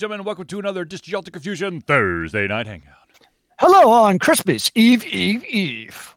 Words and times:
gentlemen. 0.00 0.24
Welcome 0.24 0.46
to 0.46 0.58
another 0.58 0.86
Disjointed 0.86 1.30
Confusion 1.30 1.82
Thursday 1.82 2.48
night 2.48 2.66
hangout. 2.66 2.94
Hello 3.58 3.90
on 3.90 4.18
Christmas 4.18 4.72
Eve, 4.74 5.04
Eve, 5.04 5.44
Eve. 5.44 6.16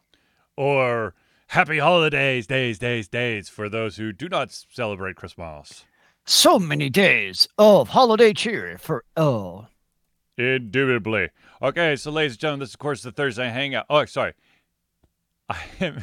Or 0.56 1.12
happy 1.48 1.80
holidays, 1.80 2.46
days, 2.46 2.78
days, 2.78 3.08
days 3.08 3.50
for 3.50 3.68
those 3.68 3.98
who 3.98 4.10
do 4.10 4.30
not 4.30 4.50
celebrate 4.70 5.16
Christmas. 5.16 5.84
So 6.24 6.58
many 6.58 6.88
days 6.88 7.46
of 7.58 7.90
holiday 7.90 8.32
cheer 8.32 8.78
for 8.78 9.04
all. 9.18 9.68
Indubitably. 10.38 11.28
Okay, 11.60 11.94
so 11.96 12.10
ladies 12.10 12.32
and 12.32 12.40
gentlemen, 12.40 12.60
this 12.60 12.70
is, 12.70 12.76
of 12.76 12.78
course, 12.78 13.02
the 13.02 13.12
Thursday 13.12 13.50
hangout. 13.50 13.84
Oh, 13.90 14.06
sorry. 14.06 14.32
I 15.50 15.60
am, 15.82 16.02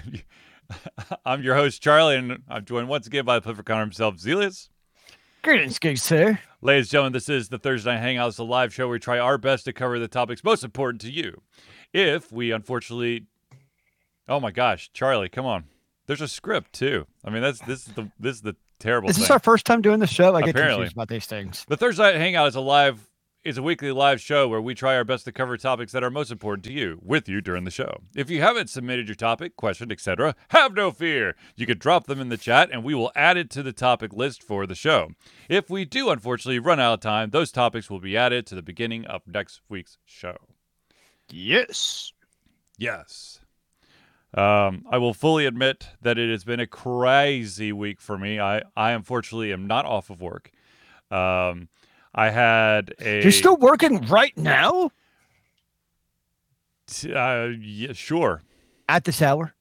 I'm 1.25 1.41
your 1.41 1.55
host, 1.55 1.81
Charlie, 1.81 2.17
and 2.17 2.43
I'm 2.48 2.63
joined 2.63 2.89
once 2.89 3.07
again 3.07 3.25
by 3.25 3.39
the 3.39 3.41
perfect 3.41 3.67
Connor 3.67 3.81
himself, 3.81 4.17
Zelius. 4.17 4.70
Greetings, 5.44 5.80
good 5.80 6.00
sir. 6.00 6.40
Ladies 6.62 6.86
and 6.86 6.91
gentlemen, 6.91 7.13
this 7.13 7.27
is 7.27 7.50
the 7.50 7.58
Thursday 7.58 7.91
Night 7.91 8.02
Hangout. 8.02 8.30
It's 8.30 8.38
a 8.38 8.44
live 8.44 8.72
show 8.72 8.86
where 8.86 8.91
we 8.94 9.00
try 9.00 9.18
our 9.18 9.40
best 9.40 9.66
to 9.66 9.73
cover 9.73 9.98
the 9.98 10.08
topics 10.08 10.44
most 10.44 10.64
important 10.64 11.02
to 11.02 11.12
you. 11.12 11.41
If 11.94 12.31
we 12.31 12.52
unfortunately, 12.52 13.26
oh 14.30 14.40
my 14.40 14.52
gosh, 14.52 14.91
Charlie, 14.94 15.30
come 15.30 15.48
on. 15.48 15.64
There's 16.05 16.22
a 16.22 16.27
script 16.27 16.73
too. 16.73 17.08
I 17.26 17.31
mean, 17.31 17.41
that's 17.41 17.59
this 17.62 17.88
is 17.88 17.94
the 17.95 18.12
this 18.20 18.36
is 18.36 18.41
the 18.44 18.55
terrible. 18.77 19.09
Is 19.09 19.17
this 19.17 19.30
thing. 19.30 19.34
our 19.34 19.40
first 19.40 19.66
time 19.66 19.81
doing 19.81 20.00
the 20.00 20.05
show? 20.05 20.36
I 20.36 20.41
get 20.41 20.52
Apparently. 20.52 20.76
confused 20.76 20.94
about 20.95 21.08
these 21.08 21.26
things. 21.26 21.66
The 21.67 21.78
Thursday 21.78 22.03
Night 22.03 22.16
Hangout 22.17 22.48
is 22.50 22.55
a 22.55 22.62
live 22.62 23.09
is 23.44 23.58
a 23.58 23.63
weekly 23.63 23.91
live 23.91 24.22
show 24.22 24.48
where 24.48 24.62
we 24.62 24.76
try 24.76 24.95
our 24.95 25.04
best 25.04 25.26
to 25.26 25.31
cover 25.31 25.58
topics 25.58 25.91
that 25.91 26.04
are 26.04 26.12
most 26.12 26.31
important 26.31 26.63
to 26.66 26.72
you 26.72 27.00
with 27.02 27.27
you 27.27 27.41
during 27.41 27.64
the 27.64 27.72
show. 27.72 28.02
If 28.16 28.30
you 28.30 28.41
haven't 28.41 28.70
submitted 28.70 29.08
your 29.08 29.16
topic, 29.16 29.55
question, 29.55 29.91
etc., 29.91 30.36
have 30.50 30.75
no 30.75 30.92
fear. 30.92 31.36
You 31.56 31.66
can 31.66 31.80
drop 31.80 32.06
them 32.06 32.22
in 32.22 32.30
the 32.30 32.38
chat 32.38 32.70
and 32.72 32.83
we 32.83 32.94
will 32.94 33.11
add 33.16 33.38
it 33.38 33.50
to 33.52 33.64
the 33.64 33.73
topic 33.73 34.14
list 34.14 34.44
for 34.44 34.67
the 34.67 34.75
show. 34.75 35.11
If 35.50 35.70
we 35.70 35.86
do 35.86 36.11
unfortunately 36.11 36.59
run 36.59 36.80
out 36.80 36.94
of 36.94 37.00
time, 37.00 37.31
those 37.31 37.52
topics 37.52 37.89
will 37.89 38.00
be 38.00 38.16
added 38.16 38.45
to 38.48 38.56
the 38.56 38.61
beginning 38.61 39.06
of 39.06 39.23
next 39.25 39.61
week's 39.67 39.98
show. 40.05 40.38
Yes. 41.31 42.14
Yes. 42.78 43.39
Um, 44.33 44.86
I 44.89 44.98
will 44.98 45.14
fully 45.14 45.45
admit 45.45 45.88
that 46.02 46.17
it 46.17 46.30
has 46.30 46.44
been 46.44 46.59
a 46.59 46.67
crazy 46.67 47.73
week 47.73 48.00
for 48.00 48.17
me. 48.17 48.39
I, 48.39 48.61
I 48.78 48.92
unfortunately 48.92 49.52
am 49.52 49.66
not 49.66 49.86
off 49.86 50.09
of 50.09 50.22
work. 50.22 50.52
Um, 51.09 51.67
I 52.14 52.30
had 52.30 52.94
a. 53.00 53.22
You're 53.23 53.31
still 53.31 53.58
working 53.58 54.02
right 54.08 54.36
now 54.38 54.92
T- 56.88 57.14
uh, 57.14 57.45
yeah, 57.62 57.94
sure. 57.94 58.42
at 58.90 59.06
this 59.06 59.22
hour? 59.22 59.54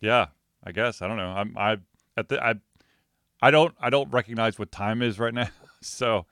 Yeah, 0.00 0.26
I 0.64 0.72
guess. 0.72 1.02
I 1.02 1.08
don't 1.08 1.16
know. 1.18 1.28
I'm 1.28 1.56
I 1.58 1.78
at 2.16 2.28
the 2.28 2.42
I 2.42 2.54
I 3.42 3.50
don't 3.50 3.74
I 3.80 3.90
don't 3.90 4.10
recognize 4.12 4.58
what 4.58 4.72
time 4.72 5.02
is 5.02 5.18
right 5.18 5.34
now. 5.34 5.48
So 5.82 6.26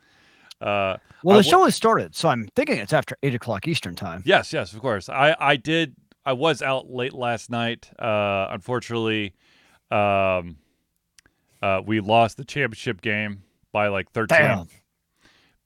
uh 0.61 0.99
Well, 1.23 1.39
the 1.39 1.43
wo- 1.47 1.51
show 1.51 1.65
has 1.65 1.75
started, 1.75 2.15
so 2.15 2.29
I'm 2.29 2.49
thinking 2.55 2.77
it's 2.77 2.93
after 2.93 3.17
eight 3.23 3.35
o'clock 3.35 3.67
Eastern 3.67 3.95
time. 3.95 4.23
yes, 4.27 4.53
yes, 4.53 4.75
of 4.75 4.81
course. 4.81 5.09
I 5.09 5.35
I 5.41 5.57
did 5.57 5.97
I 6.27 6.35
was 6.35 6.61
out 6.61 6.91
late 6.91 7.15
last 7.15 7.49
night. 7.49 7.91
Uh 7.99 8.49
unfortunately 8.51 9.35
um 9.91 10.57
uh 11.63 11.81
we 11.85 12.01
lost 12.01 12.37
the 12.37 12.45
championship 12.45 13.01
game 13.01 13.43
by 13.73 13.89
like 13.89 14.11
13. 14.13 14.39
Damn. 14.39 14.69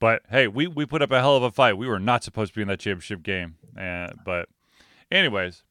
But 0.03 0.23
hey, 0.29 0.49
we 0.49 0.67
we 0.67 0.85
put 0.85 1.01
up 1.01 1.13
a 1.13 1.21
hell 1.21 1.37
of 1.37 1.45
a 1.45 1.53
fight. 1.53 1.79
We 1.79 1.87
were 1.87 2.01
not 2.01 2.25
supposed 2.25 2.55
to 2.55 2.57
be 2.57 2.63
in 2.63 2.67
that 2.67 2.81
championship 2.81 3.23
game. 3.23 3.55
Uh, 3.79 4.09
but 4.25 4.49
anyways, 5.13 5.63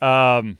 um 0.00 0.58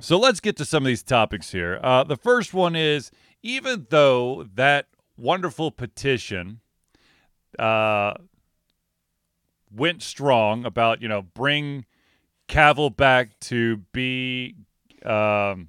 so 0.00 0.18
let's 0.18 0.40
get 0.40 0.56
to 0.56 0.64
some 0.64 0.82
of 0.82 0.88
these 0.88 1.04
topics 1.04 1.52
here. 1.52 1.78
Uh 1.80 2.02
the 2.02 2.16
first 2.16 2.52
one 2.52 2.74
is 2.74 3.12
even 3.44 3.86
though 3.90 4.48
that 4.52 4.88
wonderful 5.16 5.70
petition 5.70 6.58
uh 7.56 8.14
went 9.72 10.02
strong 10.02 10.64
about, 10.64 11.00
you 11.00 11.06
know, 11.06 11.22
bring 11.22 11.84
Cavill 12.48 12.96
back 12.96 13.38
to 13.42 13.76
be 13.92 14.56
um 15.04 15.68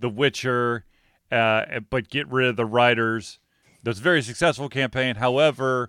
the 0.00 0.08
Witcher 0.08 0.84
uh 1.30 1.78
but 1.90 2.08
get 2.08 2.26
rid 2.26 2.48
of 2.48 2.56
the 2.56 2.66
writers. 2.66 3.38
That 3.82 3.90
was 3.90 3.98
a 3.98 4.02
very 4.02 4.22
successful 4.22 4.68
campaign. 4.68 5.16
However, 5.16 5.88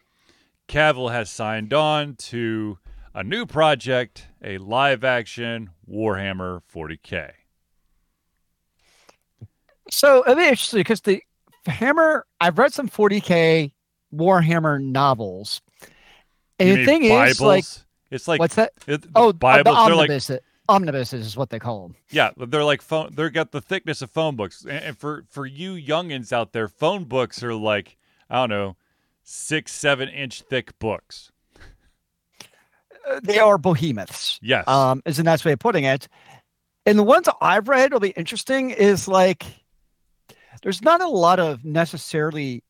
Cavill 0.67 1.11
has 1.11 1.29
signed 1.29 1.73
on 1.73 2.15
to 2.15 2.77
a 3.13 3.23
new 3.23 3.45
project, 3.45 4.27
a 4.43 4.57
live 4.59 5.03
action 5.03 5.71
Warhammer 5.89 6.61
40K. 6.73 7.31
So 9.91 10.23
it'd 10.25 10.37
be 10.37 10.43
interesting 10.43 10.79
because 10.81 11.01
the 11.01 11.21
Hammer, 11.65 12.25
I've 12.39 12.57
read 12.57 12.73
some 12.73 12.87
40k 12.87 13.71
Warhammer 14.13 14.81
novels. 14.81 15.61
And 16.59 16.69
You 16.69 16.77
the 16.77 16.85
thing 16.85 17.03
is, 17.05 17.41
like, 17.41 17.65
it's 18.11 18.27
like 18.27 18.39
what's 18.39 18.55
that? 18.55 18.73
it, 18.87 19.01
the 19.01 19.09
Oh, 19.15 19.33
Bibles. 19.33 19.63
the 19.65 19.71
they're 19.71 19.95
like 19.95 20.09
omnibus. 20.09 20.31
Omnibuses 20.69 21.25
is 21.25 21.35
what 21.35 21.49
they 21.49 21.59
call 21.59 21.81
them. 21.87 21.95
yeah, 22.11 22.29
they're 22.37 22.63
like 22.63 22.81
phone. 22.81 23.09
They're 23.13 23.29
got 23.29 23.51
the 23.51 23.61
thickness 23.61 24.01
of 24.01 24.09
phone 24.11 24.35
books. 24.35 24.65
And, 24.69 24.97
for 24.97 25.25
for 25.29 25.45
you 25.45 25.73
youngins 25.73 26.31
out 26.31 26.53
there, 26.53 26.67
phone 26.67 27.03
books 27.05 27.43
are 27.43 27.53
like 27.53 27.97
I 28.29 28.35
don't 28.35 28.49
know, 28.49 28.75
six 29.23 29.73
seven 29.73 30.07
inch 30.09 30.41
thick 30.43 30.77
books. 30.79 31.31
Uh, 33.09 33.19
They 33.23 33.39
are 33.39 33.57
behemoths. 33.57 34.39
Yes. 34.41 34.67
um, 34.67 35.01
is 35.05 35.19
a 35.19 35.23
nice 35.23 35.43
way 35.45 35.53
of 35.53 35.59
putting 35.59 35.83
it. 35.85 36.07
And 36.85 36.97
the 36.97 37.03
ones 37.03 37.27
I've 37.41 37.67
read 37.67 37.91
will 37.93 37.99
be 37.99 38.09
interesting 38.11 38.71
is 38.71 39.07
like 39.07 39.45
there's 40.63 40.81
not 40.81 41.01
a 41.01 41.07
lot 41.07 41.39
of 41.39 41.63
necessarily 41.63 42.63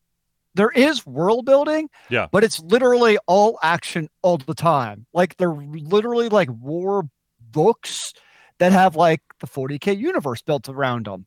there 0.54 0.70
is 0.70 1.06
world 1.06 1.44
building, 1.46 1.88
Yeah. 2.08 2.26
but 2.32 2.42
it's 2.44 2.60
literally 2.60 3.18
all 3.26 3.58
action 3.62 4.08
all 4.22 4.36
the 4.38 4.54
time. 4.54 5.06
Like 5.14 5.36
they're 5.36 5.52
literally 5.54 6.28
like 6.28 6.48
war 6.50 7.08
books 7.52 8.12
that 8.58 8.72
have 8.72 8.96
like 8.96 9.22
the 9.40 9.46
40k 9.46 9.96
universe 9.98 10.42
built 10.42 10.68
around 10.68 11.06
them. 11.06 11.26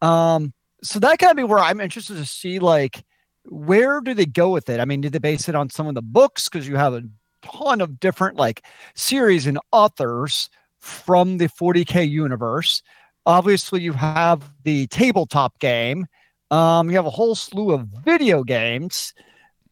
Um, 0.00 0.52
so 0.82 0.98
that 0.98 1.18
kind 1.18 1.30
of 1.30 1.36
be 1.36 1.44
where 1.44 1.58
I'm 1.58 1.80
interested 1.80 2.16
to 2.16 2.26
see 2.26 2.58
like 2.58 3.04
where 3.44 4.00
do 4.00 4.14
they 4.14 4.26
go 4.26 4.50
with 4.50 4.68
it? 4.68 4.80
I 4.80 4.84
mean, 4.84 5.00
do 5.00 5.08
they 5.08 5.18
base 5.18 5.48
it 5.48 5.54
on 5.54 5.70
some 5.70 5.86
of 5.86 5.94
the 5.94 6.02
books 6.02 6.48
because 6.48 6.68
you 6.68 6.76
have 6.76 6.94
a 6.94 7.02
ton 7.42 7.80
of 7.80 8.00
different 8.00 8.36
like 8.36 8.64
series 8.94 9.46
and 9.46 9.58
authors 9.72 10.48
from 10.80 11.38
the 11.38 11.48
40k 11.48 12.08
universe. 12.08 12.82
Obviously, 13.24 13.80
you 13.80 13.92
have 13.92 14.50
the 14.64 14.86
tabletop 14.88 15.58
game. 15.60 16.06
Um, 16.50 16.90
you 16.90 16.96
have 16.96 17.06
a 17.06 17.10
whole 17.10 17.34
slew 17.34 17.72
of 17.72 17.86
video 18.04 18.42
games. 18.42 19.14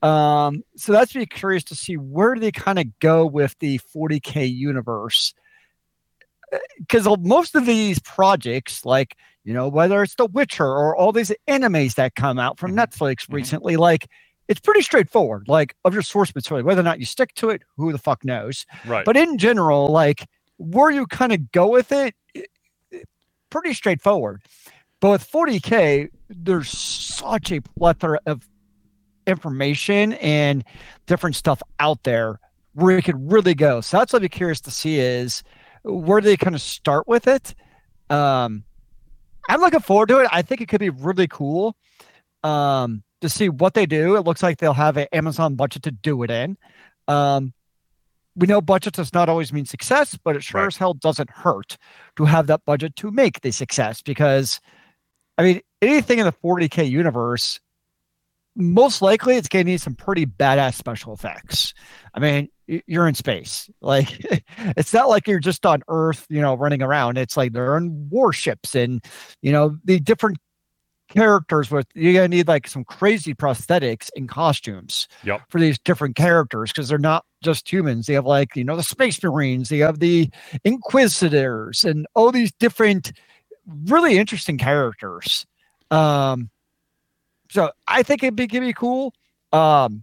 Um, 0.03 0.62
so 0.77 0.93
that's 0.93 1.12
be 1.12 1.27
curious 1.27 1.65
to 1.65 1.75
see 1.75 1.97
where 1.97 2.34
do 2.34 2.41
they 2.41 2.53
kind 2.53 2.78
of 2.78 2.99
go 3.00 3.27
with 3.27 3.55
the 3.59 3.81
40k 3.94 4.55
universe. 4.55 5.34
Because 6.78 7.06
most 7.21 7.55
of 7.55 7.66
these 7.66 7.99
projects, 8.00 8.84
like 8.84 9.16
you 9.44 9.55
know, 9.55 9.69
whether 9.69 10.03
it's 10.03 10.16
The 10.16 10.27
Witcher 10.27 10.66
or 10.66 10.94
all 10.97 11.12
these 11.12 11.33
animes 11.49 11.94
that 11.94 12.15
come 12.15 12.38
out 12.38 12.59
from 12.59 12.72
Mhm. 12.72 12.78
Netflix 12.84 13.27
Mhm. 13.27 13.34
recently, 13.34 13.77
like 13.77 14.06
it's 14.49 14.60
pretty 14.60 14.83
straightforward. 14.83 15.49
Like 15.49 15.75
of 15.84 15.94
your 15.94 16.03
source 16.03 16.34
material, 16.34 16.66
whether 16.66 16.81
or 16.81 16.84
not 16.84 16.99
you 17.00 17.06
stick 17.06 17.33
to 17.34 17.50
it, 17.50 17.62
who 17.77 17.93
the 17.93 17.99
fuck 17.99 18.25
knows. 18.25 18.66
right. 18.87 19.05
But 19.05 19.16
in 19.16 19.39
general, 19.39 19.89
like 19.89 20.27
where 20.59 20.91
you 20.91 21.06
kind 21.06 21.33
of 21.33 21.50
go 21.53 21.69
with 21.69 21.91
it, 21.93 22.15
i- 22.37 22.44
i- 22.93 23.03
pretty 23.49 23.72
straightforward. 23.75 24.43
But 25.00 25.10
with 25.10 25.25
40K, 25.25 26.09
there's 26.28 26.69
such 26.71 27.50
a 27.53 27.60
plethora 27.62 28.19
of 28.27 28.47
information 29.27 30.12
and 30.15 30.65
different 31.06 31.37
stuff 31.37 31.62
out 31.78 32.03
there 32.03 32.39
where 32.75 32.94
you 32.97 33.03
could 33.03 33.33
really 33.33 33.55
go. 33.55 33.81
So 33.81 33.99
that's 33.99 34.12
what 34.12 34.21
I'd 34.21 34.22
be 34.22 34.28
curious 34.28 34.60
to 34.62 34.71
see 34.71 34.99
is 34.99 35.43
where 35.83 36.21
do 36.21 36.27
they 36.27 36.37
kind 36.37 36.54
of 36.54 36.63
start 36.63 37.07
with 37.09 37.27
it. 37.27 37.54
Um, 38.09 38.65
I'm 39.49 39.60
looking 39.60 39.81
forward 39.81 40.09
to 40.09 40.21
it. 40.21 40.28
I 40.33 40.43
think 40.43 40.60
it 40.60 40.69
could 40.69 40.81
be 40.81 40.91
really 40.91 41.27
cool 41.27 41.77
um, 42.45 43.03
to 43.21 43.28
see 43.28 43.49
what 43.49 43.75
they 43.75 43.87
do. 43.87 44.16
It 44.16 44.21
looks 44.25 44.43
like 44.43 44.59
they'll 44.59 44.72
have 44.75 44.97
an 44.97 45.07
Amazon 45.13 45.54
budget 45.54 45.83
to 45.84 45.91
do 45.91 46.22
it 46.22 46.31
in. 46.31 46.57
Um, 47.09 47.53
we 48.37 48.47
know 48.47 48.60
budget 48.60 48.95
does 48.95 49.13
not 49.13 49.28
always 49.28 49.53
mean 49.53 49.66
success, 49.66 50.16
but 50.22 50.37
it 50.37 50.43
sure 50.45 50.60
Right. 50.60 50.66
as 50.69 50.77
hell 50.77 50.95
doesn't 50.95 51.31
hurt 51.31 51.77
to 52.16 52.25
have 52.25 52.47
that 52.47 52.65
budget 52.65 52.95
to 52.97 53.10
make 53.10 53.41
the 53.41 53.51
success 53.51 54.03
because, 54.03 54.60
I 55.37 55.43
mean, 55.43 55.60
anything 55.83 56.21
in 56.21 56.27
the 56.27 56.33
40K 56.33 56.89
universe, 56.89 57.59
most 58.60 59.03
likely 59.03 59.36
it's 59.36 59.48
going 59.48 59.66
to 59.66 59.72
need 59.72 59.80
some 59.80 59.95
pretty 59.95 60.27
badass 60.27 60.74
special 60.74 61.12
effects. 61.12 61.74
I 62.15 62.21
mean, 62.21 62.48
you're 62.66 63.09
in 63.09 63.15
space. 63.15 63.68
Like, 63.80 64.09
it's 64.59 64.95
not 64.95 65.09
like 65.09 65.27
you're 65.27 65.41
just 65.41 65.66
on 65.66 65.83
Earth, 65.89 66.27
you 66.28 66.41
know, 66.41 66.54
running 66.54 66.83
around. 66.83 67.18
It's 67.18 67.36
like 67.36 67.53
they're 67.53 67.77
on 67.77 68.09
warships 68.10 68.74
and, 68.74 69.04
you 69.42 69.53
know, 69.53 69.77
the 69.84 69.98
different 70.01 70.39
characters 71.10 71.72
with 71.72 71.86
you're 71.95 72.12
gonna 72.12 72.28
need 72.28 72.47
like 72.47 72.68
some 72.68 72.84
crazy 72.84 73.34
prosthetics 73.34 74.10
and 74.15 74.28
costumes 74.28 75.09
Yep. 75.24 75.41
for 75.48 75.59
these 75.60 75.77
different 75.80 76.15
characters 76.15 76.71
because 76.71 76.89
they're 76.89 76.98
not 76.98 77.24
just 77.42 77.71
humans. 77.71 78.06
They 78.06 78.15
have 78.15 78.27
like 78.27 78.54
you 78.54 78.63
know 78.63 78.77
the 78.77 78.84
space 78.84 79.21
marines, 79.21 79.68
they 79.71 79.78
have 79.78 79.98
the 79.98 80.30
inquisitors, 80.65 81.83
and 81.83 82.06
all 82.15 82.30
these 82.30 82.53
different 82.53 83.13
really 83.86 84.18
interesting 84.18 84.56
characters. 84.56 85.47
Um, 85.91 86.48
so 87.51 87.71
I 87.87 88.03
think 88.03 88.23
it'd 88.23 88.37
be, 88.37 88.45
it'd 88.45 88.61
be 88.63 88.73
cool. 88.73 89.13
Um, 89.53 90.03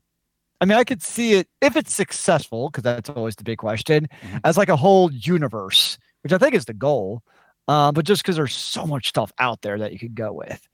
I 0.62 0.66
mean, 0.66 0.78
I 0.78 0.84
could 0.84 1.02
see 1.02 1.34
it 1.34 1.48
if 1.62 1.76
it's 1.76 1.94
successful, 1.94 2.70
because 2.70 2.84
that's 2.84 3.10
always 3.10 3.36
the 3.36 3.44
big 3.44 3.58
question, 3.60 4.08
Mhm. 4.22 4.42
as 4.44 4.58
like 4.58 4.70
a 4.70 4.76
whole 4.76 5.12
universe, 5.12 5.98
which 6.24 6.34
I 6.34 6.38
think 6.38 6.54
is 6.56 6.66
the 6.66 6.74
goal. 6.74 7.22
Uh, 7.68 7.92
but 7.92 8.06
just 8.06 8.24
because 8.24 8.38
there's 8.38 8.56
so 8.56 8.86
much 8.86 9.10
stuff 9.10 9.32
out 9.40 9.62
there 9.62 9.78
that 9.78 9.92
you 9.92 10.00
could 10.00 10.16
go 10.16 10.32
with. 10.32 10.68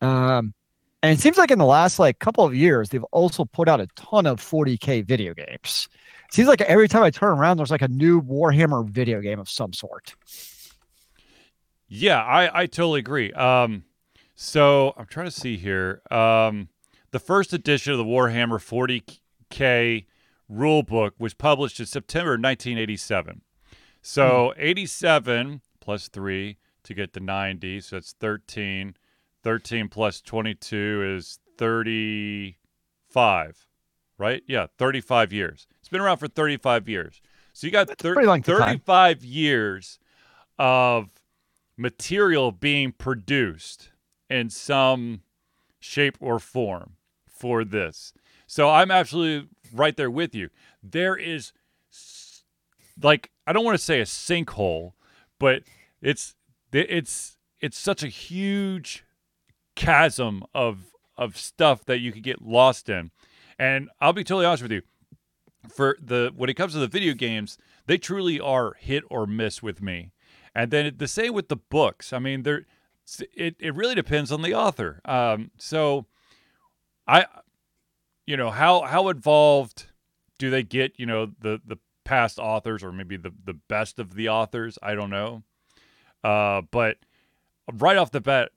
Um, 0.00 0.54
and 1.02 1.12
it 1.16 1.20
seems 1.20 1.36
like 1.38 1.50
in 1.50 1.58
the 1.58 1.64
last 1.66 1.98
like 1.98 2.18
couple 2.18 2.44
of 2.44 2.54
years, 2.54 2.88
they've 2.88 3.04
also 3.12 3.44
put 3.44 3.68
out 3.68 3.80
a 3.80 3.86
ton 3.96 4.26
of 4.26 4.40
40k 4.40 5.02
video 5.02 5.34
games. 5.34 5.88
seems 6.30 6.48
like 6.48 6.60
every 6.62 6.88
time 6.88 7.02
I 7.02 7.10
turn 7.10 7.38
around, 7.38 7.58
there's 7.58 7.70
like 7.70 7.82
a 7.82 7.88
new 7.88 8.20
Warhammer 8.22 8.88
video 8.88 9.20
game 9.20 9.38
of 9.38 9.48
some 9.48 9.72
sort. 9.72 10.14
Yeah, 11.88 12.22
I, 12.22 12.62
I 12.62 12.66
totally 12.66 13.00
agree. 13.00 13.32
Um, 13.32 13.84
so 14.40 14.94
I'm 14.96 15.06
trying 15.06 15.26
to 15.26 15.32
see 15.32 15.56
here. 15.56 16.00
Um, 16.12 16.68
the 17.10 17.18
first 17.18 17.52
edition 17.52 17.90
of 17.90 17.98
the 17.98 18.04
Warhammer 18.04 18.60
40K 19.50 20.04
rulebook 20.48 21.10
was 21.18 21.34
published 21.34 21.80
in 21.80 21.86
September 21.86 22.30
1987. 22.30 23.40
So 24.00 24.54
87 24.56 25.60
plus 25.80 26.06
3 26.06 26.56
to 26.84 26.94
get 26.94 27.12
to 27.14 27.20
90. 27.20 27.80
So 27.80 27.96
that's 27.96 28.12
13. 28.12 28.94
13 29.42 29.88
plus 29.88 30.20
22 30.20 31.16
is 31.16 31.40
35, 31.58 33.66
right? 34.18 34.42
Yeah, 34.46 34.68
35 34.78 35.32
years. 35.32 35.66
It's 35.80 35.88
been 35.88 36.00
around 36.00 36.18
for 36.18 36.28
35 36.28 36.88
years. 36.88 37.20
So 37.52 37.66
you 37.66 37.72
got 37.72 37.88
thir- 37.98 38.14
pretty 38.14 38.28
length 38.28 38.48
of 38.48 38.58
time. 38.58 38.78
35 38.78 39.24
years 39.24 39.98
of 40.60 41.08
material 41.76 42.52
being 42.52 42.92
produced 42.92 43.90
in 44.28 44.50
some 44.50 45.22
shape 45.80 46.16
or 46.20 46.38
form 46.38 46.96
for 47.26 47.64
this. 47.64 48.12
So 48.46 48.70
I'm 48.70 48.90
absolutely 48.90 49.48
right 49.72 49.96
there 49.96 50.10
with 50.10 50.34
you. 50.34 50.48
There 50.82 51.16
is 51.16 51.52
like 53.02 53.30
I 53.46 53.52
don't 53.52 53.64
want 53.64 53.78
to 53.78 53.84
say 53.84 54.00
a 54.00 54.04
sinkhole, 54.04 54.92
but 55.38 55.62
it's 56.00 56.34
it's 56.72 57.36
it's 57.60 57.78
such 57.78 58.02
a 58.02 58.08
huge 58.08 59.04
chasm 59.74 60.44
of 60.54 60.86
of 61.16 61.36
stuff 61.36 61.84
that 61.84 61.98
you 61.98 62.12
could 62.12 62.22
get 62.22 62.42
lost 62.42 62.88
in. 62.88 63.10
And 63.58 63.88
I'll 64.00 64.12
be 64.12 64.24
totally 64.24 64.46
honest 64.46 64.62
with 64.62 64.72
you. 64.72 64.82
For 65.68 65.96
the 66.00 66.32
when 66.34 66.48
it 66.48 66.54
comes 66.54 66.72
to 66.72 66.78
the 66.78 66.86
video 66.86 67.14
games, 67.14 67.58
they 67.86 67.98
truly 67.98 68.40
are 68.40 68.74
hit 68.78 69.04
or 69.10 69.26
miss 69.26 69.62
with 69.62 69.82
me. 69.82 70.12
And 70.54 70.70
then 70.70 70.92
the 70.96 71.08
same 71.08 71.34
with 71.34 71.48
the 71.48 71.56
books. 71.56 72.12
I 72.12 72.18
mean, 72.18 72.42
there 72.42 72.64
it, 73.34 73.56
it 73.58 73.74
really 73.74 73.94
depends 73.94 74.30
on 74.32 74.42
the 74.42 74.54
author. 74.54 75.00
Um, 75.04 75.50
so 75.58 76.06
I 77.06 77.26
you 78.28 78.36
know, 78.36 78.50
how 78.50 78.82
how 78.82 79.08
involved 79.08 79.86
do 80.38 80.50
they 80.50 80.62
get, 80.62 80.92
you 80.98 81.06
know, 81.06 81.32
the 81.40 81.62
the 81.64 81.78
past 82.04 82.38
authors 82.38 82.84
or 82.84 82.92
maybe 82.92 83.16
the 83.16 83.32
the 83.42 83.54
best 83.54 83.98
of 83.98 84.14
the 84.14 84.28
authors? 84.28 84.78
I 84.82 84.94
don't 84.94 85.08
know. 85.08 85.44
Uh, 86.22 86.60
but 86.70 86.98
right 87.72 87.96
off 87.96 88.10
the 88.10 88.20
bat, 88.20 88.50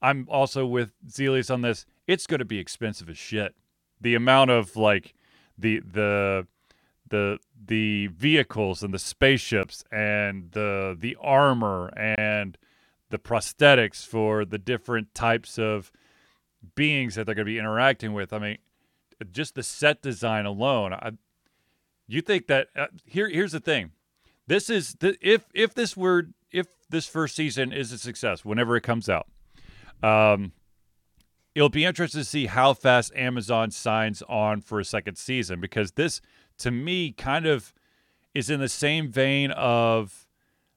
I'm 0.00 0.28
also 0.30 0.64
with 0.64 0.92
Zelius 1.08 1.52
on 1.52 1.62
this. 1.62 1.86
It's 2.06 2.28
going 2.28 2.38
to 2.38 2.44
be 2.44 2.60
expensive 2.60 3.10
as 3.10 3.18
shit. 3.18 3.56
The 4.00 4.14
amount 4.14 4.52
of 4.52 4.76
like 4.76 5.14
the 5.58 5.80
the 5.80 6.46
the 7.08 7.40
the 7.66 8.06
vehicles 8.06 8.84
and 8.84 8.94
the 8.94 8.98
spaceships 9.00 9.82
and 9.90 10.52
the 10.52 10.96
the 10.96 11.16
armor 11.20 11.88
and 11.96 12.56
the 13.10 13.18
prosthetics 13.18 14.06
for 14.06 14.44
the 14.44 14.58
different 14.58 15.14
types 15.14 15.58
of 15.58 15.92
beings 16.74 17.14
that 17.14 17.26
they're 17.26 17.34
going 17.34 17.46
to 17.46 17.52
be 17.52 17.58
interacting 17.58 18.12
with. 18.12 18.32
I 18.32 18.38
mean, 18.38 18.58
just 19.30 19.54
the 19.54 19.62
set 19.62 20.02
design 20.02 20.46
alone. 20.46 20.92
I, 20.92 21.12
you 22.06 22.20
think 22.20 22.46
that 22.48 22.68
uh, 22.76 22.86
here 23.04 23.28
here's 23.28 23.52
the 23.52 23.60
thing. 23.60 23.92
This 24.46 24.70
is 24.70 24.94
the, 25.00 25.16
if 25.20 25.46
if 25.54 25.74
this 25.74 25.96
were 25.96 26.28
if 26.52 26.66
this 26.88 27.06
first 27.06 27.34
season 27.34 27.72
is 27.72 27.92
a 27.92 27.98
success 27.98 28.44
whenever 28.44 28.76
it 28.76 28.82
comes 28.82 29.08
out. 29.08 29.26
Um, 30.02 30.52
it'll 31.54 31.68
be 31.68 31.84
interesting 31.84 32.20
to 32.20 32.24
see 32.24 32.46
how 32.46 32.74
fast 32.74 33.12
Amazon 33.16 33.70
signs 33.70 34.22
on 34.28 34.60
for 34.60 34.78
a 34.78 34.84
second 34.84 35.16
season 35.16 35.60
because 35.60 35.92
this, 35.92 36.20
to 36.58 36.70
me, 36.70 37.12
kind 37.12 37.46
of 37.46 37.72
is 38.34 38.50
in 38.50 38.60
the 38.60 38.68
same 38.68 39.08
vein 39.08 39.50
of 39.52 40.25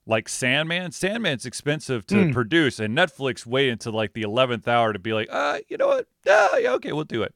like 0.09 0.27
Sandman. 0.27 0.91
Sandman's 0.91 1.45
expensive 1.45 2.05
to 2.07 2.25
Hmm. 2.25 2.31
produce, 2.31 2.79
and 2.79 2.97
Netflix 2.97 3.45
wait 3.45 3.69
until 3.69 3.93
like 3.93 4.13
the 4.13 4.23
eleventh 4.23 4.67
hour 4.67 4.91
to 4.91 4.99
be 4.99 5.13
like, 5.13 5.27
uh, 5.31 5.59
you 5.69 5.77
know 5.77 5.87
what? 5.87 6.07
Yeah, 6.25 6.57
yeah, 6.57 6.71
okay, 6.73 6.91
we'll 6.91 7.03
do 7.05 7.23
it. 7.23 7.33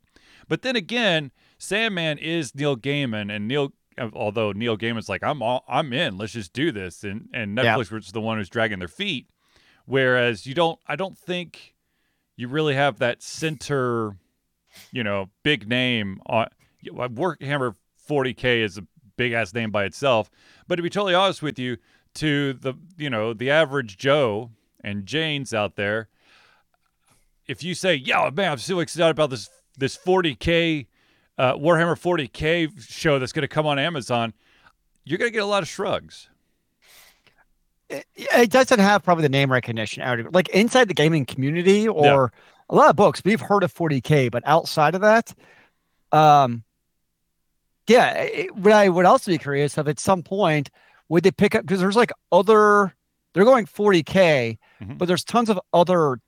But 0.49 0.61
then 0.63 0.75
again, 0.75 1.31
Sandman 1.57 2.17
is 2.17 2.53
Neil 2.53 2.75
Gaiman, 2.75 3.33
and 3.33 3.47
Neil, 3.47 3.71
although 4.13 4.51
Neil 4.51 4.75
Gaiman's 4.77 5.07
like, 5.07 5.23
I'm 5.23 5.41
all, 5.41 5.63
I'm 5.67 5.93
in. 5.93 6.17
Let's 6.17 6.33
just 6.33 6.51
do 6.51 6.71
this, 6.71 7.03
and 7.03 7.29
and 7.33 7.57
Yeah. 7.57 7.75
Netflix 7.77 7.91
was 7.91 8.11
the 8.11 8.19
one 8.21 8.37
who's 8.37 8.49
dragging 8.49 8.79
their 8.79 8.87
feet. 8.89 9.27
Whereas 9.85 10.45
you 10.45 10.53
don't, 10.53 10.79
I 10.87 10.95
don't 10.95 11.17
think 11.17 11.75
you 12.35 12.47
really 12.47 12.73
have 12.75 12.99
that 12.99 13.21
center, 13.21 14.17
you 14.91 15.03
know, 15.03 15.29
big 15.43 15.67
name 15.67 16.19
on 16.25 16.47
Warhammer 16.85 17.75
40k 18.09 18.61
is 18.63 18.77
a 18.77 18.87
big 19.17 19.33
ass 19.33 19.53
name 19.53 19.71
by 19.71 19.83
itself. 19.85 20.29
But 20.67 20.77
to 20.77 20.81
be 20.81 20.89
totally 20.89 21.13
honest 21.13 21.41
with 21.41 21.59
you, 21.59 21.77
to 22.15 22.53
the 22.53 22.73
you 22.97 23.09
know 23.09 23.33
the 23.33 23.49
average 23.49 23.97
Joe 23.97 24.51
and 24.83 25.05
Jane's 25.05 25.53
out 25.53 25.75
there, 25.75 26.09
if 27.47 27.63
you 27.63 27.75
say, 27.75 27.95
"Yeah, 27.95 28.29
man, 28.33 28.53
I'm 28.53 28.57
so 28.57 28.79
excited 28.79 29.11
about 29.11 29.29
this 29.29 29.49
this 29.77 29.97
40k 29.97 30.87
uh, 31.37 31.53
Warhammer 31.55 31.99
40k 31.99 32.89
show 32.89 33.19
that's 33.19 33.33
going 33.33 33.41
to 33.41 33.47
come 33.47 33.65
on 33.65 33.79
Amazon," 33.79 34.33
you're 35.03 35.17
going 35.17 35.29
to 35.31 35.33
get 35.33 35.43
a 35.43 35.47
lot 35.47 35.63
of 35.63 35.69
shrugs. 35.69 36.29
it, 37.89 38.05
it 38.15 38.49
doesn't 38.49 38.79
have 38.79 39.03
probably 39.03 39.23
the 39.23 39.29
name 39.29 39.51
recognition 39.51 40.03
out 40.03 40.19
of 40.19 40.27
it. 40.27 40.33
Like 40.33 40.49
inside 40.49 40.87
the 40.87 40.93
gaming 40.93 41.25
community 41.25 41.87
or 41.87 42.31
a 42.69 42.75
lot 42.75 42.89
of 42.89 42.95
books, 42.95 43.21
we've 43.23 43.41
heard 43.41 43.63
of 43.63 43.73
40k, 43.73 44.31
but 44.31 44.43
outside 44.45 44.95
of 44.95 45.01
that, 45.01 45.33
um, 46.11 46.63
yeah, 47.87 48.11
it, 48.13 48.55
what 48.55 48.73
I 48.73 48.89
would 48.89 49.05
also 49.05 49.31
be 49.31 49.37
curious 49.37 49.77
of 49.77 49.87
at 49.87 49.99
some 49.99 50.23
point 50.23 50.69
would 51.09 51.23
they 51.23 51.31
pick 51.31 51.55
up 51.55 51.61
because 51.63 51.79
there's 51.79 51.95
like 51.95 52.11
other 52.31 52.95
they're 53.33 53.45
going 53.45 53.65
40k, 53.65 54.57
Mhm. 54.81 54.97
but 54.97 55.07
there's 55.07 55.23
tons 55.23 55.49
of 55.49 55.59
other 55.73 56.19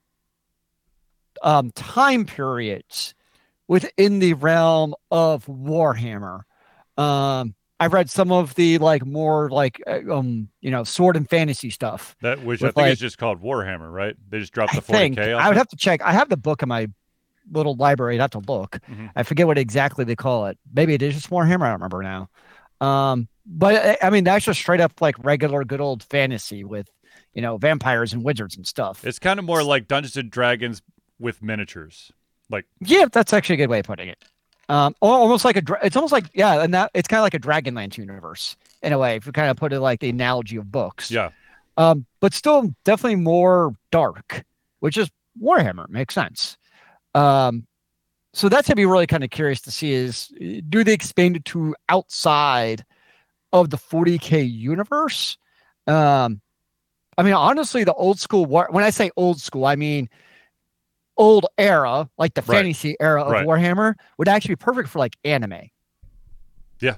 um 1.44 1.72
time 1.72 2.26
periods 2.26 3.14
within 3.68 4.20
the 4.20 4.34
realm 4.34 4.94
of 5.12 5.46
Warhammer. 5.46 6.42
Um, 6.98 7.56
I've 7.80 7.92
read 7.94 8.10
some 8.10 8.32
of 8.32 8.56
the 8.56 8.78
like 8.78 9.06
more 9.06 9.50
like 9.50 9.82
uh, 9.86 10.00
um 10.12 10.50
you 10.62 10.72
know 10.72 10.84
sword 10.84 11.16
and 11.18 11.30
fantasy 11.30 11.70
stuff. 11.70 12.16
That 12.22 12.44
which 12.44 12.62
I 12.64 12.68
think 12.68 12.78
like- 12.78 12.94
is 12.94 13.00
just 13.00 13.18
called 13.18 13.42
Warhammer, 13.42 13.92
right? 13.92 14.16
They 14.30 14.40
just 14.40 14.54
dropped 14.54 14.74
the 14.76 14.82
40k. 14.82 14.86
think 14.92 15.20
off 15.20 15.28
I 15.28 15.48
would 15.50 15.58
have 15.58 15.68
to 15.70 15.76
check. 15.76 16.02
I 16.02 16.14
have 16.14 16.30
the 16.30 16.38
book 16.38 16.64
in 16.64 16.70
my 16.70 16.88
little 17.52 17.76
library. 17.76 18.16
I'd 18.16 18.22
have 18.22 18.32
to 18.32 18.40
look. 18.52 18.80
Mhm. 18.90 19.12
I 19.16 19.24
forget 19.24 19.46
what 19.46 19.58
exactly 19.58 20.06
they 20.06 20.16
call 20.16 20.48
it. 20.48 20.58
Maybe 20.74 20.94
it 20.94 21.02
is 21.02 21.14
just 21.16 21.30
Warhammer. 21.30 21.64
I 21.64 21.70
don't 21.72 21.82
remember 21.82 22.02
now. 22.02 22.30
Um, 22.82 23.28
but 23.46 24.00
I- 24.04 24.10
mean 24.10 24.24
that's 24.24 24.46
just 24.46 24.60
straight 24.60 24.82
up 24.82 25.02
like 25.02 25.16
regular 25.24 25.64
good 25.64 25.82
old 25.82 26.04
fantasy 26.04 26.64
with 26.64 26.90
you 27.34 27.42
know 27.42 27.58
vampires 27.58 28.14
and 28.14 28.24
wizards 28.24 28.56
and 28.56 28.66
stuff. 28.66 29.06
It's 29.06 29.20
kind 29.20 29.40
of 29.40 29.46
more 29.46 29.64
like 29.64 29.88
Dungeons 29.88 30.18
and 30.18 30.32
Dragons 30.32 30.82
with 31.20 31.42
miniatures. 31.44 32.12
Like 32.50 32.66
Yeah, 32.82 33.06
that's 33.12 33.34
actually 33.34 33.56
a 33.56 33.58
good 33.58 33.70
way 33.70 33.80
of 33.80 33.86
putting 33.86 34.10
it. 34.10 34.24
Um, 34.68 34.96
almost 35.00 35.46
like 35.46 35.58
a, 35.58 35.62
dra- 35.62 35.80
it's 35.84 35.96
almost 35.96 36.12
like 36.12 36.26
yeah, 36.34 36.64
and 36.64 36.74
that 36.74 36.90
it's 36.94 37.08
kind 37.08 37.20
of 37.20 37.24
like 37.24 37.36
a 37.36 37.40
Dragonlance 37.40 37.98
universe 37.98 38.56
in 38.82 38.94
a 38.94 38.98
way. 38.98 39.16
If 39.16 39.26
you 39.28 39.32
kind 39.32 39.52
of 39.52 39.58
put 39.58 39.74
it 39.74 39.80
like 39.80 40.00
the 40.00 40.10
analogy 40.10 40.56
of 40.58 40.72
books, 40.72 41.12
yeah, 41.12 41.30
um, 41.78 42.06
but 42.20 42.34
still 42.34 42.74
definitely 42.84 43.18
more 43.18 43.76
dark, 43.92 44.44
which 44.80 44.98
is 44.98 45.10
Warhammer 45.40 45.88
makes 45.90 46.16
sense. 46.16 46.58
Um, 47.14 47.68
so 48.34 48.50
that's 48.50 48.68
gonna 48.68 48.76
be 48.76 48.88
really 48.88 49.06
kind 49.08 49.24
of 49.24 49.30
curious 49.30 49.62
to 49.62 49.72
see 49.72 49.94
is 49.94 50.34
do 50.68 50.84
they 50.84 50.94
expand 50.94 51.36
it 51.38 51.46
to 51.46 51.76
outside 51.88 52.84
of 53.62 53.70
the 53.70 53.78
40k 53.78 54.48
universe? 54.48 55.38
Um, 55.88 56.42
I 57.18 57.24
mean, 57.24 57.34
honestly, 57.34 57.84
the 57.84 57.94
old 57.94 58.20
school 58.20 58.46
war. 58.46 58.68
When 58.70 58.84
I 58.84 58.90
say 58.90 59.12
old 59.16 59.40
school, 59.42 59.66
I 59.66 59.76
mean 59.76 60.10
old 61.18 61.46
era, 61.58 62.10
like 62.18 62.34
the 62.34 62.42
Right. 62.42 62.58
fantasy 62.58 62.96
era 63.00 63.24
of 63.24 63.32
Right. 63.32 63.48
Warhammer, 63.48 63.96
would 64.18 64.28
actually 64.28 64.56
be 64.56 64.58
perfect 64.58 64.90
for 64.90 65.00
like 65.00 65.16
anime. 65.24 65.70
Yeah. 66.82 66.98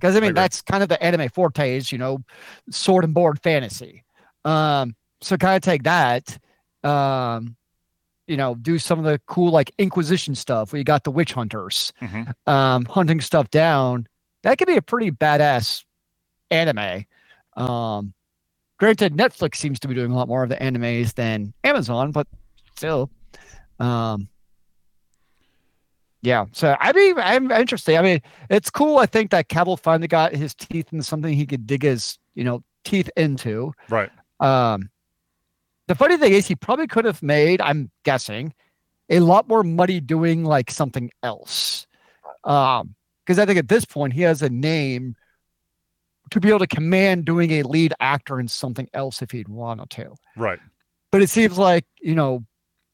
Because 0.00 0.16
I 0.16 0.20
mean, 0.20 0.30
agree. 0.30 0.40
that's 0.40 0.62
kind 0.62 0.82
of 0.82 0.88
the 0.88 1.02
anime 1.02 1.28
forte 1.28 1.76
is, 1.76 1.92
you 1.92 1.98
know, 1.98 2.20
sword 2.70 3.04
and 3.04 3.12
board 3.12 3.38
fantasy. 3.42 4.02
Um, 4.46 4.96
so 5.20 5.36
kind 5.36 5.56
of 5.56 5.62
take 5.62 5.82
that, 5.82 6.38
um, 6.82 7.56
you 8.26 8.38
know, 8.38 8.54
do 8.54 8.78
some 8.78 8.98
of 8.98 9.04
the 9.04 9.20
cool 9.26 9.50
like 9.50 9.70
Inquisition 9.76 10.34
stuff 10.34 10.72
where 10.72 10.78
you 10.78 10.84
got 10.84 11.04
the 11.04 11.10
witch 11.10 11.34
hunters, 11.34 11.92
Mhm. 12.00 12.32
um, 12.46 12.86
hunting 12.86 13.20
stuff 13.20 13.50
down. 13.50 14.06
That 14.42 14.56
could 14.56 14.68
be 14.68 14.78
a 14.78 14.82
pretty 14.82 15.10
badass 15.10 15.84
anime. 16.50 17.04
Um, 17.56 18.14
granted, 18.78 19.14
Netflix 19.16 19.56
seems 19.56 19.80
to 19.80 19.88
be 19.88 19.94
doing 19.94 20.10
a 20.10 20.16
lot 20.16 20.28
more 20.28 20.42
of 20.42 20.48
the 20.48 20.56
animes 20.56 21.14
than 21.14 21.52
Amazon, 21.64 22.12
but 22.12 22.26
still, 22.76 23.10
um, 23.78 24.28
Yeah, 26.22 26.46
so 26.52 26.76
I 26.78 26.92
mean, 26.92 27.18
I'm 27.18 27.50
interested. 27.50 27.96
I 27.96 28.02
mean, 28.02 28.20
it's 28.50 28.70
cool. 28.70 28.98
I 28.98 29.06
think 29.06 29.30
that 29.30 29.48
Cavill 29.48 29.80
finally 29.80 30.08
got 30.08 30.34
his 30.34 30.54
teeth 30.54 30.92
into 30.92 31.04
something 31.04 31.32
he 31.32 31.46
could 31.46 31.66
dig 31.66 31.82
his, 31.82 32.18
you 32.34 32.44
know, 32.44 32.62
teeth 32.84 33.08
into. 33.16 33.72
Right. 33.88 34.10
Um, 34.38 34.90
the 35.88 35.94
funny 35.94 36.18
thing 36.18 36.32
is, 36.32 36.46
he 36.46 36.54
probably 36.54 36.86
could 36.86 37.04
have 37.04 37.22
made, 37.22 37.60
I'm 37.60 37.90
guessing, 38.04 38.52
a 39.08 39.20
lot 39.20 39.48
more 39.48 39.62
money 39.62 39.98
doing 40.00 40.44
like 40.44 40.70
something 40.70 41.10
else. 41.22 41.86
Um, 42.44 42.94
because 43.24 43.38
I 43.38 43.46
think 43.46 43.58
at 43.58 43.68
this 43.68 43.84
point 43.84 44.12
he 44.12 44.22
has 44.22 44.42
a 44.42 44.50
name 44.50 45.14
to 46.30 46.40
be 46.40 46.48
able 46.48 46.60
to 46.60 46.66
command 46.66 47.24
doing 47.24 47.50
a 47.52 47.62
lead 47.62 47.92
actor 48.00 48.40
in 48.40 48.48
something 48.48 48.88
else 48.94 49.22
if 49.22 49.30
he'd 49.30 49.48
wanted 49.48 49.90
to. 49.90 50.14
Right. 50.36 50.58
But 51.10 51.22
it 51.22 51.30
seems 51.30 51.58
like, 51.58 51.84
you 52.00 52.14
know, 52.14 52.44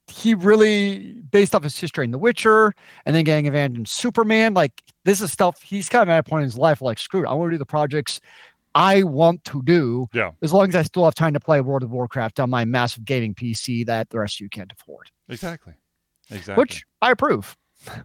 he 0.09 0.35
really, 0.35 1.14
based 1.31 1.55
off 1.55 1.62
his 1.64 1.78
history 1.78 2.05
in 2.05 2.12
The 2.12 2.19
Witcher 2.19 2.73
and 3.05 3.14
then 3.14 3.25
getting 3.25 3.49
abandoned 3.49 3.88
Superman, 3.88 4.55
like 4.55 4.73
this 5.05 5.21
is 5.21 5.33
stuff 5.33 5.61
he's 5.62 5.88
kind 5.88 6.02
of 6.02 6.09
at 6.11 6.21
a 6.21 6.23
point 6.23 6.43
in 6.43 6.47
his 6.47 6.57
life 6.57 6.81
like, 6.81 6.99
screw 6.99 7.25
it, 7.25 7.28
I 7.28 7.35
want 7.35 7.50
to 7.50 7.55
do 7.55 7.59
the 7.59 7.66
projects 7.66 8.21
I 8.76 9.05
want 9.05 9.43
to 9.45 9.62
do. 9.62 10.07
Yeah. 10.12 10.33
As 10.43 10.52
long 10.52 10.69
as 10.69 10.76
I 10.76 10.83
still 10.83 11.05
have 11.05 11.14
time 11.14 11.33
to 11.33 11.40
play 11.40 11.61
World 11.62 11.83
of 11.83 11.90
Warcraft 11.90 12.38
on 12.40 12.50
my 12.50 12.64
massive 12.66 13.05
gaming 13.07 13.35
PC 13.35 13.87
that 13.87 14.11
the 14.11 14.21
rest 14.21 14.37
of 14.37 14.40
you 14.43 14.50
can't 14.50 14.71
afford. 14.71 15.11
Exactly. 15.28 15.73
Exactly. 16.31 16.61
Which 16.61 16.85
I 17.00 17.11
approve. 17.11 17.57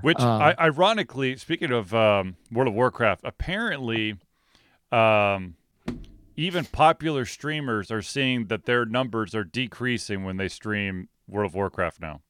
Which, 0.00 0.18
Um, 0.18 0.42
I, 0.42 0.54
ironically, 0.58 1.36
speaking 1.36 1.70
of 1.72 1.94
um, 1.94 2.36
World 2.50 2.68
of 2.68 2.74
Warcraft, 2.74 3.22
apparently, 3.24 4.16
um, 4.90 5.54
even 6.36 6.64
popular 6.64 7.24
streamers 7.24 7.90
are 7.90 8.02
seeing 8.02 8.46
that 8.46 8.64
their 8.64 8.84
numbers 8.84 9.34
are 9.34 9.44
decreasing 9.44 10.24
when 10.24 10.36
they 10.36 10.48
stream 10.48 11.08
World 11.28 11.50
of 11.50 11.54
Warcraft 11.54 12.00
now. 12.00 12.20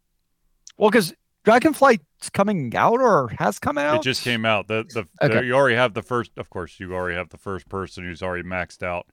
Well, 0.77 0.91
because 0.91 1.15
Dragonflight's 1.45 2.31
coming 2.31 2.75
out 2.77 3.01
or 3.01 3.29
has 3.39 3.59
come 3.59 3.79
out. 3.79 3.97
It 3.97 4.03
just 4.03 4.23
came 4.23 4.45
out. 4.45 4.69
The, 4.69 4.85
the, 5.21 5.29
the- 5.29 5.45
you 5.45 5.55
already 5.55 5.77
have 5.77 5.95
the 5.95 6.03
first. 6.03 6.33
Of 6.37 6.51
course, 6.51 6.79
you 6.79 6.95
already 6.95 7.17
have 7.17 7.31
the 7.31 7.39
first 7.39 7.69
person 7.69 8.05
who's 8.05 8.23
already 8.23 8.47
maxed 8.49 8.83
out. 8.83 9.07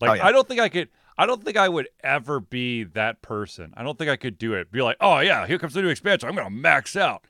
Like 0.00 0.10
Oh, 0.10 0.14
yeah. 0.14 0.26
I 0.26 0.32
don't 0.32 0.46
think 0.48 0.60
I 0.60 0.68
could. 0.68 0.88
I 1.20 1.26
don't 1.26 1.44
think 1.44 1.58
I 1.58 1.68
would 1.68 1.86
ever 2.02 2.40
be 2.40 2.84
that 2.84 3.20
person. 3.20 3.74
I 3.76 3.82
don't 3.82 3.98
think 3.98 4.08
I 4.08 4.16
could 4.16 4.38
do 4.38 4.54
it. 4.54 4.72
Be 4.72 4.80
like, 4.80 4.96
oh 5.02 5.18
yeah, 5.18 5.46
here 5.46 5.58
comes 5.58 5.74
the 5.74 5.82
new 5.82 5.90
expansion. 5.90 6.26
I'm 6.26 6.34
gonna 6.34 6.48
max 6.48 6.96
out. 6.96 7.26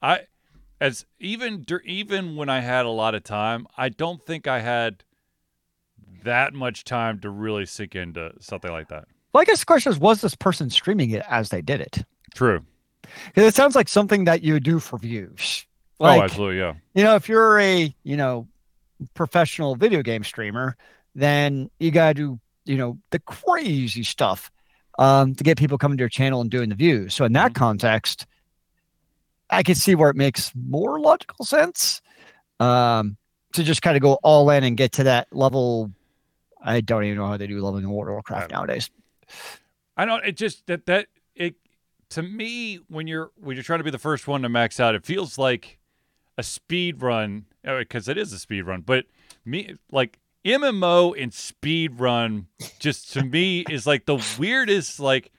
I, 0.00 0.26
as 0.80 1.06
even 1.18 1.64
dur- 1.66 1.82
even 1.84 2.36
when 2.36 2.48
I 2.48 2.60
had 2.60 2.86
a 2.86 2.90
lot 2.90 3.16
of 3.16 3.24
time, 3.24 3.66
I 3.76 3.88
don't 3.88 4.22
think 4.22 4.46
I 4.46 4.60
had 4.60 5.02
that 6.22 6.54
much 6.54 6.84
time 6.84 7.18
to 7.18 7.30
really 7.30 7.66
sink 7.66 7.96
into 7.96 8.32
something 8.38 8.70
like 8.70 8.90
that. 8.90 9.08
Well, 9.32 9.40
I 9.40 9.44
guess 9.44 9.58
the 9.58 9.66
question 9.66 9.90
is, 9.90 9.98
was 9.98 10.20
this 10.20 10.36
person 10.36 10.70
streaming 10.70 11.10
it 11.10 11.24
as 11.28 11.48
they 11.48 11.62
did 11.62 11.80
it? 11.80 12.04
True. 12.36 12.64
it 13.34 13.56
sounds 13.56 13.74
like 13.74 13.88
something 13.88 14.22
that 14.26 14.42
you 14.44 14.60
do 14.60 14.78
for 14.78 15.00
views. 15.00 15.66
Oh, 15.98 16.04
like, 16.04 16.20
oh, 16.20 16.24
absolutely. 16.26 16.58
Yeah. 16.58 16.74
you 16.94 17.02
know, 17.02 17.16
if 17.16 17.28
you're 17.28 17.58
a, 17.58 17.92
you 18.04 18.16
know, 18.16 18.46
professional 19.14 19.74
video 19.74 20.00
game 20.00 20.22
streamer, 20.22 20.76
then 21.16 21.70
you 21.80 21.90
got 21.90 22.10
to 22.10 22.14
do, 22.14 22.40
you 22.64 22.76
know, 22.76 22.98
the 23.10 23.18
crazy 23.20 24.02
stuff 24.02 24.50
um, 24.98 25.34
to 25.34 25.44
get 25.44 25.58
people 25.58 25.78
coming 25.78 25.98
to 25.98 26.02
your 26.02 26.08
channel 26.08 26.40
and 26.40 26.50
doing 26.50 26.68
the 26.68 26.74
views. 26.74 27.14
So 27.14 27.24
in 27.24 27.32
that 27.32 27.52
Mhm. 27.52 27.56
context, 27.56 28.26
I 29.50 29.62
can 29.62 29.74
see 29.74 29.94
where 29.94 30.10
it 30.10 30.16
makes 30.16 30.52
more 30.54 31.00
logical 31.00 31.44
sense 31.44 32.00
um, 32.60 33.16
to 33.54 33.62
just 33.62 33.82
kind 33.82 33.96
of 33.96 34.02
go 34.02 34.18
all 34.22 34.48
in 34.50 34.64
and 34.64 34.76
get 34.76 34.92
to 34.92 35.04
that 35.04 35.28
level. 35.32 35.90
I 36.64 36.80
don't 36.80 37.04
even 37.04 37.18
know 37.18 37.26
how 37.26 37.36
they 37.36 37.46
do 37.46 37.60
leveling 37.60 37.84
in 37.84 37.90
World 37.90 38.08
of 38.08 38.12
Warcraft 38.12 38.50
Yeah. 38.50 38.58
nowadays. 38.58 38.90
I 39.96 40.04
don't. 40.04 40.24
It 40.24 40.36
just 40.36 40.66
that 40.66 40.86
that 40.86 41.08
it 41.34 41.56
to 42.10 42.22
me 42.22 42.76
when 42.88 43.06
you're 43.06 43.30
when 43.36 43.56
you're 43.56 43.64
trying 43.64 43.80
to 43.80 43.84
be 43.84 43.90
the 43.90 43.98
first 43.98 44.26
one 44.26 44.42
to 44.42 44.48
max 44.48 44.80
out, 44.80 44.94
it 44.94 45.04
feels 45.04 45.36
like 45.38 45.78
a 46.38 46.42
speed 46.42 47.02
run 47.02 47.46
because 47.62 48.08
it 48.08 48.16
is 48.16 48.32
a 48.32 48.38
speed 48.38 48.62
run. 48.62 48.80
But 48.82 49.06
me 49.44 49.76
like 49.90 50.18
MMO 50.44 51.14
and 51.20 51.32
speed 51.32 52.00
run 52.00 52.46
just 52.78 53.12
to 53.12 53.22
me 53.24 53.64
is 53.70 53.86
like 53.86 54.06
the 54.06 54.22
weirdest 54.38 54.98
like 54.98 55.30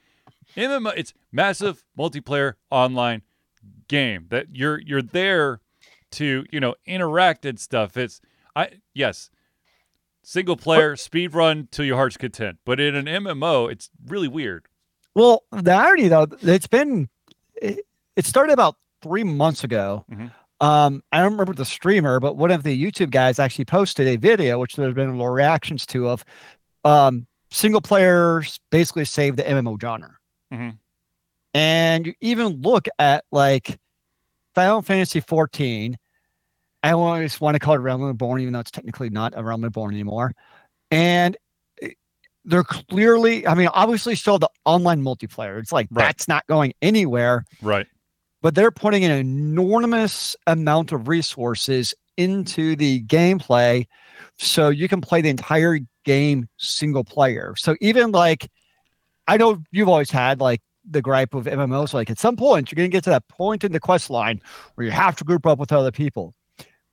MMO. 0.55 0.93
It's 0.95 1.13
massive 1.31 1.83
multiplayer 1.97 2.53
online 2.69 3.21
game 3.87 4.27
that 4.29 4.47
you're 4.55 4.79
you're 4.79 5.01
there 5.01 5.59
to 6.11 6.45
you 6.51 6.59
know 6.59 6.75
interact 6.85 7.45
and 7.45 7.59
stuff. 7.59 7.97
It's 7.97 8.21
I 8.55 8.69
yes. 8.93 9.29
Single 10.25 10.55
player 10.55 10.95
speed 10.95 11.33
run 11.33 11.67
till 11.69 11.83
your 11.83 11.97
heart's 11.97 12.15
content, 12.15 12.59
but 12.63 12.79
in 12.79 12.95
an 12.95 13.07
MMO, 13.07 13.69
it's 13.69 13.89
really 14.05 14.29
weird. 14.29 14.67
Well, 15.15 15.43
the 15.51 15.73
irony 15.73 16.07
though, 16.07 16.27
it's 16.41 16.67
been 16.67 17.09
it, 17.61 17.85
it 18.15 18.25
started 18.25 18.53
about 18.53 18.77
three 19.01 19.25
months 19.25 19.65
ago. 19.65 20.05
Mhm. 20.09 20.31
Um, 20.63 21.03
I 21.11 21.21
don't 21.21 21.31
remember 21.33 21.53
the 21.53 21.65
streamer, 21.65 22.19
but 22.21 22.37
one 22.37 22.49
of 22.51 22.63
the 22.63 22.81
YouTube 22.81 23.11
guys 23.11 23.37
actually 23.37 23.65
posted 23.65 24.07
a 24.07 24.15
video, 24.15 24.59
which 24.59 24.75
there's 24.77 24.93
been 24.93 25.09
a 25.09 25.15
lot 25.17 25.27
of 25.27 25.33
reactions 25.33 25.85
to, 25.87 26.07
of 26.09 26.23
um, 26.85 27.27
single 27.51 27.81
players 27.81 28.59
basically 28.71 29.03
save 29.05 29.35
the 29.35 29.43
MMO 29.43 29.77
genre. 29.79 30.15
Mhm. 30.53 30.77
And 31.53 32.05
you 32.07 32.13
even 32.21 32.61
look 32.61 32.87
at 32.97 33.25
like 33.31 33.77
Final 34.55 34.81
Fantasy 34.81 35.19
14. 35.19 35.97
I 36.81 36.91
always 36.91 37.41
want 37.41 37.55
to 37.55 37.59
call 37.59 37.75
it 37.75 37.79
Realm 37.79 38.01
Reborn, 38.01 38.39
even 38.41 38.53
though 38.53 38.59
it's 38.59 38.71
technically 38.71 39.09
not 39.09 39.33
a 39.35 39.43
Realm 39.43 39.63
Reborn 39.63 39.93
anymore. 39.93 40.33
And 40.91 41.35
they're 42.45 42.63
clearly, 42.63 43.45
I 43.47 43.53
mean, 43.53 43.69
obviously 43.73 44.15
still 44.15 44.39
the 44.39 44.49
online 44.65 45.01
multiplayer. 45.01 45.59
It's 45.59 45.71
like 45.71 45.87
Right. 45.91 46.05
that's 46.05 46.27
not 46.27 46.45
going 46.47 46.73
anywhere, 46.81 47.45
Right. 47.61 47.87
But 48.43 48.53
they're 48.53 48.71
putting 48.71 49.03
an 49.03 49.11
enormous 49.11 50.35
amount 50.45 50.91
of 50.91 51.07
resources 51.07 51.95
into 52.17 52.75
the 52.75 53.01
gameplay 53.05 53.87
so 54.37 54.69
you 54.69 54.87
can 54.87 55.01
play 55.01 55.21
the 55.21 55.29
entire 55.29 55.79
game 56.05 56.47
single 56.57 57.03
player. 57.03 57.55
So 57.57 57.75
even 57.81 58.11
like 58.11 58.51
I 59.27 59.37
know 59.37 59.63
you've 59.71 59.87
always 59.89 60.11
had 60.11 60.41
like 60.41 60.61
the 60.87 61.01
gripe 61.01 61.33
of 61.33 61.45
MMOs, 61.45 61.93
like 61.93 62.09
at 62.09 62.19
some 62.19 62.35
point 62.35 62.69
you're 62.69 62.75
gonna 62.75 62.89
get 62.89 63.05
to 63.05 63.09
that 63.09 63.27
point 63.29 63.63
in 63.63 63.71
the 63.71 63.79
quest 63.79 64.09
line 64.09 64.41
where 64.75 64.85
you 64.85 64.91
have 64.91 65.15
to 65.15 65.23
group 65.23 65.47
up 65.47 65.57
with 65.57 65.71
other 65.71 65.91
people. 65.91 66.35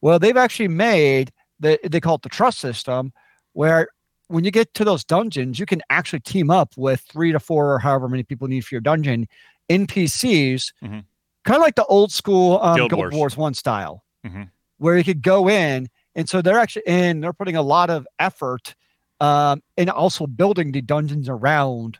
Well, 0.00 0.19
they've 0.21 0.37
actually 0.37 0.69
made 0.69 1.33
the 1.59 1.78
they 1.83 2.00
call 2.00 2.14
it 2.14 2.23
the 2.23 2.28
trust 2.28 2.61
system, 2.61 3.12
where 3.52 3.88
when 4.28 4.45
you 4.45 4.52
get 4.52 4.73
to 4.75 4.85
those 4.85 5.04
dungeons, 5.04 5.59
you 5.59 5.66
can 5.66 5.83
actually 5.90 6.21
team 6.21 6.50
up 6.50 6.73
with 6.76 7.00
three 7.00 7.33
to 7.33 7.40
four 7.40 7.75
or 7.75 7.80
however 7.80 8.09
many 8.09 8.23
people 8.23 8.47
need 8.47 8.64
for 8.64 8.76
your 8.76 8.80
dungeon 8.80 9.26
NPCs, 9.69 10.73
Mhm. 10.83 11.04
Kind 11.45 11.57
of 11.57 11.63
like 11.63 11.75
the 11.75 11.85
old 11.87 12.13
school 12.13 12.59
um, 12.63 12.77
Guild 12.77 12.91
Guild, 12.91 12.99
Wars. 13.01 13.15
Wars. 13.15 13.37
one 13.37 13.55
style, 13.55 14.05
Mhm. 14.27 14.51
where 14.79 14.97
you 14.97 15.05
could 15.05 15.23
go 15.23 15.49
in, 15.49 15.89
and 16.15 16.29
so 16.29 16.43
they're 16.43 16.59
actually 16.59 16.83
in. 16.87 17.21
They're 17.21 17.33
putting 17.33 17.57
a 17.57 17.63
lot 17.63 17.91
of 17.91 18.07
effort 18.19 18.75
um, 19.21 19.63
in 19.77 19.89
also 19.91 20.27
building 20.27 20.73
the 20.73 20.81
dungeons 20.81 21.29
around 21.29 21.99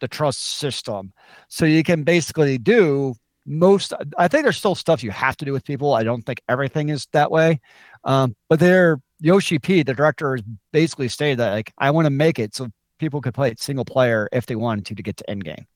the 0.00 0.08
trust 0.08 0.40
system, 0.40 1.12
so 1.48 1.64
you 1.64 1.82
can 1.82 2.02
basically 2.02 2.58
do 2.58 3.14
most. 3.46 3.92
I 4.18 4.28
think 4.28 4.44
there's 4.44 4.56
still 4.56 4.74
stuff 4.74 5.02
you 5.02 5.10
have 5.10 5.36
to 5.38 5.44
do 5.44 5.52
with 5.52 5.64
people. 5.64 5.94
I 5.94 6.02
don't 6.02 6.22
think 6.22 6.40
everything 6.48 6.88
is 6.88 7.06
that 7.12 7.30
way, 7.30 7.60
um, 8.04 8.34
but 8.48 8.58
they're 8.60 9.00
Yoshi 9.20 9.58
P, 9.58 9.82
the 9.82 9.94
director, 9.94 10.36
has 10.36 10.42
basically 10.72 11.08
stated 11.08 11.38
that 11.38 11.52
like 11.52 11.72
I 11.78 11.90
want 11.90 12.06
to 12.06 12.10
make 12.10 12.38
it 12.38 12.54
so 12.54 12.68
people 12.98 13.20
could 13.20 13.34
play 13.34 13.50
it 13.50 13.60
single 13.60 13.84
player 13.84 14.28
if 14.32 14.46
they 14.46 14.56
wanted 14.56 14.86
to 14.86 14.94
to 14.94 15.02
get 15.02 15.16
to 15.18 15.30
end 15.30 15.44
game. 15.44 15.66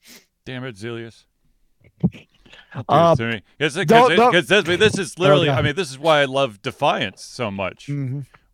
Damn 0.44 0.64
it, 0.64 0.76
Zelius. 0.76 1.24
Uh, 2.88 3.14
Because 4.30 4.48
this, 4.48 4.64
this 4.78 4.98
is 4.98 5.18
literally, 5.18 5.48
I 5.50 5.62
mean, 5.62 5.74
this 5.76 5.90
is 5.90 5.98
why 5.98 6.20
I 6.20 6.24
love 6.26 6.62
Defiance 6.62 7.22
so 7.22 7.50
much. 7.50 7.88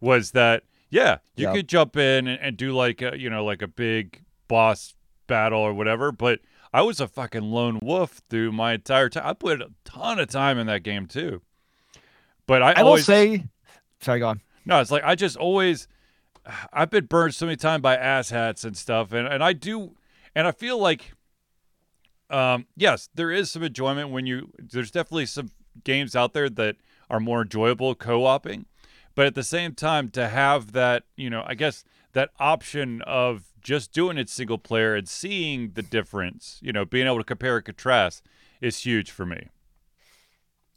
Was 0.00 0.32
that, 0.32 0.64
yeah, 0.90 1.18
you 1.36 1.46
could 1.54 1.68
jump 1.68 1.96
in 1.96 2.26
and, 2.26 2.40
and 2.40 2.56
do 2.56 2.72
like 2.72 3.02
a, 3.02 3.18
you 3.18 3.30
know, 3.30 3.44
like 3.44 3.62
a 3.62 3.68
big 3.68 4.22
boss 4.48 4.94
battle 5.26 5.60
or 5.60 5.72
whatever, 5.74 6.12
but 6.12 6.40
I 6.72 6.82
was 6.82 7.00
a 7.00 7.08
fucking 7.08 7.42
lone 7.42 7.78
wolf 7.82 8.20
through 8.30 8.52
my 8.52 8.74
entire 8.74 9.08
time. 9.08 9.24
I 9.26 9.32
put 9.34 9.60
a 9.60 9.68
ton 9.84 10.18
of 10.18 10.28
time 10.28 10.58
in 10.58 10.66
that 10.68 10.82
game 10.82 11.06
too. 11.06 11.42
But 12.46 12.62
I, 12.62 12.72
I 12.72 12.82
will 12.82 12.92
say, 13.04 13.44
sorry, 14.00 14.20
go 14.20 14.28
on. 14.28 14.40
No, 14.64 14.80
it's 14.80 14.90
like 14.90 15.04
I 15.04 15.14
just 15.14 15.36
always 15.36 15.86
I've 16.72 16.90
been 16.90 17.06
burned 17.06 17.34
so 17.34 17.46
many 17.46 17.56
times 17.56 17.82
by 17.82 17.96
asshats 17.96 18.64
and 18.64 18.76
stuff, 18.76 19.12
and, 19.12 19.26
and 19.26 19.42
I 19.44 19.52
do 19.52 19.94
and 20.34 20.46
I 20.46 20.52
feel 20.52 20.78
like 20.78 21.12
um 22.32 22.66
yes, 22.76 23.08
there 23.14 23.30
is 23.30 23.50
some 23.50 23.62
enjoyment 23.62 24.10
when 24.10 24.26
you 24.26 24.52
there's 24.58 24.90
definitely 24.90 25.26
some 25.26 25.50
games 25.84 26.16
out 26.16 26.32
there 26.32 26.48
that 26.50 26.76
are 27.10 27.20
more 27.20 27.42
enjoyable 27.42 27.94
co-oping. 27.94 28.66
But 29.14 29.26
at 29.26 29.34
the 29.34 29.42
same 29.42 29.74
time 29.74 30.08
to 30.10 30.28
have 30.28 30.72
that, 30.72 31.04
you 31.16 31.28
know, 31.28 31.44
I 31.46 31.54
guess 31.54 31.84
that 32.14 32.30
option 32.40 33.02
of 33.02 33.44
just 33.60 33.92
doing 33.92 34.18
it 34.18 34.28
single 34.28 34.58
player 34.58 34.94
and 34.94 35.08
seeing 35.08 35.72
the 35.74 35.82
difference, 35.82 36.58
you 36.62 36.72
know, 36.72 36.84
being 36.84 37.06
able 37.06 37.18
to 37.18 37.24
compare 37.24 37.56
and 37.56 37.64
contrast 37.64 38.24
is 38.60 38.78
huge 38.84 39.10
for 39.10 39.26
me. 39.26 39.48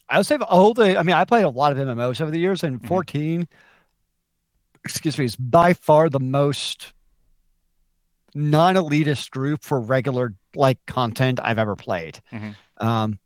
I 0.10 0.18
would 0.18 0.26
say 0.26 0.36
all 0.38 0.74
the. 0.74 0.98
I 1.00 1.04
mean, 1.04 1.16
I 1.16 1.26
played 1.26 1.46
a 1.46 1.50
lot 1.50 1.72
of 1.72 1.78
MMOs 1.78 2.22
over 2.22 2.30
the 2.30 2.40
years, 2.40 2.64
and 2.64 2.82
Mhm. 2.82 2.88
14, 2.88 3.48
excuse 4.84 5.18
me, 5.18 5.26
is 5.26 5.36
by 5.36 5.74
far 5.74 6.10
the 6.10 6.20
most 6.20 6.94
non-elitist 8.36 9.32
group 9.32 9.64
for 9.64 9.80
regular 9.80 10.34
like 10.56 10.78
content 10.86 11.40
I've 11.44 11.58
ever 11.58 11.76
played. 11.76 12.20
Mhm. 12.32 12.56
Um, 12.78 13.20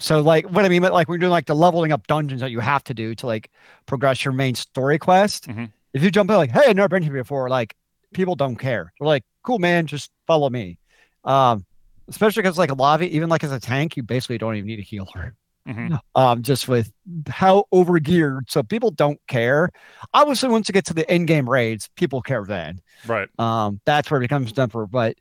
So 0.00 0.20
like 0.20 0.46
what 0.46 0.64
I 0.64 0.68
mean, 0.68 0.82
but 0.82 0.92
like 0.92 1.08
we're 1.08 1.18
doing 1.18 1.32
like 1.32 1.46
the 1.46 1.56
leveling 1.56 1.90
up 1.92 2.06
dungeons 2.06 2.40
that 2.40 2.50
you 2.52 2.60
have 2.60 2.84
to 2.84 2.94
do 2.94 3.14
to 3.16 3.26
like 3.26 3.50
progress 3.86 4.24
your 4.24 4.32
main 4.32 4.54
story 4.54 4.96
quest. 4.98 5.48
Mhm. 5.48 5.72
If 5.92 6.02
you 6.04 6.10
jump 6.12 6.30
in 6.30 6.36
like, 6.36 6.50
hey, 6.52 6.62
I've 6.68 6.76
never 6.76 6.88
been 6.88 7.02
here 7.02 7.12
before, 7.12 7.48
like 7.48 7.74
people 8.12 8.36
don't 8.36 8.54
care. 8.56 8.92
They're 8.98 9.06
like, 9.08 9.24
cool 9.42 9.58
man, 9.58 9.86
just 9.86 10.10
follow 10.26 10.50
me. 10.50 10.78
Um, 11.24 11.66
especially 12.06 12.42
because 12.42 12.58
like 12.58 12.70
a 12.70 12.74
lobby, 12.74 13.14
even 13.16 13.28
like 13.28 13.42
as 13.42 13.50
a 13.50 13.58
tank, 13.58 13.96
you 13.96 14.02
basically 14.04 14.38
don't 14.38 14.54
even 14.54 14.66
need 14.68 14.78
a 14.78 14.82
healer. 14.82 15.34
Mhm. 15.68 16.00
Um, 16.14 16.42
just 16.42 16.66
with 16.66 16.90
how 17.28 17.64
overgeared. 17.74 18.50
so 18.50 18.62
people 18.62 18.90
don't 18.90 19.20
care. 19.28 19.70
Obviously, 20.14 20.48
once 20.48 20.66
you 20.68 20.72
get 20.72 20.86
to 20.86 20.94
the 20.94 21.08
end 21.10 21.28
game 21.28 21.48
raids, 21.48 21.90
people 21.94 22.22
care 22.22 22.44
then. 22.46 22.80
Right. 23.06 23.28
Um, 23.38 23.80
that's 23.84 24.10
where 24.10 24.18
it 24.18 24.24
becomes 24.24 24.52
dumper. 24.52 24.90
But 24.90 25.16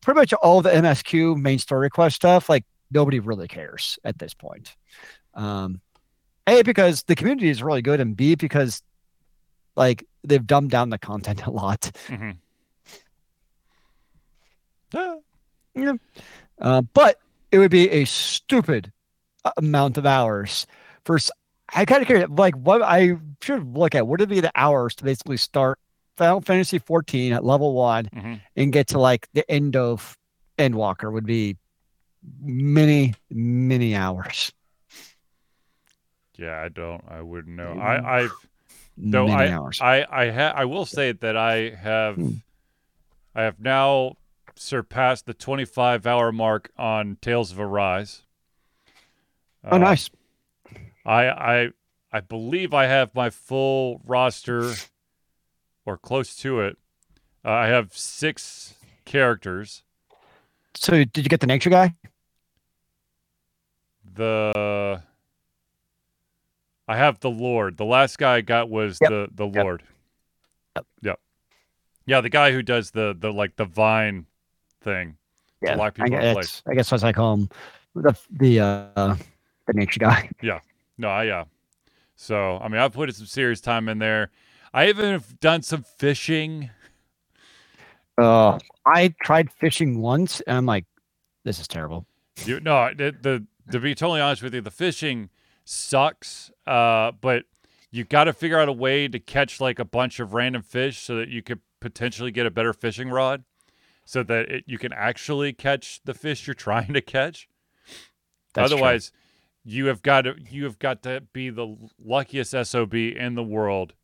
pretty 0.00 0.20
much 0.20 0.32
all 0.34 0.62
the 0.62 0.70
MSQ 0.70 1.36
main 1.40 1.58
story 1.58 1.90
quest 1.90 2.14
stuff, 2.16 2.48
like 2.48 2.64
nobody 2.92 3.18
really 3.18 3.48
cares 3.48 3.98
at 4.04 4.18
this 4.18 4.32
point. 4.32 4.76
Um, 5.34 5.80
a 6.46 6.62
because 6.62 7.02
the 7.04 7.16
community 7.16 7.48
is 7.48 7.62
really 7.62 7.82
good, 7.82 7.98
and 8.00 8.16
B 8.16 8.36
because 8.36 8.80
like 9.76 10.04
they've 10.22 10.46
dumbed 10.46 10.70
down 10.70 10.90
the 10.90 10.98
content 10.98 11.42
a 11.46 11.50
lot. 11.50 11.90
hmm 12.06 12.30
Yeah. 15.74 15.94
Uh, 16.60 16.82
but 16.82 17.18
it 17.54 17.58
would 17.58 17.70
be 17.70 17.88
a 17.90 18.04
stupid 18.04 18.90
amount 19.56 19.96
of 19.96 20.06
hours 20.06 20.66
for. 21.04 21.18
I 21.74 21.84
kind 21.84 22.02
of 22.02 22.08
care. 22.08 22.26
Like 22.26 22.54
what 22.56 22.82
I 22.82 23.12
should 23.42 23.76
look 23.76 23.94
at. 23.94 24.06
What 24.06 24.20
would 24.20 24.28
be 24.28 24.40
the 24.40 24.52
hours 24.54 24.94
to 24.96 25.04
basically 25.04 25.36
start 25.36 25.78
Final 26.16 26.40
Fantasy 26.40 26.78
14 26.78 27.32
at 27.32 27.44
level 27.44 27.74
one 27.74 28.06
Mhm. 28.14 28.40
and 28.56 28.72
get 28.72 28.88
to 28.88 28.98
like 28.98 29.26
the 29.34 29.48
end 29.50 29.74
of 29.76 30.16
Endwalker 30.58 31.12
would 31.12 31.26
be 31.26 31.56
many 32.42 33.14
many 33.30 33.94
hours. 33.94 34.52
Yeah, 36.36 36.60
I 36.60 36.68
don't. 36.68 37.02
I 37.08 37.22
wouldn't 37.22 37.56
know. 37.56 37.78
I, 37.78 38.18
I've 38.22 38.32
no. 38.96 39.26
many 39.26 39.44
I, 39.44 39.52
hours. 39.52 39.80
I, 39.80 40.04
I, 40.10 40.30
ha- 40.30 40.52
I 40.56 40.64
will 40.64 40.86
say 40.86 41.12
that 41.12 41.36
I 41.36 41.70
have, 41.70 42.16
Hmm. 42.16 42.30
I 43.34 43.42
have 43.42 43.58
now 43.60 44.16
surpassed 44.56 45.26
the 45.26 45.34
25 45.34 46.06
hour 46.06 46.32
mark 46.32 46.70
on 46.78 47.16
Tales 47.20 47.52
of 47.52 47.60
Arise. 47.60 48.22
oh, 49.64 49.76
Uh, 49.76 49.78
nice. 49.78 50.10
I, 51.04 51.26
I, 51.28 51.68
I 52.12 52.20
believe 52.20 52.72
I 52.72 52.86
have 52.86 53.14
my 53.14 53.30
full 53.30 54.00
roster, 54.04 54.72
or 55.84 55.98
close 55.98 56.34
to 56.36 56.60
it. 56.60 56.78
Uh, 57.44 57.50
I 57.50 57.66
have 57.66 57.96
six 57.96 58.74
characters. 59.04 59.82
So 60.74 61.04
did 61.04 61.18
you 61.18 61.24
get 61.28 61.40
the 61.40 61.46
nature 61.46 61.70
guy? 61.70 61.94
The 64.14 65.02
I 66.86 66.96
have 66.96 67.20
the 67.20 67.30
Lord. 67.30 67.76
The 67.76 67.84
last 67.84 68.18
guy 68.18 68.36
I 68.36 68.40
got 68.42 68.68
was 68.70 68.98
Yep. 69.00 69.10
the 69.10 69.28
the 69.34 69.46
Lord. 69.46 69.82
Yep. 70.76 70.86
Yep. 71.02 71.20
Yeah, 72.06 72.20
the 72.20 72.28
guy 72.30 72.52
who 72.52 72.62
does 72.62 72.92
the 72.92 73.14
the 73.18 73.32
like 73.32 73.56
the 73.56 73.64
vine 73.64 74.26
thing. 74.84 75.16
To 75.66 75.76
lock 75.76 75.96
I 75.98 76.04
in 76.04 76.10
guess, 76.12 76.34
place. 76.34 76.62
I 76.68 76.74
guess 76.74 76.92
as 76.92 77.02
I 77.02 77.12
call 77.12 77.34
him 77.34 77.48
the 77.94 78.16
the 78.30 78.60
uh, 78.60 79.16
the 79.66 79.72
nature 79.72 80.00
guy. 80.00 80.28
Yeah. 80.42 80.60
No, 80.98 81.08
I 81.08 81.24
yeah. 81.24 81.44
So 82.16 82.58
I 82.58 82.68
mean, 82.68 82.80
I've 82.80 82.92
put 82.92 83.14
some 83.14 83.26
serious 83.26 83.60
time 83.60 83.88
in 83.88 83.98
there. 83.98 84.30
I 84.72 84.88
even 84.88 85.12
have 85.12 85.40
done 85.40 85.62
some 85.62 85.82
fishing. 85.82 86.70
Uh, 88.18 88.58
I 88.86 89.14
tried 89.22 89.50
fishing 89.50 90.00
once, 90.00 90.40
and 90.42 90.56
I'm 90.58 90.66
like, 90.66 90.84
this 91.44 91.58
is 91.58 91.66
terrible. 91.66 92.06
You 92.44 92.60
no, 92.60 92.90
the, 92.94 93.14
the 93.20 93.46
to 93.72 93.80
be 93.80 93.94
totally 93.94 94.20
honest 94.20 94.42
with 94.42 94.54
you, 94.54 94.60
the 94.60 94.70
fishing 94.70 95.30
sucks. 95.64 96.50
Uh, 96.66 97.12
but 97.20 97.44
you 97.90 98.04
got 98.04 98.24
to 98.24 98.32
figure 98.32 98.58
out 98.58 98.68
a 98.68 98.72
way 98.72 99.08
to 99.08 99.18
catch 99.18 99.60
like 99.60 99.78
a 99.78 99.84
bunch 99.84 100.20
of 100.20 100.34
random 100.34 100.62
fish 100.62 100.98
so 100.98 101.16
that 101.16 101.28
you 101.28 101.42
could 101.42 101.60
potentially 101.80 102.30
get 102.30 102.46
a 102.46 102.50
better 102.50 102.72
fishing 102.72 103.10
rod, 103.10 103.44
so 104.04 104.22
that 104.22 104.48
it, 104.50 104.64
you 104.66 104.78
can 104.78 104.92
actually 104.92 105.52
catch 105.52 106.00
the 106.04 106.14
fish 106.14 106.46
you're 106.46 106.54
trying 106.54 106.92
to 106.92 107.00
catch. 107.00 107.48
That's 108.54 108.70
true. 108.70 108.76
Otherwise, 108.76 109.12
you 109.64 109.86
have 109.86 110.02
got 110.02 110.22
to 110.22 110.34
you 110.50 110.64
have 110.64 110.78
got 110.78 111.02
to 111.04 111.22
be 111.32 111.50
the 111.50 111.76
luckiest 111.98 112.54
sob 112.64 112.94
in 112.94 113.34
the 113.34 113.42
world, 113.42 113.94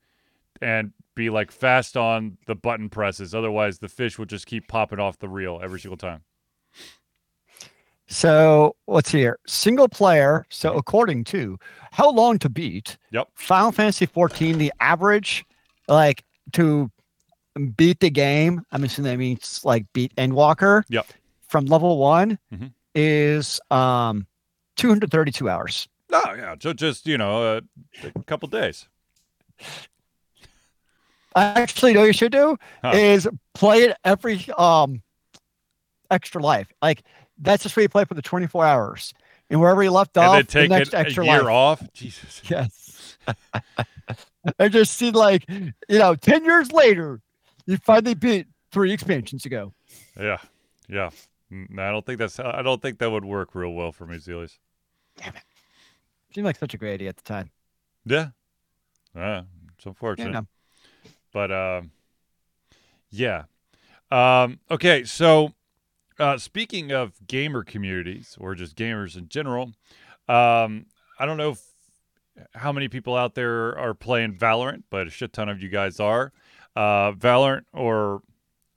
and 0.60 0.92
be 1.14 1.30
like 1.30 1.50
fast 1.50 1.96
on 1.96 2.38
the 2.46 2.54
button 2.54 2.88
presses. 2.88 3.34
Otherwise, 3.34 3.78
the 3.78 3.88
fish 3.88 4.18
will 4.18 4.26
just 4.26 4.46
keep 4.46 4.68
popping 4.68 4.98
off 4.98 5.18
the 5.18 5.28
reel 5.28 5.60
every 5.62 5.80
single 5.80 5.96
time. 5.96 6.22
So 8.08 8.74
what's 8.86 9.12
here? 9.12 9.38
Single 9.46 9.88
player. 9.88 10.44
So 10.50 10.70
mm-hmm. 10.70 10.78
according 10.78 11.24
to 11.24 11.58
how 11.92 12.10
long 12.10 12.38
to 12.40 12.48
beat? 12.48 12.98
Yep. 13.12 13.28
Final 13.34 13.72
Fantasy 13.72 14.06
14, 14.06 14.58
the 14.58 14.72
average, 14.80 15.44
like 15.88 16.24
to 16.52 16.90
beat 17.76 18.00
the 18.00 18.10
game. 18.10 18.62
I'm 18.72 18.84
assuming 18.84 19.12
that 19.12 19.18
means 19.18 19.64
like 19.64 19.86
beat 19.92 20.14
Endwalker. 20.16 20.82
Yep. 20.88 21.06
From 21.48 21.66
level 21.66 21.98
one 21.98 22.38
Mhm. 22.52 22.72
is 22.94 23.60
um 23.70 24.26
232 24.76 25.48
hours. 25.48 25.88
Oh 26.12 26.32
yeah, 26.36 26.54
so 26.60 26.72
just 26.72 27.06
you 27.06 27.18
know 27.18 27.56
uh, 27.56 27.60
a 28.14 28.22
couple 28.24 28.48
days. 28.48 28.88
I 31.36 31.44
actually, 31.44 31.92
know 31.92 32.02
you 32.02 32.12
should 32.12 32.32
do 32.32 32.56
Huh. 32.82 32.92
is 32.94 33.28
play 33.54 33.82
it 33.84 33.96
every 34.04 34.44
um 34.58 35.02
extra 36.10 36.42
life. 36.42 36.66
Like 36.82 37.02
that's 37.38 37.62
just 37.62 37.76
where 37.76 37.82
you 37.82 37.88
play 37.88 38.04
for 38.04 38.14
the 38.14 38.22
24 38.22 38.64
hours. 38.64 39.14
And 39.48 39.60
wherever 39.60 39.82
you 39.82 39.90
left 39.90 40.16
and 40.16 40.26
off, 40.26 40.46
take 40.46 40.68
the 40.68 40.78
next 40.78 40.94
extra 40.94 41.24
year 41.24 41.44
life. 41.44 41.52
off. 41.52 41.92
Jesus. 41.92 42.42
Yes. 42.48 43.18
I 44.58 44.68
just 44.68 44.94
see 44.96 45.10
like, 45.10 45.44
you 45.48 45.72
know, 45.98 46.14
10 46.14 46.44
years 46.44 46.72
later, 46.72 47.20
you 47.66 47.76
finally 47.78 48.14
beat 48.14 48.46
three 48.72 48.92
expansions 48.92 49.44
ago. 49.46 49.72
Yeah, 50.18 50.38
yeah. 50.88 51.10
Mm, 51.52 51.78
I 51.78 51.90
don't 51.90 52.04
think 52.04 52.18
that's. 52.18 52.38
I 52.38 52.62
don't 52.62 52.80
think 52.80 52.98
that 52.98 53.10
would 53.10 53.24
work 53.24 53.54
real 53.54 53.72
well 53.72 53.92
for 53.92 54.06
me, 54.06 54.16
Zelius. 54.16 54.58
Damn 55.16 55.36
it. 55.36 55.42
Seemed 56.34 56.44
like 56.44 56.58
such 56.58 56.74
a 56.74 56.78
great 56.78 56.94
idea 56.94 57.08
at 57.08 57.16
the 57.16 57.22
time. 57.22 57.50
Yeah. 58.04 58.28
Uh, 59.16 59.42
it's 59.76 59.86
unfortunate. 59.86 60.32
know. 60.32 60.46
But 61.32 61.50
um, 61.50 61.90
yeah. 63.10 63.44
Um, 64.10 64.60
okay, 64.70 65.04
so 65.04 65.52
uh, 66.18 66.38
speaking 66.38 66.92
of 66.92 67.12
gamer 67.26 67.64
communities 67.64 68.36
or 68.40 68.54
just 68.54 68.76
gamers 68.76 69.16
in 69.16 69.28
general, 69.28 69.72
um, 70.28 70.86
I 71.18 71.26
don't 71.26 71.36
know 71.36 71.50
if, 71.50 71.62
how 72.54 72.72
many 72.72 72.88
people 72.88 73.16
out 73.16 73.34
there 73.34 73.76
are 73.78 73.94
playing 73.94 74.36
Valorant, 74.36 74.84
but 74.90 75.06
a 75.06 75.10
shit 75.10 75.32
ton 75.32 75.48
of 75.48 75.62
you 75.62 75.68
guys 75.68 76.00
are. 76.00 76.32
Uh, 76.76 77.12
Valorant 77.12 77.64
or 77.72 78.22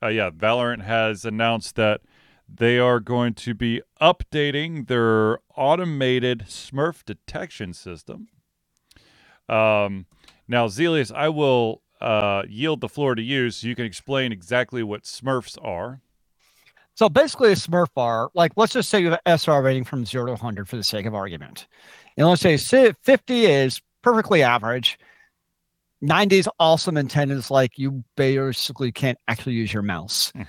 uh, 0.04 0.08
yeah, 0.10 0.30
Valorant 0.30 0.84
has 0.84 1.26
announced 1.26 1.76
that 1.76 2.02
they 2.54 2.78
are 2.78 3.00
going 3.00 3.34
to 3.34 3.54
be 3.54 3.82
updating 4.02 4.88
their 4.88 5.40
automated 5.56 6.46
Smurf 6.48 7.06
detection 7.06 7.74
system. 7.74 8.28
Um, 9.48 10.06
now, 10.48 10.68
Zelius, 10.68 11.12
I 11.14 11.30
will 11.30 11.82
uh, 12.02 12.44
yield 12.48 12.82
the 12.82 12.90
floor 12.90 13.16
to 13.16 13.22
you 13.22 13.50
so 13.50 13.68
you 13.68 13.76
can 13.76 13.86
explain 13.86 14.32
exactly 14.32 14.84
what 14.84 15.04
Smurfs 15.04 15.58
are. 15.64 16.02
So 16.96 17.10
basically, 17.10 17.52
a 17.52 17.56
Smurf 17.56 17.88
bar, 17.96 18.30
like 18.34 18.52
let's 18.56 18.74
just 18.74 18.90
say 18.90 19.00
you 19.00 19.10
have 19.12 19.20
an 19.26 19.40
SR 19.40 19.62
rating 19.62 19.84
from 19.84 20.06
zero 20.06 20.26
to 20.26 20.32
100 20.34 20.68
for 20.70 20.76
the 20.76 20.84
sake 20.84 21.06
of 21.06 21.16
argument. 21.16 21.68
And 22.18 22.28
let's 22.28 22.42
say 22.42 22.58
50 22.58 23.46
is 23.46 23.82
perfectly 24.04 24.44
average, 24.44 25.00
90 26.04 26.38
is 26.38 26.50
awesome, 26.60 26.98
and 26.98 27.10
10 27.10 27.32
is 27.32 27.50
like 27.50 27.80
you 27.80 28.04
basically 28.16 28.92
can't 28.92 29.18
actually 29.28 29.54
use 29.54 29.74
your 29.74 29.84
mouse. 29.84 30.32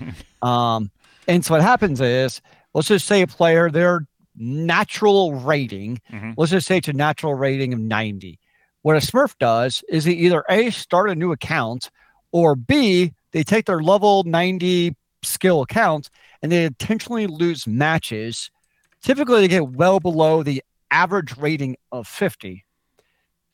Um, 0.43 0.91
and 1.27 1.43
so 1.43 1.55
what 1.55 1.63
happens 1.63 2.03
is, 2.03 2.43
let's 2.75 2.89
just 2.89 3.07
say 3.07 3.23
a 3.23 3.27
player, 3.27 3.71
their 3.71 4.07
natural 4.37 5.37
rating, 5.37 6.03
Mhm. 6.13 6.35
let's 6.37 6.51
just 6.53 6.67
say 6.67 6.77
it's 6.77 6.89
a 6.89 6.93
natural 6.93 7.35
rating 7.35 7.73
of 7.73 7.81
90. 7.81 8.39
What 8.83 8.97
a 8.97 9.01
Smurf 9.01 9.35
does 9.39 9.83
is 9.89 10.05
they 10.05 10.13
either 10.13 10.45
A, 10.51 10.69
start 10.71 11.09
a 11.09 11.15
new 11.15 11.33
account, 11.33 11.91
or 12.31 12.55
B, 12.57 13.15
they 13.33 13.43
take 13.43 13.65
their 13.65 13.81
level 13.83 14.23
90 14.25 14.95
skill 15.23 15.63
account 15.63 16.11
and 16.43 16.53
they 16.53 16.65
intentionally 16.67 17.27
lose 17.27 17.67
matches. 17.67 18.51
Typically, 19.03 19.41
they 19.41 19.49
get 19.49 19.69
well 19.71 19.99
below 19.99 20.43
the 20.43 20.63
average 20.91 21.39
rating 21.39 21.77
of 21.91 22.07
50. 22.07 22.67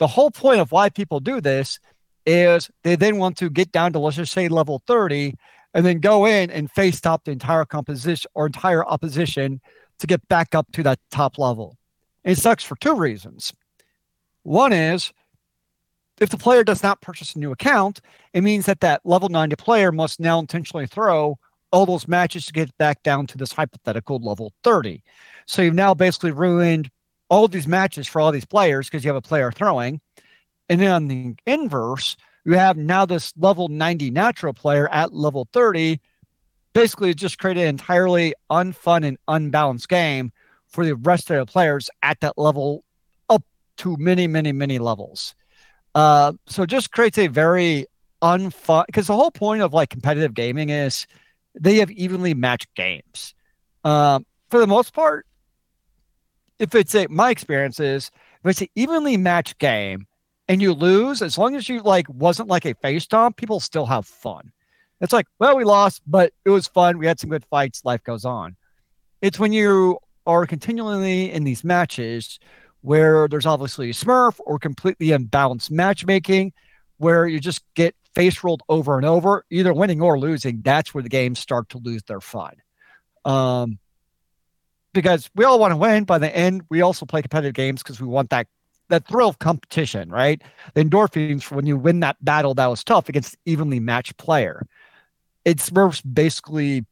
The 0.00 0.06
whole 0.06 0.30
point 0.30 0.60
of 0.60 0.72
why 0.72 0.88
people 0.88 1.20
do 1.20 1.42
this 1.42 1.78
is 2.24 2.70
they 2.84 2.96
then 2.96 3.18
want 3.18 3.36
to 3.36 3.50
get 3.50 3.70
down 3.70 3.92
to, 3.92 3.98
let's 3.98 4.16
just 4.16 4.32
say, 4.32 4.48
level 4.48 4.82
30 4.86 5.34
and 5.74 5.84
then 5.84 6.00
go 6.00 6.24
in 6.24 6.50
and 6.50 6.70
face 6.70 7.02
top 7.02 7.24
the 7.24 7.32
entire 7.32 7.66
composition 7.66 8.30
or 8.34 8.46
entire 8.46 8.84
opposition 8.86 9.60
to 9.98 10.06
get 10.06 10.26
back 10.28 10.54
up 10.54 10.66
to 10.72 10.82
that 10.84 10.98
top 11.10 11.36
level. 11.36 11.76
And 12.24 12.32
it 12.32 12.40
sucks 12.40 12.64
for 12.64 12.76
two 12.76 12.94
reasons. 12.94 13.52
One 14.42 14.72
is 14.72 15.12
if 16.18 16.30
the 16.30 16.38
player 16.38 16.64
does 16.64 16.82
not 16.82 17.02
purchase 17.02 17.34
a 17.34 17.38
new 17.38 17.52
account, 17.52 18.00
it 18.32 18.40
means 18.40 18.64
that 18.64 18.80
that 18.80 19.02
level 19.04 19.28
90 19.28 19.54
player 19.56 19.92
must 19.92 20.18
now 20.18 20.38
intentionally 20.38 20.86
throw 20.86 21.38
all 21.72 21.84
those 21.84 22.08
matches 22.08 22.46
to 22.46 22.54
get 22.54 22.76
back 22.78 23.02
down 23.02 23.26
to 23.26 23.36
this 23.36 23.52
hypothetical 23.52 24.18
level 24.18 24.54
30. 24.64 25.02
So 25.44 25.60
you've 25.60 25.74
now 25.74 25.92
basically 25.92 26.30
ruined 26.30 26.90
all 27.30 27.48
these 27.48 27.66
matches 27.66 28.06
for 28.06 28.20
all 28.20 28.32
these 28.32 28.44
players 28.44 28.86
because 28.86 29.04
you 29.04 29.08
have 29.08 29.16
a 29.16 29.22
player 29.22 29.50
throwing. 29.50 30.00
And 30.68 30.80
then 30.80 30.90
on 30.90 31.08
the 31.08 31.34
inverse, 31.46 32.16
you 32.44 32.54
have 32.54 32.76
now 32.76 33.06
this 33.06 33.32
level 33.38 33.68
90 33.68 34.10
natural 34.10 34.52
player 34.52 34.88
at 34.88 35.14
level 35.14 35.48
30. 35.52 36.00
Basically, 36.72 37.14
just 37.14 37.38
created 37.38 37.62
an 37.62 37.68
entirely 37.68 38.34
unfun 38.50 39.06
and 39.06 39.16
unbalanced 39.26 39.88
game 39.88 40.32
for 40.68 40.84
the 40.84 40.94
rest 40.96 41.30
of 41.30 41.36
the 41.38 41.50
players 41.50 41.88
at 42.02 42.20
that 42.20 42.36
level 42.36 42.84
up 43.28 43.42
to 43.78 43.96
many, 43.96 44.26
many, 44.26 44.52
many 44.52 44.78
levels. 44.78 45.34
Uh, 45.94 46.32
so 46.46 46.62
it 46.62 46.68
just 46.68 46.92
creates 46.92 47.18
a 47.18 47.26
very 47.26 47.86
unfun 48.22 48.86
because 48.86 49.06
the 49.06 49.16
whole 49.16 49.30
point 49.30 49.62
of 49.62 49.72
like 49.72 49.90
competitive 49.90 50.34
gaming 50.34 50.70
is 50.70 51.06
they 51.58 51.76
have 51.76 51.90
evenly 51.90 52.34
matched 52.34 52.72
games. 52.74 53.34
Um, 53.84 54.26
for 54.50 54.60
the 54.60 54.66
most 54.66 54.92
part, 54.92 55.26
if 56.61 56.75
it's 56.75 56.94
a 56.94 57.09
my 57.09 57.31
experience 57.31 57.81
is 57.81 58.11
if 58.44 58.51
it's 58.51 58.61
an 58.61 58.68
evenly 58.77 59.16
matched 59.16 59.59
game 59.59 60.07
and 60.46 60.62
you 60.62 60.73
lose, 60.73 61.23
as 61.23 61.38
long 61.38 61.57
as 61.57 61.68
you 61.68 61.81
like 61.81 62.09
wasn't 62.09 62.49
like 62.49 62.66
a 62.66 62.75
face 62.75 63.05
stomp, 63.05 63.37
people 63.37 63.59
still 63.59 63.87
have 63.87 64.07
fun. 64.07 64.53
It's 65.01 65.12
like, 65.12 65.27
well, 65.38 65.57
we 65.57 65.64
lost, 65.64 66.03
but 66.07 66.33
it 66.44 66.51
was 66.51 66.68
fun. 66.68 66.99
We 66.99 67.07
had 67.07 67.18
some 67.18 67.31
good 67.31 67.46
fights. 67.46 67.85
Life 67.85 68.05
goes 68.05 68.27
on. 68.27 68.57
It's 69.23 69.38
when 69.38 69.53
you 69.53 69.99
are 70.27 70.46
continually 70.46 71.33
in 71.33 71.44
these 71.44 71.64
matches 71.64 72.38
where 72.83 73.27
there's 73.27 73.46
obviously 73.46 73.90
smurf 73.92 74.38
or 74.40 74.59
completely 74.59 75.09
imbalanced 75.09 75.70
matchmaking 75.70 76.53
where 76.99 77.27
you 77.27 77.40
just 77.40 77.62
get 77.75 77.94
face 78.14 78.44
rolled 78.44 78.62
over 78.68 78.96
and 78.96 79.07
over, 79.07 79.44
either 79.51 79.73
winning 79.73 80.03
or 80.03 80.18
losing. 80.18 80.61
That's 80.62 80.92
where 80.92 81.03
the 81.03 81.09
games 81.09 81.38
start 81.38 81.70
to 81.70 81.79
lose 81.79 82.03
their 82.03 82.20
fun. 82.20 82.57
Um, 83.25 83.79
because 84.92 85.31
we 85.35 85.44
all 85.44 85.59
want 85.59 85.72
to 85.72 85.76
win. 85.76 86.05
By 86.05 86.18
the 86.18 86.35
end, 86.35 86.62
we 86.70 86.81
also 86.81 87.07
play 87.07 87.22
competitive 87.22 87.55
games 87.55 87.83
because 87.83 88.00
we 88.00 88.07
want 88.07 88.31
that 88.31 88.46
that 88.88 89.07
thrill 89.07 89.29
of 89.29 89.38
competition, 89.38 90.11
right? 90.11 90.42
The 90.74 90.85
endorphins 90.85 91.50
when 91.50 91.64
you 91.64 91.76
win 91.76 92.00
that 92.00 92.22
battle 92.24 92.55
that 92.55 92.66
was 92.66 92.83
tough 92.83 93.09
against 93.09 93.37
evenly 93.44 93.79
matched 93.81 94.16
player. 94.16 94.66
It's 95.44 95.70
basically 96.03 96.85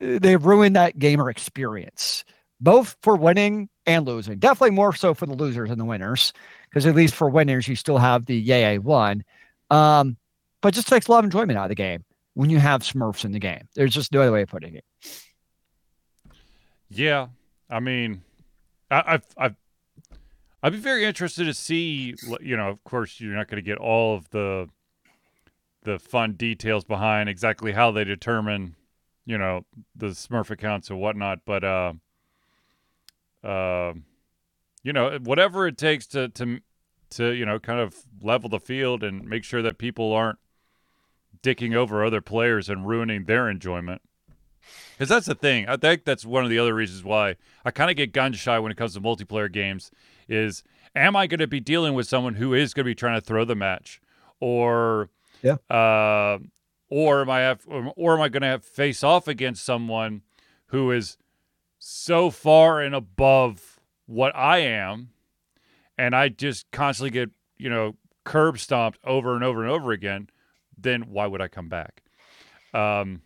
they 0.00 0.36
ruined 0.36 0.76
that 0.76 0.98
gamer 0.98 1.30
experience, 1.30 2.24
both 2.60 2.96
for 3.02 3.16
winning 3.16 3.68
and 3.86 4.04
losing. 4.04 4.38
Definitely 4.38 4.72
more 4.72 4.92
so 4.92 5.14
for 5.14 5.26
the 5.26 5.34
losers 5.34 5.70
and 5.70 5.80
the 5.80 5.84
winners, 5.84 6.32
because 6.68 6.86
at 6.86 6.94
least 6.94 7.14
for 7.14 7.28
winners, 7.28 7.68
you 7.68 7.76
still 7.76 7.98
have 7.98 8.26
the 8.26 8.36
yay, 8.36 8.66
I 8.66 8.78
won. 8.78 9.24
Um, 9.70 10.16
but 10.60 10.74
just 10.74 10.88
takes 10.88 11.06
a 11.06 11.12
lot 11.12 11.20
of 11.20 11.24
enjoyment 11.26 11.58
out 11.58 11.64
of 11.64 11.68
the 11.70 11.74
game 11.76 12.04
when 12.34 12.50
you 12.50 12.58
have 12.58 12.82
Smurfs 12.82 13.24
in 13.24 13.32
the 13.32 13.38
game. 13.38 13.68
There's 13.74 13.94
just 13.94 14.12
no 14.12 14.22
other 14.22 14.32
way 14.32 14.42
of 14.42 14.48
putting 14.48 14.74
it. 14.74 14.84
Yeah, 16.94 17.28
I 17.70 17.80
mean, 17.80 18.22
I, 18.90 19.02
I've, 19.06 19.26
I've, 19.36 19.56
I'd 20.62 20.72
be 20.72 20.78
very 20.78 21.04
interested 21.04 21.44
to 21.44 21.54
see. 21.54 22.14
You 22.40 22.56
know, 22.56 22.68
of 22.68 22.84
course, 22.84 23.20
you're 23.20 23.34
not 23.34 23.48
going 23.48 23.62
to 23.62 23.66
get 23.66 23.78
all 23.78 24.14
of 24.14 24.28
the 24.30 24.68
the 25.84 25.98
fun 25.98 26.34
details 26.34 26.84
behind 26.84 27.28
exactly 27.28 27.72
how 27.72 27.90
they 27.90 28.04
determine, 28.04 28.76
you 29.26 29.36
know, 29.36 29.64
the 29.96 30.08
Smurf 30.08 30.48
accounts 30.50 30.90
and 30.90 31.00
whatnot. 31.00 31.40
But, 31.44 31.64
uh, 31.64 31.94
uh, 33.42 33.94
you 34.84 34.92
know, 34.92 35.18
whatever 35.18 35.66
it 35.66 35.76
takes 35.76 36.06
to 36.08 36.28
to 36.28 36.60
to 37.10 37.32
you 37.32 37.44
know 37.46 37.58
kind 37.58 37.80
of 37.80 38.04
level 38.22 38.48
the 38.48 38.60
field 38.60 39.02
and 39.02 39.26
make 39.28 39.44
sure 39.44 39.62
that 39.62 39.78
people 39.78 40.12
aren't 40.12 40.38
dicking 41.42 41.74
over 41.74 42.04
other 42.04 42.20
players 42.20 42.68
and 42.68 42.86
ruining 42.86 43.24
their 43.24 43.48
enjoyment. 43.48 44.02
Because 44.92 45.08
that's 45.08 45.26
the 45.26 45.34
thing. 45.34 45.68
I 45.68 45.76
think 45.76 46.04
that's 46.04 46.24
one 46.24 46.44
of 46.44 46.50
the 46.50 46.58
other 46.58 46.74
reasons 46.74 47.04
why 47.04 47.36
I 47.64 47.70
kind 47.70 47.90
of 47.90 47.96
get 47.96 48.12
gun 48.12 48.32
shy 48.32 48.58
when 48.58 48.70
it 48.72 48.76
comes 48.76 48.94
to 48.94 49.00
multiplayer 49.00 49.50
games. 49.50 49.90
Is 50.28 50.62
am 50.94 51.16
I 51.16 51.26
going 51.26 51.40
to 51.40 51.46
be 51.46 51.60
dealing 51.60 51.94
with 51.94 52.06
someone 52.06 52.34
who 52.34 52.54
is 52.54 52.74
going 52.74 52.84
to 52.84 52.90
be 52.90 52.94
trying 52.94 53.20
to 53.20 53.26
throw 53.26 53.44
the 53.44 53.54
match, 53.54 54.00
or 54.40 55.10
yeah, 55.42 55.56
uh, 55.70 56.38
or 56.88 57.22
am 57.22 57.30
I 57.30 57.40
have, 57.40 57.66
or 57.66 58.14
am 58.14 58.20
I 58.20 58.28
going 58.28 58.42
to 58.42 58.48
have 58.48 58.64
face 58.64 59.02
off 59.02 59.28
against 59.28 59.64
someone 59.64 60.22
who 60.66 60.90
is 60.90 61.16
so 61.78 62.30
far 62.30 62.80
and 62.80 62.94
above 62.94 63.80
what 64.06 64.34
I 64.36 64.58
am, 64.58 65.10
and 65.98 66.14
I 66.14 66.28
just 66.28 66.70
constantly 66.70 67.10
get 67.10 67.30
you 67.58 67.70
know 67.70 67.96
curb 68.24 68.58
stomped 68.58 68.98
over 69.04 69.34
and 69.34 69.42
over 69.42 69.62
and 69.62 69.70
over 69.70 69.92
again? 69.92 70.28
Then 70.78 71.02
why 71.02 71.26
would 71.26 71.40
I 71.40 71.48
come 71.48 71.68
back? 71.68 72.02
Um, 72.74 73.22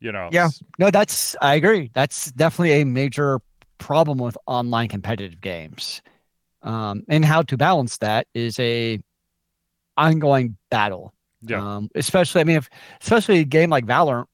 you 0.00 0.12
know. 0.12 0.28
Yeah. 0.32 0.48
No, 0.78 0.90
that's 0.90 1.36
I 1.40 1.54
agree. 1.54 1.90
That's 1.94 2.30
definitely 2.32 2.80
a 2.80 2.84
major 2.84 3.40
problem 3.78 4.18
with 4.18 4.36
online 4.46 4.88
competitive 4.88 5.40
games. 5.40 6.02
Um, 6.62 7.04
and 7.08 7.24
how 7.24 7.42
to 7.42 7.56
balance 7.56 7.98
that 7.98 8.26
is 8.34 8.58
a 8.58 9.00
ongoing 9.96 10.56
battle. 10.70 11.14
Yeah. 11.42 11.76
Um, 11.76 11.88
especially, 11.94 12.40
I 12.40 12.44
mean, 12.44 12.56
if 12.56 12.68
especially 13.00 13.38
a 13.38 13.44
game 13.44 13.70
like 13.70 13.86
Valorant 13.86 14.26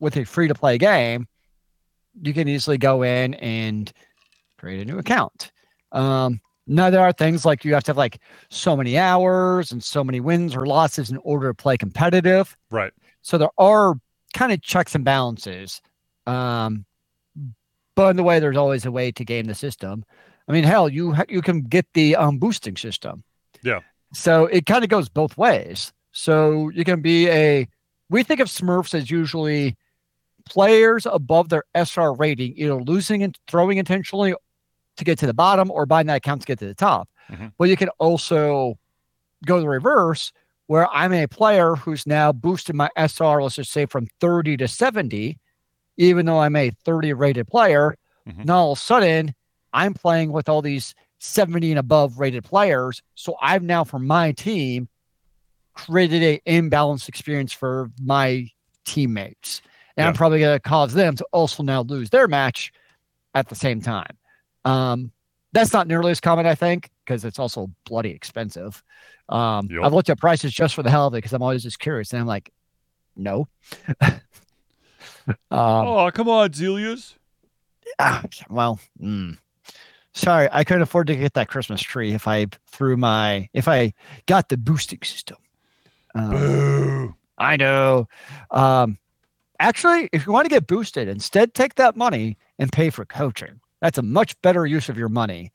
with 0.00 0.16
a 0.16 0.24
free 0.24 0.48
to 0.48 0.54
play 0.54 0.78
game, 0.78 1.28
you 2.20 2.34
can 2.34 2.48
easily 2.48 2.78
go 2.78 3.02
in 3.02 3.34
and 3.34 3.92
create 4.58 4.80
a 4.80 4.84
new 4.84 4.98
account. 4.98 5.52
Um, 5.92 6.40
now 6.66 6.90
there 6.90 7.00
are 7.00 7.12
things 7.12 7.44
like 7.44 7.64
you 7.64 7.74
have 7.74 7.84
to 7.84 7.90
have 7.90 7.96
like 7.96 8.20
so 8.50 8.76
many 8.76 8.98
hours 8.98 9.72
and 9.72 9.82
so 9.82 10.02
many 10.02 10.20
wins 10.20 10.54
or 10.54 10.66
losses 10.66 11.10
in 11.10 11.18
order 11.18 11.48
to 11.48 11.54
play 11.54 11.76
competitive. 11.76 12.56
Right. 12.70 12.92
So 13.22 13.38
there 13.38 13.50
are 13.58 13.94
kind 14.32 14.52
of 14.52 14.62
checks 14.62 14.94
and 14.94 15.04
balances. 15.04 15.80
Um, 16.26 16.84
but 17.94 18.10
in 18.10 18.16
the 18.16 18.22
way, 18.22 18.40
there's 18.40 18.56
always 18.56 18.86
a 18.86 18.92
way 18.92 19.12
to 19.12 19.24
game 19.24 19.46
the 19.46 19.54
system. 19.54 20.04
I 20.48 20.52
mean, 20.52 20.64
hell, 20.64 20.88
you 20.88 21.14
you 21.28 21.42
can 21.42 21.62
get 21.62 21.86
the 21.94 22.16
um, 22.16 22.38
boosting 22.38 22.76
system. 22.76 23.22
Yeah. 23.62 23.80
So 24.12 24.46
it 24.46 24.66
kind 24.66 24.84
of 24.84 24.90
goes 24.90 25.08
both 25.08 25.36
ways. 25.36 25.92
So 26.12 26.70
you 26.70 26.84
can 26.84 27.00
be 27.00 27.28
a. 27.28 27.68
We 28.10 28.22
think 28.22 28.40
of 28.40 28.48
Smurfs 28.48 28.94
as 28.94 29.10
usually 29.10 29.76
players 30.44 31.06
above 31.06 31.48
their 31.48 31.64
SR 31.74 32.12
rating, 32.12 32.54
either 32.56 32.82
losing 32.82 33.22
and 33.22 33.38
throwing 33.48 33.78
intentionally 33.78 34.34
to 34.96 35.04
get 35.04 35.18
to 35.20 35.26
the 35.26 35.34
bottom 35.34 35.70
or 35.70 35.86
buying 35.86 36.06
that 36.08 36.16
account 36.16 36.42
to 36.42 36.46
get 36.46 36.58
to 36.58 36.66
the 36.66 36.74
top. 36.74 37.08
Mm-hmm. 37.30 37.48
But 37.56 37.68
you 37.68 37.76
can 37.76 37.88
also 37.98 38.78
go 39.46 39.60
the 39.60 39.68
reverse, 39.68 40.32
where 40.66 40.88
I'm 40.92 41.12
a 41.12 41.26
player 41.26 41.74
who's 41.74 42.06
now 42.06 42.32
boosted 42.32 42.76
my 42.76 42.88
SR, 42.96 43.42
let's 43.42 43.56
just 43.56 43.72
say 43.72 43.86
from 43.86 44.06
30 44.20 44.56
to 44.58 44.68
70, 44.68 45.38
even 45.96 46.26
though 46.26 46.40
I'm 46.40 46.56
a 46.56 46.70
30 46.84 47.12
rated 47.12 47.48
player. 47.48 47.96
Mm-hmm. 48.28 48.44
Now 48.44 48.58
all 48.58 48.72
of 48.72 48.78
a 48.78 48.80
sudden, 48.80 49.34
I'm 49.72 49.94
playing 49.94 50.32
with 50.32 50.48
all 50.48 50.62
these 50.62 50.94
70 51.18 51.72
and 51.72 51.78
above 51.78 52.18
rated 52.18 52.44
players. 52.44 53.02
So 53.14 53.36
I've 53.40 53.62
now, 53.62 53.84
for 53.84 53.98
my 53.98 54.32
team, 54.32 54.88
created 55.74 56.22
a 56.22 56.40
imbalanced 56.50 57.08
experience 57.08 57.52
for 57.52 57.90
my 58.00 58.48
teammates. 58.84 59.62
And 59.96 60.04
yeah. 60.04 60.08
I'm 60.08 60.14
probably 60.14 60.40
going 60.40 60.56
to 60.56 60.60
cause 60.60 60.94
them 60.94 61.16
to 61.16 61.26
also 61.32 61.62
now 61.62 61.82
lose 61.82 62.10
their 62.10 62.28
match 62.28 62.72
at 63.34 63.48
the 63.48 63.54
same 63.54 63.80
time. 63.80 64.16
Um, 64.64 65.12
that's 65.52 65.72
not 65.72 65.86
nearly 65.86 66.10
as 66.10 66.20
common, 66.20 66.46
I 66.46 66.54
think, 66.54 66.90
because 67.12 67.24
it's 67.24 67.38
also 67.38 67.70
bloody 67.84 68.10
expensive. 68.10 68.82
Um, 69.28 69.68
yep. 69.70 69.82
I've 69.84 69.92
looked 69.92 70.10
at 70.10 70.18
prices 70.18 70.52
just 70.52 70.74
for 70.74 70.82
the 70.82 70.90
hell 70.90 71.06
of 71.06 71.14
it 71.14 71.18
because 71.18 71.32
I'm 71.32 71.42
always 71.42 71.62
just 71.62 71.78
curious, 71.78 72.12
and 72.12 72.20
I'm 72.20 72.26
like, 72.26 72.50
no. 73.16 73.48
um, 74.00 74.20
oh, 75.50 76.10
come 76.12 76.28
on, 76.28 76.50
Zelius. 76.50 77.14
Ah, 77.98 78.22
well, 78.48 78.80
mm. 79.00 79.36
sorry, 80.14 80.48
I 80.50 80.64
couldn't 80.64 80.82
afford 80.82 81.08
to 81.08 81.16
get 81.16 81.34
that 81.34 81.48
Christmas 81.48 81.82
tree 81.82 82.14
if 82.14 82.26
I 82.26 82.46
threw 82.66 82.96
my 82.96 83.48
if 83.52 83.68
I 83.68 83.92
got 84.26 84.48
the 84.48 84.56
boosting 84.56 85.00
system. 85.02 85.36
Um, 86.14 86.30
Boo. 86.30 87.14
I 87.36 87.56
know. 87.56 88.08
Um, 88.50 88.98
actually, 89.60 90.08
if 90.12 90.26
you 90.26 90.32
want 90.32 90.46
to 90.46 90.50
get 90.50 90.66
boosted, 90.66 91.08
instead 91.08 91.52
take 91.52 91.74
that 91.74 91.96
money 91.96 92.38
and 92.58 92.72
pay 92.72 92.88
for 92.88 93.04
coaching. 93.04 93.60
That's 93.82 93.98
a 93.98 94.02
much 94.02 94.40
better 94.42 94.64
use 94.64 94.88
of 94.88 94.96
your 94.96 95.08
money. 95.08 95.50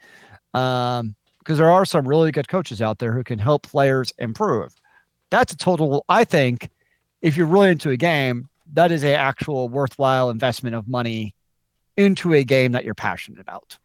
Um, 0.54 1.15
because 1.48 1.60
there 1.60 1.72
are 1.72 1.86
some 1.86 2.06
really 2.06 2.30
good 2.30 2.50
coaches 2.50 2.82
out 2.82 3.00
there 3.00 3.14
who 3.14 3.24
can 3.24 3.40
help 3.40 3.64
players 3.64 4.12
improve. 4.18 4.76
That's 5.30 5.54
a 5.54 5.56
total, 5.56 6.04
I 6.10 6.26
think, 6.26 6.70
if 7.22 7.38
you're 7.38 7.48
really 7.48 7.70
into 7.70 7.90
a 7.90 7.96
game, 7.96 8.50
that 8.74 8.92
is 8.92 9.02
a 9.06 9.16
actual 9.16 9.70
worthwhile 9.70 10.30
investment 10.30 10.76
of 10.76 10.90
money 10.90 11.34
into 11.96 12.34
a 12.34 12.44
game 12.44 12.74
that 12.74 12.84
you're 12.84 12.94
passionate 12.94 13.40
about. 13.40 13.78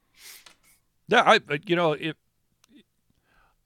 Yeah, 1.06 1.22
I 1.24 1.36
uh, 1.36 1.58
you 1.64 1.76
know, 1.76 1.92
if 1.92 2.16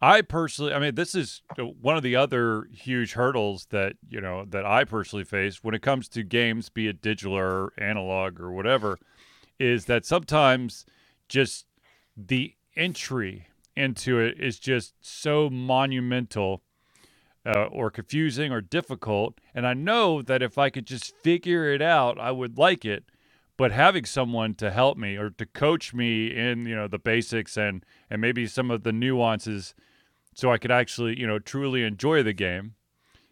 I 0.03 0.21
personally, 0.21 0.75
I 0.75 0.79
mean, 0.79 0.95
this 0.95 1.15
is 1.15 1.41
one 1.57 1.97
of 1.97 2.03
the 2.03 2.17
other 2.17 2.69
huge 2.75 3.15
hurdles 3.15 3.67
that 3.71 3.95
you 4.11 4.21
know 4.21 4.45
that 4.51 4.67
I 4.67 4.85
personally 4.85 5.25
face 5.25 5.65
when 5.65 5.75
it 5.75 5.81
comes 5.81 6.07
to 6.11 6.23
games, 6.23 6.69
be 6.69 6.87
it 6.87 7.01
digital 7.01 7.35
or 7.35 7.73
analog 7.79 8.41
or 8.41 8.53
whatever, 8.53 8.99
is 9.59 9.87
that 9.87 10.05
sometimes 10.05 10.85
just 11.31 11.65
the 12.15 12.53
entry 12.77 13.47
into 13.77 14.19
it 14.21 14.39
is 14.41 14.59
just 14.59 14.95
so 15.01 15.51
monumental 15.51 16.63
uh, 17.45 17.65
or 17.65 17.91
confusing 17.91 18.51
or 18.53 18.61
difficult. 18.61 19.39
And 19.55 19.67
I 19.67 19.75
know 19.75 20.23
that 20.23 20.43
if 20.43 20.59
I 20.59 20.71
could 20.71 20.87
just 20.87 21.15
figure 21.23 21.73
it 21.73 21.83
out, 21.83 22.19
I 22.19 22.31
would 22.33 22.59
like 22.59 22.85
it. 22.85 23.05
But 23.57 23.73
having 23.73 24.05
someone 24.05 24.55
to 24.57 24.71
help 24.71 24.99
me 24.99 25.17
or 25.17 25.31
to 25.31 25.47
coach 25.47 25.95
me 25.95 26.27
in, 26.37 26.67
you 26.67 26.77
know, 26.77 26.89
the 26.89 26.99
basics 26.99 27.57
and 27.57 27.85
and 28.11 28.21
maybe 28.21 28.47
some 28.47 28.71
of 28.71 28.83
the 28.83 28.93
nuances, 28.93 29.75
so 30.35 30.53
I 30.53 30.59
could 30.59 30.71
actually, 30.71 31.19
you 31.19 31.27
know, 31.27 31.39
truly 31.39 31.83
enjoy 31.83 32.23
the 32.23 32.35
game. 32.35 32.75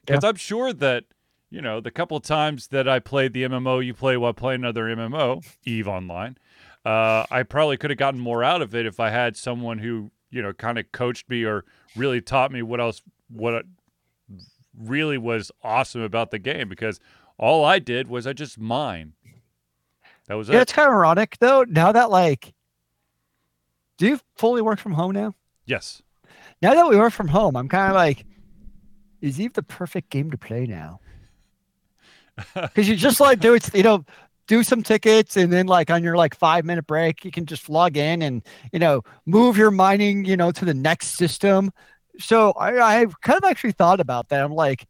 Because 0.06 0.24
Yeah. 0.24 0.30
I'm 0.30 0.36
sure 0.36 0.72
that, 0.72 1.04
you 1.50 1.60
know, 1.60 1.80
the 1.80 1.90
couple 1.90 2.16
of 2.16 2.22
times 2.22 2.68
that 2.68 2.88
I 2.88 3.00
played 3.00 3.34
the 3.34 3.42
MMO 3.44 3.80
you 3.84 3.92
play 3.94 4.16
while 4.16 4.32
playing 4.32 4.60
another 4.62 4.84
MMO, 4.88 5.42
Eve 5.64 5.88
Online, 5.88 6.38
uh, 6.86 7.24
I 7.30 7.42
probably 7.42 7.76
could 7.76 7.90
have 7.90 7.98
gotten 7.98 8.20
more 8.20 8.42
out 8.42 8.62
of 8.62 8.74
it 8.74 8.86
if 8.86 9.00
I 9.00 9.10
had 9.10 9.36
someone 9.36 9.78
who, 9.78 10.10
you 10.34 10.42
know, 10.42 10.52
kind 10.52 10.78
of 10.78 10.90
coached 10.92 11.28
me 11.30 11.44
or 11.44 11.64
really 11.96 12.20
taught 12.20 12.50
me 12.50 12.60
what 12.62 12.80
else, 12.80 13.00
what 13.28 13.64
really 14.76 15.16
was 15.16 15.52
awesome 15.62 16.00
about 16.02 16.30
the 16.32 16.38
game. 16.38 16.68
Because 16.68 16.98
all 17.38 17.64
I 17.64 17.78
did 17.78 18.08
was 18.08 18.26
I 18.26 18.32
just 18.32 18.58
mine. 18.58 19.12
That 20.26 20.34
was 20.34 20.48
Yeah, 20.48 20.58
it. 20.58 20.62
it's 20.62 20.72
kind 20.72 20.88
of 20.88 20.94
ironic 20.94 21.36
though. 21.38 21.64
Now 21.68 21.92
that 21.92 22.10
like, 22.10 22.52
do 23.98 24.08
you 24.08 24.20
fully 24.36 24.60
work 24.60 24.80
from 24.80 24.92
home 24.92 25.12
now? 25.12 25.34
Yes. 25.66 26.02
Now 26.60 26.74
that 26.74 26.88
we 26.88 26.96
work 26.96 27.12
from 27.12 27.28
home, 27.28 27.56
I'm 27.56 27.68
kind 27.68 27.90
of 27.90 27.94
like, 27.94 28.24
is 29.20 29.40
Eve 29.40 29.52
the 29.52 29.62
perfect 29.62 30.10
game 30.10 30.30
to 30.30 30.38
play 30.38 30.66
now? 30.66 31.00
Because 32.54 32.88
you 32.88 32.96
just 32.96 33.20
like 33.20 33.38
do 33.38 33.54
it, 33.54 33.72
you 33.74 33.84
know, 33.84 34.04
do 34.46 34.62
some 34.62 34.82
tickets, 34.82 35.36
and 35.36 35.52
then 35.52 35.66
like 35.66 35.90
on 35.90 36.02
your 36.02 36.16
like 36.16 36.34
five 36.34 36.64
minute 36.64 36.86
break, 36.86 37.24
you 37.24 37.30
can 37.30 37.46
just 37.46 37.68
log 37.68 37.96
in 37.96 38.22
and 38.22 38.42
you 38.72 38.78
know 38.78 39.02
move 39.26 39.56
your 39.56 39.70
mining, 39.70 40.24
you 40.24 40.36
know, 40.36 40.52
to 40.52 40.64
the 40.64 40.74
next 40.74 41.16
system. 41.16 41.72
So 42.18 42.52
I, 42.52 43.00
I've 43.00 43.20
kind 43.20 43.38
of 43.38 43.44
actually 43.44 43.72
thought 43.72 44.00
about 44.00 44.28
that. 44.28 44.44
I'm 44.44 44.54
like, 44.54 44.86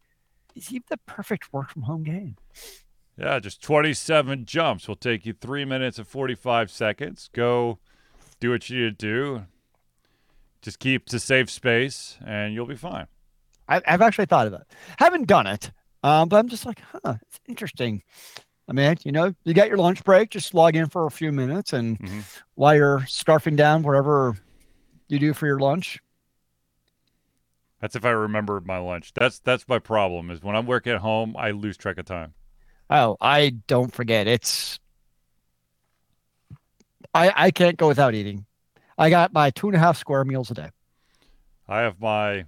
is 0.55 0.71
Eve 0.71 0.83
the 0.89 0.97
perfect 1.05 1.51
work 1.51 1.69
from 1.71 1.83
home 1.83 2.03
game? 2.03 2.35
Yeah, 3.17 3.39
just 3.39 3.61
27 3.61 4.45
jumps 4.45 4.87
will 4.87 4.95
take 4.95 5.25
you 5.25 5.33
three 5.33 5.65
minutes 5.65 5.97
and 5.97 6.07
45 6.07 6.69
seconds. 6.69 7.29
Go 7.33 7.79
do 8.39 8.51
what 8.51 8.69
you 8.69 8.85
need 8.85 8.99
to 8.99 9.05
do. 9.05 9.45
Just 10.61 10.79
keep 10.79 11.05
to 11.07 11.19
safe 11.19 11.49
space 11.49 12.17
and 12.25 12.53
you'll 12.53 12.65
be 12.65 12.75
fine. 12.75 13.07
I, 13.67 13.81
I've 13.87 14.01
actually 14.01 14.25
thought 14.25 14.47
of 14.47 14.53
it. 14.53 14.63
Haven't 14.97 15.27
done 15.27 15.47
it, 15.47 15.71
um, 16.03 16.27
but 16.29 16.37
I'm 16.37 16.49
just 16.49 16.65
like, 16.65 16.81
huh, 16.91 17.15
it's 17.21 17.39
interesting. 17.47 18.03
I 18.67 18.73
mean, 18.73 18.95
you 19.03 19.11
know, 19.11 19.33
you 19.43 19.53
got 19.53 19.67
your 19.67 19.77
lunch 19.77 20.03
break, 20.03 20.31
just 20.31 20.53
log 20.53 20.75
in 20.75 20.89
for 20.89 21.05
a 21.05 21.11
few 21.11 21.31
minutes, 21.31 21.73
and 21.73 21.99
Mhm. 21.99 22.25
while 22.55 22.75
you're 22.75 22.99
scarfing 23.01 23.55
down 23.55 23.83
whatever 23.83 24.37
you 25.09 25.19
do 25.19 25.33
for 25.33 25.47
your 25.47 25.59
lunch, 25.59 25.99
That's 27.79 27.95
if 27.95 28.03
I 28.03 28.09
remember 28.09 28.59
my 28.59 28.79
lunch. 28.79 29.13
That's 29.13 29.39
that's 29.39 29.65
my 29.69 29.79
problem 29.79 30.29
is 30.29 30.41
when 30.43 30.57
I'm 30.57 30.65
working 30.65 30.91
at 30.91 30.99
home, 30.99 31.35
I 31.37 31.51
lose 31.51 31.77
track 31.77 31.97
of 31.97 32.05
time. 32.05 32.33
oh, 32.89 33.17
I 33.21 33.49
don't 33.67 33.93
forget. 33.93 34.27
It's 34.27 34.79
I 37.13 37.33
I 37.35 37.51
can't 37.51 37.77
go 37.77 37.87
without 37.87 38.13
eating. 38.13 38.45
I 38.97 39.09
got 39.09 39.33
my 39.33 39.51
two 39.51 39.67
and 39.67 39.75
a 39.75 39.79
half 39.79 39.97
square 39.97 40.25
meals 40.25 40.51
a 40.51 40.55
day. 40.55 40.69
I 41.67 41.81
have 41.81 41.99
my 41.99 42.45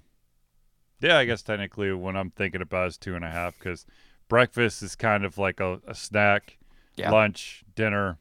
yeah, 1.00 1.18
I 1.18 1.26
guess 1.26 1.44
technically 1.44 1.92
when 1.94 2.16
I'm 2.16 2.32
thinking 2.32 2.62
about 2.62 2.86
it, 2.86 2.88
it's 2.88 2.98
two 2.98 3.16
and 3.16 3.24
a 3.26 3.30
half 3.30 3.58
because 3.58 3.86
breakfast 4.28 4.82
is 4.84 4.96
kind 4.96 5.24
of 5.26 5.38
like 5.38 5.60
a, 5.60 5.80
a 5.88 5.94
snack, 5.96 6.58
Yeah. 6.96 7.12
lunch, 7.12 7.64
dinner, 7.76 8.18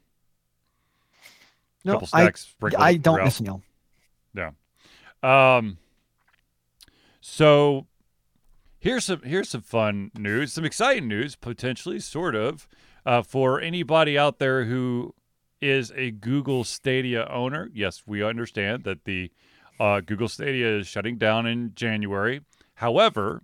No, 1.83 1.93
couple 1.93 2.09
I 2.13 2.21
snacks. 2.23 2.41
sprinkled 2.47 2.81
I 2.83 2.95
don't 2.95 3.15
throughout. 3.15 3.25
miss 3.25 3.39
a 3.39 3.43
meal. 3.43 3.61
Um, 5.23 5.77
so 7.21 7.87
here's 8.79 9.05
some 9.05 9.21
here's 9.23 9.49
some 9.49 9.61
fun 9.61 10.11
news, 10.15 10.53
some 10.53 10.63
exciting 10.63 11.07
news, 11.07 11.35
potentially, 11.35 11.99
sort 11.99 12.35
of, 12.35 12.67
uh, 13.05 13.23
for 13.23 13.59
anybody 13.59 14.17
out 14.17 14.37
there 14.37 14.65
who 14.65 15.15
is 15.59 15.91
a 15.95 16.11
Google 16.11 16.63
Stadia 16.63 17.27
owner. 17.29 17.69
Yes, 17.73 18.03
we 18.05 18.23
understand 18.23 18.83
that 18.83 19.05
the 19.05 19.31
uh, 19.79 20.01
Google 20.01 20.27
Stadia 20.27 20.77
is 20.77 20.87
shutting 20.87 21.17
down 21.17 21.47
in 21.47 21.71
January. 21.73 22.41
However, 22.75 23.41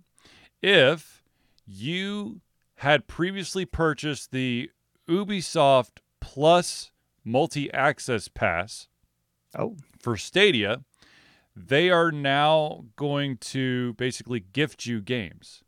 if 0.62 1.24
you 1.66 2.40
had 2.76 3.06
previously 3.06 3.64
purchased 3.64 4.30
the 4.30 4.70
Ubisoft 5.08 5.98
Plus 6.20 6.90
multi-access 7.24 8.28
pass, 8.28 8.88
Oh. 9.56 9.76
for 10.00 10.16
Stadia, 10.16 10.82
they 11.54 11.90
are 11.90 12.10
now 12.10 12.84
going 12.96 13.36
to 13.38 13.92
basically 13.94 14.40
gift 14.40 14.86
you 14.86 15.00
games. 15.00 15.62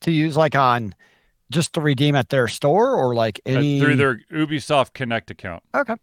To 0.00 0.10
use 0.12 0.36
like 0.36 0.54
on 0.54 0.94
just 1.50 1.72
to 1.74 1.80
redeem 1.80 2.14
at 2.14 2.28
their 2.28 2.46
store 2.46 2.94
or 2.94 3.14
like 3.14 3.40
uh, 3.46 3.52
any 3.52 3.80
through 3.80 3.96
their 3.96 4.20
Ubisoft 4.30 4.92
Connect 4.92 5.30
account. 5.30 5.62
Okay. 5.74 5.94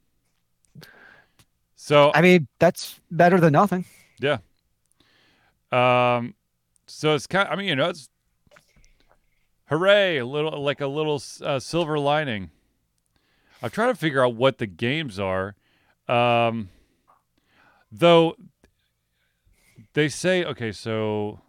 So, 1.75 2.11
I 2.15 2.21
mean, 2.21 2.47
that's 2.57 2.99
better 3.11 3.39
than 3.39 3.53
nothing. 3.53 3.85
Yeah. 4.19 4.37
Um, 5.71 6.33
so 6.87 7.13
it's 7.13 7.27
kind. 7.27 7.47
I 7.47 7.55
mean, 7.55 7.67
you 7.67 7.75
know, 7.75 7.89
it's 7.89 8.09
hooray! 9.71 10.17
A 10.17 10.25
little 10.25 10.61
like 10.61 10.81
a 10.81 10.87
little 10.87 11.21
uh, 11.41 11.59
silver 11.59 11.97
lining. 11.97 12.51
I'm 13.63 13.69
trying 13.69 13.93
to 13.93 13.97
figure 13.97 14.23
out 14.23 14.35
what 14.35 14.57
the 14.57 14.67
games 14.67 15.19
are. 15.19 15.55
Um, 16.07 16.69
though 17.91 18.35
they 19.93 20.09
say, 20.09 20.43
okay, 20.43 20.71
so 20.71 21.39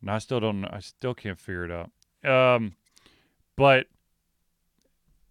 no, 0.00 0.12
I 0.12 0.18
still 0.18 0.40
don't. 0.40 0.64
I 0.64 0.80
still 0.80 1.14
can't 1.14 1.38
figure 1.38 1.64
it 1.64 1.70
out. 1.70 1.90
Um, 2.30 2.74
but 3.56 3.86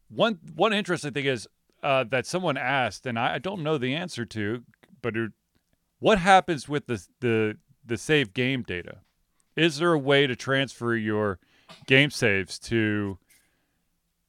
one 0.09 0.39
one 0.55 0.73
interesting 0.73 1.13
thing 1.13 1.25
is 1.25 1.47
uh, 1.83 2.03
that 2.05 2.25
someone 2.25 2.57
asked, 2.57 3.05
and 3.05 3.17
I, 3.17 3.35
I 3.35 3.37
don't 3.37 3.63
know 3.63 3.77
the 3.77 3.93
answer 3.93 4.25
to, 4.25 4.63
but 5.01 5.15
it, 5.15 5.31
what 5.99 6.17
happens 6.17 6.67
with 6.67 6.87
the 6.87 7.05
the 7.19 7.57
the 7.85 7.97
save 7.97 8.33
game 8.33 8.63
data? 8.63 8.97
Is 9.55 9.77
there 9.77 9.93
a 9.93 9.99
way 9.99 10.27
to 10.27 10.35
transfer 10.35 10.95
your 10.95 11.39
game 11.85 12.09
saves 12.09 12.57
to 12.59 13.17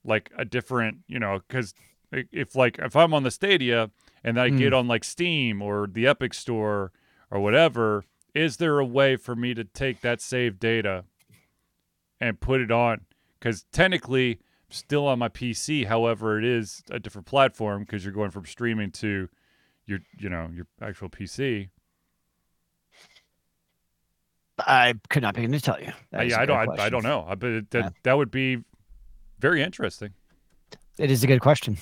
like 0.05 0.31
a 0.37 0.45
different, 0.45 0.99
you 1.07 1.19
know, 1.19 1.41
because 1.49 1.75
if 2.13 2.55
like 2.55 2.79
if 2.79 2.95
I'm 2.95 3.15
on 3.15 3.23
the 3.23 3.31
Stadia 3.31 3.91
and 4.23 4.39
I 4.39 4.51
Hmm. 4.51 4.57
get 4.59 4.73
on 4.73 4.87
like 4.89 5.05
Steam 5.05 5.63
or 5.63 5.87
the 5.87 6.07
Epic 6.07 6.35
Store 6.35 6.93
or 7.31 7.41
whatever, 7.41 8.05
is 8.35 8.59
there 8.59 8.79
a 8.79 8.85
way 8.85 9.17
for 9.17 9.35
me 9.35 9.55
to 9.55 9.65
take 9.65 10.01
that 10.03 10.21
save 10.21 10.59
data 10.59 11.05
and 12.21 12.41
put 12.41 12.61
it 12.61 12.71
on? 12.71 13.03
Because 13.39 13.65
technically, 13.73 14.39
still 14.69 15.07
on 15.07 15.19
my 15.19 15.29
PC. 15.29 15.87
However, 15.87 16.39
it 16.39 16.45
is 16.45 16.83
a 16.91 16.99
different 16.99 17.27
platform 17.27 17.83
because 17.83 18.05
you're 18.05 18.15
going 18.15 18.31
from 18.31 18.47
streaming 18.47 18.91
to 18.93 19.29
your, 19.87 20.01
you 20.19 20.29
know, 20.29 20.51
your 20.55 20.67
actual 20.81 21.09
PC. 21.09 21.69
I 24.67 24.95
could 25.11 25.23
not 25.23 25.35
begin 25.35 25.53
to 25.53 25.61
tell 25.61 25.81
you. 25.81 25.93
That 26.11 26.21
Uh, 26.21 26.25
yeah, 26.25 26.41
I 26.41 26.47
don't, 26.47 26.81
I, 26.81 26.85
I 26.85 26.89
don't 26.89 27.03
know, 27.03 27.25
I- 27.29 27.35
but 27.35 27.71
that 27.71 27.79
Yeah. 27.85 27.91
that 28.05 28.17
would 28.17 28.31
be 28.31 28.59
very 29.39 29.63
interesting. 29.63 30.13
It 30.99 31.11
is 31.11 31.23
a 31.25 31.27
good 31.27 31.41
question. 31.41 31.77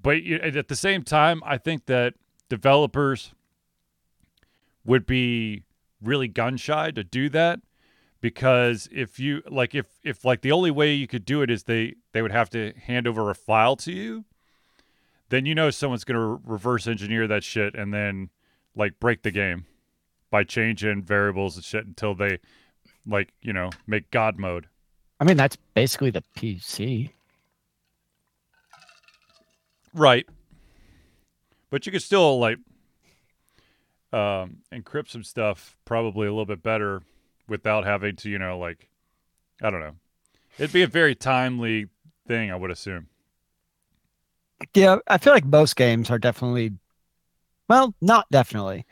But 0.00 0.22
you, 0.22 0.36
at 0.36 0.68
the 0.68 0.76
same 0.76 1.02
time, 1.02 1.42
I 1.44 1.58
think 1.58 1.86
that 1.86 2.14
developers 2.48 3.32
would 4.84 5.06
be 5.06 5.64
really 6.02 6.28
gun 6.28 6.56
shy 6.56 6.90
to 6.90 7.04
do 7.04 7.28
that 7.28 7.60
because 8.20 8.88
if 8.90 9.18
you 9.20 9.42
like 9.48 9.74
if 9.74 9.86
if 10.02 10.24
like 10.24 10.40
the 10.40 10.50
only 10.52 10.70
way 10.70 10.92
you 10.94 11.06
could 11.06 11.24
do 11.24 11.42
it 11.42 11.50
is 11.50 11.64
they 11.64 11.94
they 12.12 12.22
would 12.22 12.32
have 12.32 12.48
to 12.50 12.72
hand 12.86 13.06
over 13.06 13.28
a 13.30 13.34
file 13.34 13.76
to 13.76 13.92
you 13.92 14.24
then 15.28 15.44
you 15.44 15.54
know 15.54 15.68
someone's 15.70 16.04
going 16.04 16.18
to 16.18 16.40
reverse 16.50 16.86
engineer 16.86 17.26
that 17.28 17.44
shit 17.44 17.74
and 17.74 17.92
then 17.92 18.30
like 18.74 18.98
break 18.98 19.22
the 19.22 19.30
game 19.30 19.66
by 20.30 20.44
changing 20.44 21.02
variables 21.02 21.56
and 21.56 21.64
shit 21.64 21.86
until 21.86 22.14
they 22.14 22.38
like 23.06 23.32
you 23.42 23.52
know 23.52 23.70
make 23.86 24.10
god 24.10 24.38
mode 24.38 24.66
I 25.20 25.24
mean, 25.24 25.36
that's 25.36 25.56
basically 25.74 26.10
the 26.10 26.24
PC. 26.34 27.10
Right. 29.92 30.26
But 31.68 31.84
you 31.84 31.92
could 31.92 32.02
still 32.02 32.40
like 32.40 32.56
um 34.12 34.58
encrypt 34.72 35.08
some 35.10 35.22
stuff 35.22 35.76
probably 35.84 36.26
a 36.26 36.30
little 36.30 36.46
bit 36.46 36.62
better 36.62 37.02
without 37.46 37.84
having 37.84 38.16
to, 38.16 38.30
you 38.30 38.38
know, 38.38 38.58
like 38.58 38.88
I 39.62 39.70
don't 39.70 39.80
know. 39.80 39.96
It'd 40.58 40.72
be 40.72 40.82
a 40.82 40.88
very 40.88 41.14
timely 41.14 41.86
thing, 42.26 42.50
I 42.50 42.56
would 42.56 42.70
assume. 42.70 43.08
Yeah, 44.74 44.98
I 45.06 45.18
feel 45.18 45.32
like 45.32 45.44
most 45.44 45.76
games 45.76 46.10
are 46.10 46.18
definitely, 46.18 46.72
well, 47.68 47.94
not 48.00 48.26
definitely. 48.30 48.84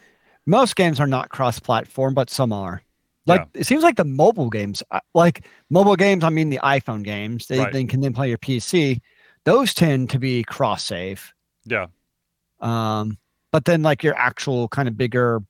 Most 0.48 0.76
games 0.76 0.98
are 0.98 1.06
not 1.06 1.28
cross-platform, 1.28 2.14
but 2.14 2.30
some 2.30 2.52
are. 2.52 2.82
Like 3.26 3.46
it 3.52 3.64
seems 3.64 3.82
like 3.82 3.96
the 3.96 4.04
mobile 4.04 4.48
games, 4.48 4.82
uh, 4.90 5.00
like 5.14 5.44
mobile 5.68 5.96
games. 5.96 6.24
I 6.24 6.30
mean, 6.30 6.48
the 6.48 6.60
iPhone 6.64 7.02
games, 7.04 7.46
they, 7.46 7.58
Right. 7.58 7.72
they 7.72 7.84
can 7.84 8.00
then 8.00 8.14
play 8.14 8.30
your 8.30 8.38
PC. 8.38 9.02
Those 9.44 9.74
tend 9.74 10.08
to 10.10 10.18
be 10.18 10.42
cross-save. 10.44 11.34
Yeah. 11.66 11.88
Um, 12.60 13.18
but 13.52 13.66
then 13.66 13.82
like 13.82 14.02
your 14.02 14.16
actual 14.16 14.68
kind 14.68 14.88
of 14.88 14.96
bigger 14.96 15.42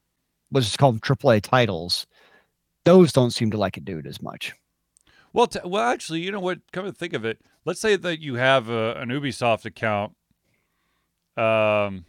let's 0.50 0.66
just 0.66 0.78
call 0.78 0.90
them 0.92 1.00
AAA 1.00 1.42
titles, 1.42 2.06
those 2.84 3.12
don't 3.12 3.30
seem 3.30 3.50
to 3.50 3.56
like 3.58 3.76
it 3.76 3.84
do 3.84 3.98
it 3.98 4.06
as 4.06 4.20
much. 4.22 4.54
Well, 5.32 5.46
t- 5.46 5.60
well, 5.64 5.84
actually, 5.84 6.20
you 6.20 6.32
know 6.32 6.40
what? 6.40 6.58
Come 6.72 6.86
to 6.86 6.92
think 6.92 7.12
of 7.12 7.24
it, 7.24 7.38
let's 7.64 7.80
say 7.80 7.96
that 7.96 8.20
you 8.20 8.34
have 8.34 8.70
a, 8.70 8.94
an 8.94 9.10
Ubisoft 9.10 9.66
account, 9.66 10.14
um, 11.36 12.04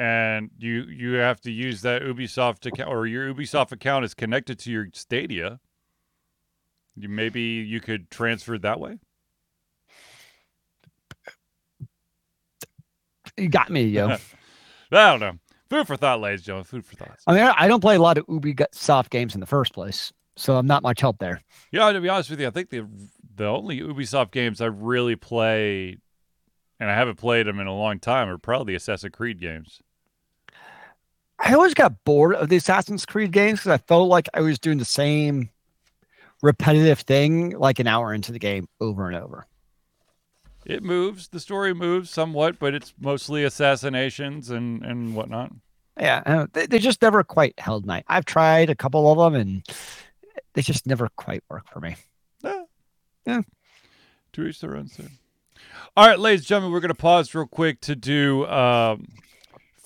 and 0.00 0.48
you 0.58 0.84
you 0.84 1.12
have 1.16 1.42
to 1.42 1.52
use 1.52 1.82
that 1.82 2.00
Ubisoft 2.00 2.64
account, 2.64 2.88
or 2.88 3.06
your 3.06 3.34
Ubisoft 3.34 3.70
account 3.70 4.06
is 4.06 4.14
connected 4.14 4.58
to 4.60 4.72
your 4.72 4.86
Stadia. 4.94 5.60
You 6.96 7.10
maybe 7.10 7.42
you 7.42 7.80
could 7.80 8.10
transfer 8.10 8.54
it 8.54 8.62
that 8.62 8.80
way. 8.80 8.98
You 13.36 13.50
got 13.50 13.68
me, 13.68 13.84
yo. 13.84 14.08
I 14.92 15.10
don't 15.10 15.20
know. 15.20 15.34
Food 15.68 15.86
for 15.86 15.96
thought, 15.96 16.20
ladies 16.20 16.40
and 16.40 16.46
gentlemen. 16.46 16.64
Food 16.64 16.86
for 16.86 16.96
thought. 16.96 17.18
I 17.26 17.34
mean, 17.34 17.42
I 17.42 17.54
I 17.58 17.68
don't 17.68 17.80
play 17.80 17.96
a 17.96 18.00
lot 18.00 18.16
of 18.16 18.26
Ubisoft 18.26 19.10
games 19.10 19.34
in 19.34 19.40
the 19.40 19.46
first 19.46 19.74
place, 19.74 20.14
so 20.34 20.56
I'm 20.56 20.66
not 20.66 20.82
much 20.82 21.02
help 21.02 21.18
there. 21.18 21.42
Yeah, 21.72 21.92
to 21.92 22.00
be 22.00 22.08
honest 22.08 22.30
with 22.30 22.40
you, 22.40 22.46
I 22.46 22.50
think 22.50 22.70
the 22.70 22.86
the 23.34 23.44
only 23.44 23.80
Ubisoft 23.80 24.30
games 24.30 24.62
I 24.62 24.66
really 24.66 25.16
play, 25.16 25.98
and 26.80 26.90
I 26.90 26.94
haven't 26.94 27.16
played 27.16 27.46
them 27.46 27.60
in 27.60 27.66
a 27.66 27.76
long 27.76 27.98
time, 27.98 28.30
are 28.30 28.38
probably 28.38 28.72
the 28.72 28.76
Assassin's 28.78 29.12
Creed 29.12 29.38
games. 29.38 29.82
I 31.42 31.54
always 31.54 31.74
got 31.74 32.04
bored 32.04 32.34
of 32.34 32.48
the 32.48 32.56
Assassin's 32.56 33.06
Creed 33.06 33.32
games 33.32 33.60
because 33.60 33.72
I 33.72 33.78
felt 33.78 34.08
like 34.08 34.28
I 34.34 34.40
was 34.40 34.58
doing 34.58 34.78
the 34.78 34.84
same 34.84 35.48
repetitive 36.42 37.00
thing 37.00 37.50
like 37.50 37.78
an 37.78 37.86
hour 37.86 38.12
into 38.12 38.32
the 38.32 38.38
game 38.38 38.68
over 38.80 39.06
and 39.06 39.16
over. 39.16 39.46
It 40.66 40.82
moves, 40.82 41.28
the 41.28 41.40
story 41.40 41.72
moves 41.72 42.10
somewhat, 42.10 42.58
but 42.58 42.74
it's 42.74 42.92
mostly 43.00 43.44
assassinations 43.44 44.50
and 44.50 44.84
and 44.84 45.14
whatnot. 45.14 45.52
Yeah, 45.98 46.46
they, 46.52 46.66
they 46.66 46.78
just 46.78 47.02
never 47.02 47.24
quite 47.24 47.58
held 47.58 47.86
my. 47.86 48.04
I've 48.08 48.24
tried 48.24 48.70
a 48.70 48.74
couple 48.74 49.10
of 49.10 49.32
them 49.32 49.40
and 49.40 49.66
they 50.54 50.62
just 50.62 50.86
never 50.86 51.08
quite 51.16 51.42
work 51.48 51.68
for 51.68 51.80
me. 51.80 51.96
Yeah. 52.42 52.64
Yeah. 53.26 53.42
To 54.34 54.46
each 54.46 54.60
their 54.60 54.76
own. 54.76 54.88
Sir. 54.88 55.08
All 55.96 56.06
right, 56.06 56.18
ladies 56.18 56.40
and 56.40 56.46
gentlemen, 56.46 56.72
we're 56.72 56.80
going 56.80 56.88
to 56.88 56.94
pause 56.94 57.34
real 57.34 57.46
quick 57.46 57.80
to 57.82 57.96
do 57.96 58.46
um, 58.46 59.08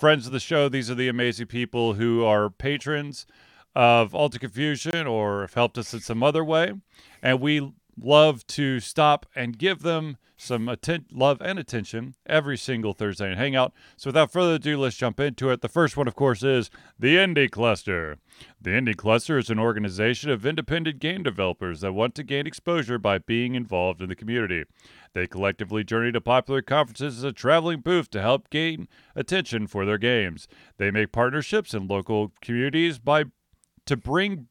friends 0.04 0.26
of 0.26 0.32
the 0.32 0.38
show. 0.38 0.68
These 0.68 0.90
are 0.90 0.94
the 0.94 1.08
amazing 1.08 1.46
people 1.46 1.94
who 1.94 2.26
are 2.26 2.50
patrons 2.50 3.24
of 3.74 4.14
Ultra 4.14 4.38
Confusion 4.38 5.06
or 5.06 5.40
have 5.40 5.54
helped 5.54 5.78
us 5.78 5.94
in 5.94 6.00
some 6.00 6.22
other 6.22 6.44
way. 6.44 6.74
And 7.22 7.40
we 7.40 7.72
love 7.98 8.46
to 8.48 8.80
stop 8.80 9.24
and 9.34 9.56
give 9.56 9.80
them 9.80 10.18
some 10.36 10.68
atten- 10.68 11.06
love 11.10 11.40
and 11.40 11.58
attention 11.58 12.16
every 12.26 12.58
single 12.58 12.92
Thursday 12.92 13.30
and 13.30 13.38
hangout. 13.38 13.72
So 13.96 14.08
without 14.08 14.30
further 14.30 14.56
ado, 14.56 14.78
let's 14.78 14.96
jump 14.96 15.18
into 15.20 15.48
it. 15.48 15.62
The 15.62 15.70
first 15.70 15.96
one, 15.96 16.06
of 16.06 16.14
course, 16.14 16.42
is 16.42 16.68
the 16.98 17.16
Indie 17.16 17.50
Cluster. 17.50 18.18
The 18.60 18.72
Indie 18.72 18.96
Cluster 18.96 19.38
is 19.38 19.48
an 19.48 19.58
organization 19.58 20.28
of 20.28 20.44
independent 20.44 20.98
game 20.98 21.22
developers 21.22 21.80
that 21.80 21.94
want 21.94 22.14
to 22.16 22.22
gain 22.22 22.46
exposure 22.46 22.98
by 22.98 23.16
being 23.16 23.54
involved 23.54 24.02
in 24.02 24.10
the 24.10 24.16
community. 24.16 24.64
They 25.14 25.26
collectively 25.26 25.84
journey 25.84 26.12
to 26.12 26.20
popular 26.20 26.60
conferences 26.60 27.18
as 27.18 27.24
a 27.24 27.32
traveling 27.32 27.80
booth 27.80 28.10
to 28.10 28.20
help 28.20 28.50
gain 28.50 28.88
attention 29.14 29.68
for 29.68 29.84
their 29.84 29.98
games. 29.98 30.48
They 30.76 30.90
make 30.90 31.12
partnerships 31.12 31.72
in 31.72 31.86
local 31.86 32.32
communities 32.42 32.98
by 32.98 33.24
to 33.86 33.96
bring 33.96 34.48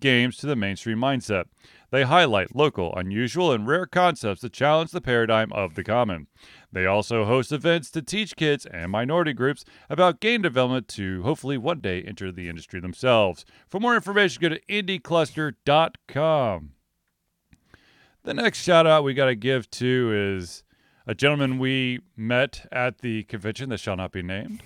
games 0.00 0.36
to 0.38 0.46
the 0.46 0.56
mainstream 0.56 0.98
mindset. 0.98 1.44
They 1.90 2.02
highlight 2.02 2.56
local, 2.56 2.92
unusual, 2.96 3.52
and 3.52 3.66
rare 3.66 3.86
concepts 3.86 4.40
that 4.40 4.52
challenge 4.52 4.90
the 4.90 5.00
paradigm 5.00 5.52
of 5.52 5.74
the 5.74 5.84
common. 5.84 6.26
They 6.72 6.86
also 6.86 7.24
host 7.24 7.52
events 7.52 7.90
to 7.92 8.02
teach 8.02 8.34
kids 8.34 8.66
and 8.66 8.90
minority 8.90 9.32
groups 9.32 9.64
about 9.88 10.20
game 10.20 10.42
development 10.42 10.88
to 10.88 11.22
hopefully 11.22 11.58
one 11.58 11.80
day 11.80 12.02
enter 12.02 12.32
the 12.32 12.48
industry 12.48 12.80
themselves. 12.80 13.44
For 13.68 13.78
more 13.78 13.94
information, 13.94 14.42
go 14.42 14.48
to 14.48 14.60
indiecluster.com. 14.68 16.70
The 18.24 18.34
next 18.34 18.62
shout 18.62 18.86
out 18.86 19.02
we 19.02 19.14
got 19.14 19.26
to 19.26 19.34
give 19.34 19.68
to 19.72 20.12
is 20.14 20.62
a 21.08 21.14
gentleman 21.14 21.58
we 21.58 22.00
met 22.16 22.66
at 22.70 22.98
the 22.98 23.24
convention 23.24 23.68
that 23.70 23.78
shall 23.78 23.96
not 23.96 24.12
be 24.12 24.22
named. 24.22 24.62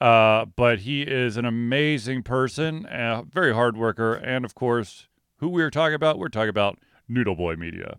Uh, 0.00 0.46
but 0.46 0.80
he 0.80 1.02
is 1.02 1.36
an 1.36 1.44
amazing 1.44 2.22
person, 2.22 2.86
a 2.86 3.22
very 3.30 3.52
hard 3.52 3.76
worker, 3.76 4.14
and 4.14 4.46
of 4.46 4.54
course, 4.54 5.08
who 5.38 5.48
we're 5.48 5.70
talking 5.70 5.94
about? 5.94 6.18
We're 6.18 6.28
talking 6.28 6.48
about 6.48 6.78
Noodle 7.06 7.36
Boy 7.36 7.56
Media. 7.56 7.98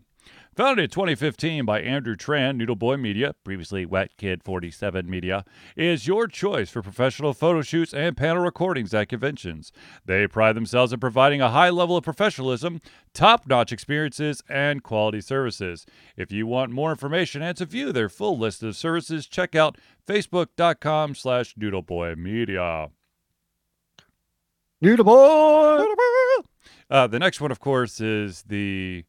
Founded 0.58 0.86
in 0.86 0.89
2015 0.89 1.65
by 1.65 1.82
Andrew 1.82 2.15
Tran, 2.15 2.56
Noodle 2.56 2.76
Boy 2.76 2.98
Media, 2.98 3.36
previously 3.43 3.86
Wet 3.86 4.17
Kid 4.17 4.41
47 4.43 5.08
Media, 5.08 5.46
is 5.76 6.08
your 6.08 6.26
choice 6.26 6.72
for 6.72 6.82
professional 6.82 7.36
photo 7.36 7.62
shoots 7.62 7.93
and 7.93 8.17
panel 8.17 8.41
recordings 8.41 8.91
at 8.91 9.08
conventions. 9.08 9.72
They 10.04 10.26
pride 10.26 10.56
themselves 10.56 10.91
in 10.91 11.00
providing 11.00 11.41
a 11.41 11.52
high 11.52 11.70
level 11.70 11.96
of 11.96 12.04
professionalism, 12.04 12.82
top 13.13 13.46
notch 13.46 13.72
experiences, 13.72 14.41
and 14.50 14.82
quality 14.82 15.22
services. 15.22 15.86
If 16.15 16.32
you 16.32 16.48
want 16.48 16.72
more 16.72 16.89
information 16.89 17.43
and 17.43 17.56
to 17.58 17.67
view 17.67 17.91
their 17.91 18.10
full 18.10 18.39
list 18.39 18.63
of 18.63 18.76
services, 18.76 19.28
check 19.28 19.54
out 19.54 19.78
facebook.com 20.08 21.13
slash 21.13 21.54
noodleboymedia. 21.54 22.89
Noodle 24.82 25.06
boy. 25.06 25.86
Uh, 26.89 27.06
the 27.06 27.20
next 27.20 27.41
one, 27.41 27.52
of 27.52 27.60
course, 27.60 28.02
is 28.02 28.41
the 28.48 29.06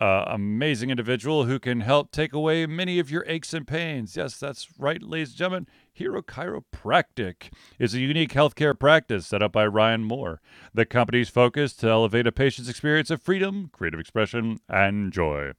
uh, 0.00 0.24
amazing 0.26 0.90
individual 0.90 1.44
who 1.44 1.58
can 1.58 1.80
help 1.80 2.10
take 2.10 2.32
away 2.32 2.66
many 2.66 2.98
of 2.98 3.10
your 3.10 3.24
aches 3.26 3.54
and 3.54 3.66
pains. 3.66 4.16
Yes, 4.16 4.36
that's 4.36 4.68
right, 4.78 5.02
ladies 5.02 5.30
and 5.30 5.38
gentlemen. 5.38 5.66
Hero 5.92 6.22
Chiropractic 6.22 7.52
is 7.78 7.94
a 7.94 8.00
unique 8.00 8.32
healthcare 8.32 8.76
practice 8.76 9.28
set 9.28 9.42
up 9.42 9.52
by 9.52 9.64
Ryan 9.64 10.02
Moore. 10.02 10.40
The 10.72 10.84
company's 10.84 11.28
focus 11.28 11.72
to 11.74 11.88
elevate 11.88 12.26
a 12.26 12.32
patient's 12.32 12.68
experience 12.68 13.10
of 13.10 13.22
freedom, 13.22 13.70
creative 13.72 14.00
expression, 14.00 14.58
and 14.68 15.12
joy. 15.12 15.52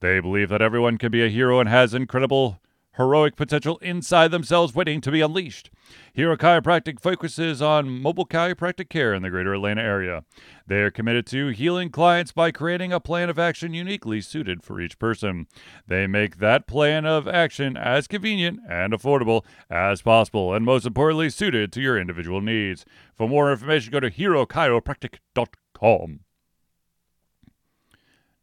They 0.00 0.20
believe 0.20 0.48
that 0.48 0.62
everyone 0.62 0.96
can 0.96 1.10
be 1.12 1.22
a 1.22 1.28
hero 1.28 1.60
and 1.60 1.68
has 1.68 1.92
incredible 1.92 2.60
heroic 2.94 3.36
potential 3.36 3.78
inside 3.78 4.30
themselves 4.30 4.74
waiting 4.74 5.00
to 5.00 5.10
be 5.10 5.20
unleashed. 5.20 5.70
Hero 6.12 6.36
Chiropractic 6.36 7.00
focuses 7.00 7.62
on 7.62 8.02
mobile 8.02 8.26
chiropractic 8.26 8.88
care 8.88 9.14
in 9.14 9.22
the 9.22 9.30
greater 9.30 9.54
Atlanta 9.54 9.82
area. 9.82 10.24
They 10.66 10.80
are 10.80 10.90
committed 10.90 11.26
to 11.28 11.48
healing 11.48 11.90
clients 11.90 12.32
by 12.32 12.50
creating 12.50 12.92
a 12.92 13.00
plan 13.00 13.30
of 13.30 13.38
action 13.38 13.74
uniquely 13.74 14.20
suited 14.20 14.62
for 14.62 14.80
each 14.80 14.98
person. 14.98 15.46
They 15.86 16.06
make 16.06 16.38
that 16.38 16.66
plan 16.66 17.06
of 17.06 17.26
action 17.26 17.76
as 17.76 18.06
convenient 18.06 18.60
and 18.68 18.92
affordable 18.92 19.44
as 19.70 20.02
possible, 20.02 20.54
and 20.54 20.64
most 20.64 20.86
importantly, 20.86 21.30
suited 21.30 21.72
to 21.72 21.80
your 21.80 21.98
individual 21.98 22.40
needs. 22.40 22.84
For 23.14 23.28
more 23.28 23.50
information, 23.50 23.92
go 23.92 24.00
to 24.00 24.10
herochiropractic.com. 24.10 26.20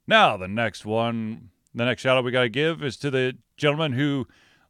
Now, 0.08 0.38
the 0.38 0.48
next 0.48 0.86
one, 0.86 1.50
the 1.74 1.86
next 1.86 2.02
shout 2.02 2.18
out 2.18 2.24
we 2.24 2.32
got 2.32 2.42
to 2.42 2.50
give 2.50 2.84
is 2.84 2.98
to 2.98 3.12
the 3.12 3.38
gentleman 3.58 3.94
who 3.94 4.28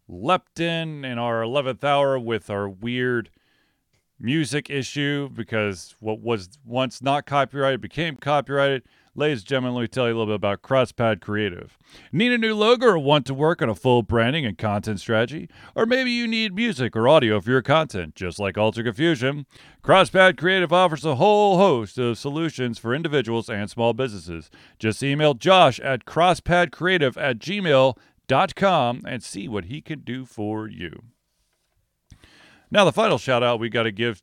leapt 0.07 0.59
in 0.59 1.05
in 1.05 1.17
our 1.17 1.41
11th 1.41 1.83
hour 1.83 2.17
with 2.19 2.49
our 2.49 2.67
weird 2.67 3.29
music 4.19 4.69
issue 4.69 5.29
because 5.29 5.95
what 5.99 6.19
was 6.19 6.49
once 6.65 7.01
not 7.01 7.25
copyrighted 7.25 7.79
became 7.79 8.17
copyrighted. 8.17 8.83
Ladies 9.15 9.39
and 9.39 9.47
gentlemen, 9.47 9.73
let 9.73 9.81
me 9.81 9.87
tell 9.87 10.07
you 10.07 10.13
a 10.13 10.17
little 10.17 10.27
bit 10.27 10.35
about 10.35 10.61
CrossPad 10.61 11.19
Creative. 11.19 11.77
Need 12.11 12.31
a 12.31 12.37
new 12.37 12.55
logo 12.55 12.85
or 12.85 12.99
want 12.99 13.25
to 13.25 13.33
work 13.33 13.61
on 13.61 13.67
a 13.67 13.73
full 13.73 14.03
branding 14.03 14.45
and 14.45 14.57
content 14.57 14.99
strategy? 14.99 15.49
Or 15.75 15.87
maybe 15.87 16.11
you 16.11 16.27
need 16.27 16.53
music 16.53 16.95
or 16.95 17.07
audio 17.07 17.41
for 17.41 17.49
your 17.49 17.63
content, 17.63 18.13
just 18.13 18.39
like 18.39 18.57
Ultra 18.57 18.83
Confusion. 18.83 19.47
CrossPad 19.83 20.37
Creative 20.37 20.71
offers 20.71 21.05
a 21.05 21.15
whole 21.15 21.57
host 21.57 21.97
of 21.97 22.19
solutions 22.19 22.77
for 22.77 22.93
individuals 22.93 23.49
and 23.49 23.67
small 23.69 23.93
businesses. 23.93 24.51
Just 24.77 25.01
email 25.01 25.33
Josh 25.33 25.79
at 25.79 26.05
crosspadcreative 26.05 27.17
at 27.17 27.39
gmail.com 27.39 29.01
and 29.05 29.23
see 29.23 29.47
what 29.47 29.65
he 29.65 29.81
can 29.81 30.01
do 30.01 30.25
for 30.25 30.67
you. 30.67 31.03
Now, 32.69 32.85
the 32.85 32.93
final 32.93 33.17
shout 33.17 33.41
out 33.41 33.59
we 33.59 33.69
got 33.69 33.83
to 33.83 33.91
give 33.91 34.21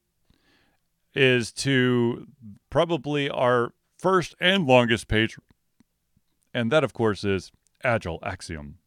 is 1.12 1.50
to 1.50 2.28
probably 2.70 3.28
our 3.28 3.72
first 4.06 4.36
and 4.38 4.68
longest 4.68 5.08
page, 5.08 5.36
and 6.54 6.70
that, 6.70 6.84
of 6.84 6.92
course, 6.92 7.24
is 7.24 7.50
Agile 7.82 8.20
Axiom. 8.22 8.78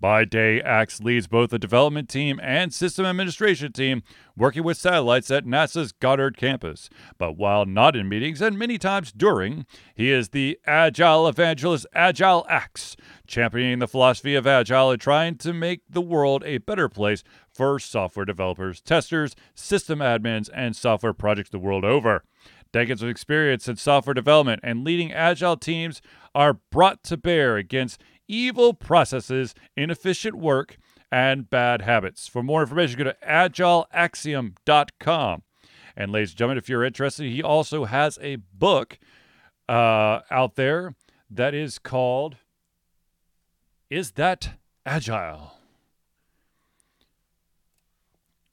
By 0.00 0.24
day, 0.24 0.60
Axe 0.60 1.00
leads 1.00 1.28
both 1.28 1.50
the 1.50 1.58
development 1.58 2.08
team 2.08 2.40
and 2.42 2.74
system 2.74 3.06
administration 3.06 3.70
team 3.70 4.02
working 4.36 4.64
with 4.64 4.76
satellites 4.76 5.30
at 5.30 5.44
NASA's 5.44 5.92
Goddard 5.92 6.36
campus. 6.36 6.90
But 7.16 7.36
while 7.36 7.64
not 7.64 7.94
in 7.94 8.08
meetings 8.08 8.42
and 8.42 8.58
many 8.58 8.76
times 8.76 9.12
during, 9.12 9.66
he 9.94 10.10
is 10.10 10.30
the 10.30 10.58
Agile 10.66 11.28
evangelist 11.28 11.86
Agile 11.94 12.44
Axe, 12.48 12.96
championing 13.28 13.78
the 13.78 13.86
philosophy 13.86 14.34
of 14.34 14.48
Agile 14.48 14.90
and 14.90 15.00
trying 15.00 15.36
to 15.36 15.52
make 15.52 15.82
the 15.88 16.00
world 16.00 16.42
a 16.44 16.58
better 16.58 16.88
place 16.88 17.22
for 17.54 17.78
software 17.78 18.26
developers, 18.26 18.80
testers, 18.80 19.36
system 19.54 20.00
admins, 20.00 20.50
and 20.52 20.74
software 20.74 21.12
projects 21.12 21.50
the 21.50 21.58
world 21.60 21.84
over. 21.84 22.24
Decades 22.72 23.02
of 23.02 23.08
experience 23.08 23.68
in 23.68 23.76
software 23.76 24.14
development 24.14 24.60
and 24.62 24.84
leading 24.84 25.12
agile 25.12 25.56
teams 25.56 26.00
are 26.34 26.60
brought 26.70 27.02
to 27.04 27.16
bear 27.16 27.56
against 27.56 28.02
evil 28.28 28.74
processes, 28.74 29.54
inefficient 29.76 30.36
work, 30.36 30.76
and 31.10 31.48
bad 31.48 31.80
habits. 31.82 32.28
For 32.28 32.42
more 32.42 32.60
information, 32.60 32.98
go 32.98 33.04
to 33.04 33.16
agileaxiom.com. 33.26 35.42
And 35.96 36.12
ladies 36.12 36.30
and 36.30 36.38
gentlemen, 36.38 36.58
if 36.58 36.68
you're 36.68 36.84
interested, 36.84 37.30
he 37.30 37.42
also 37.42 37.86
has 37.86 38.18
a 38.20 38.36
book 38.36 38.98
uh, 39.68 40.20
out 40.30 40.56
there 40.56 40.94
that 41.30 41.54
is 41.54 41.78
called 41.78 42.36
Is 43.90 44.12
That 44.12 44.50
Agile? 44.86 45.54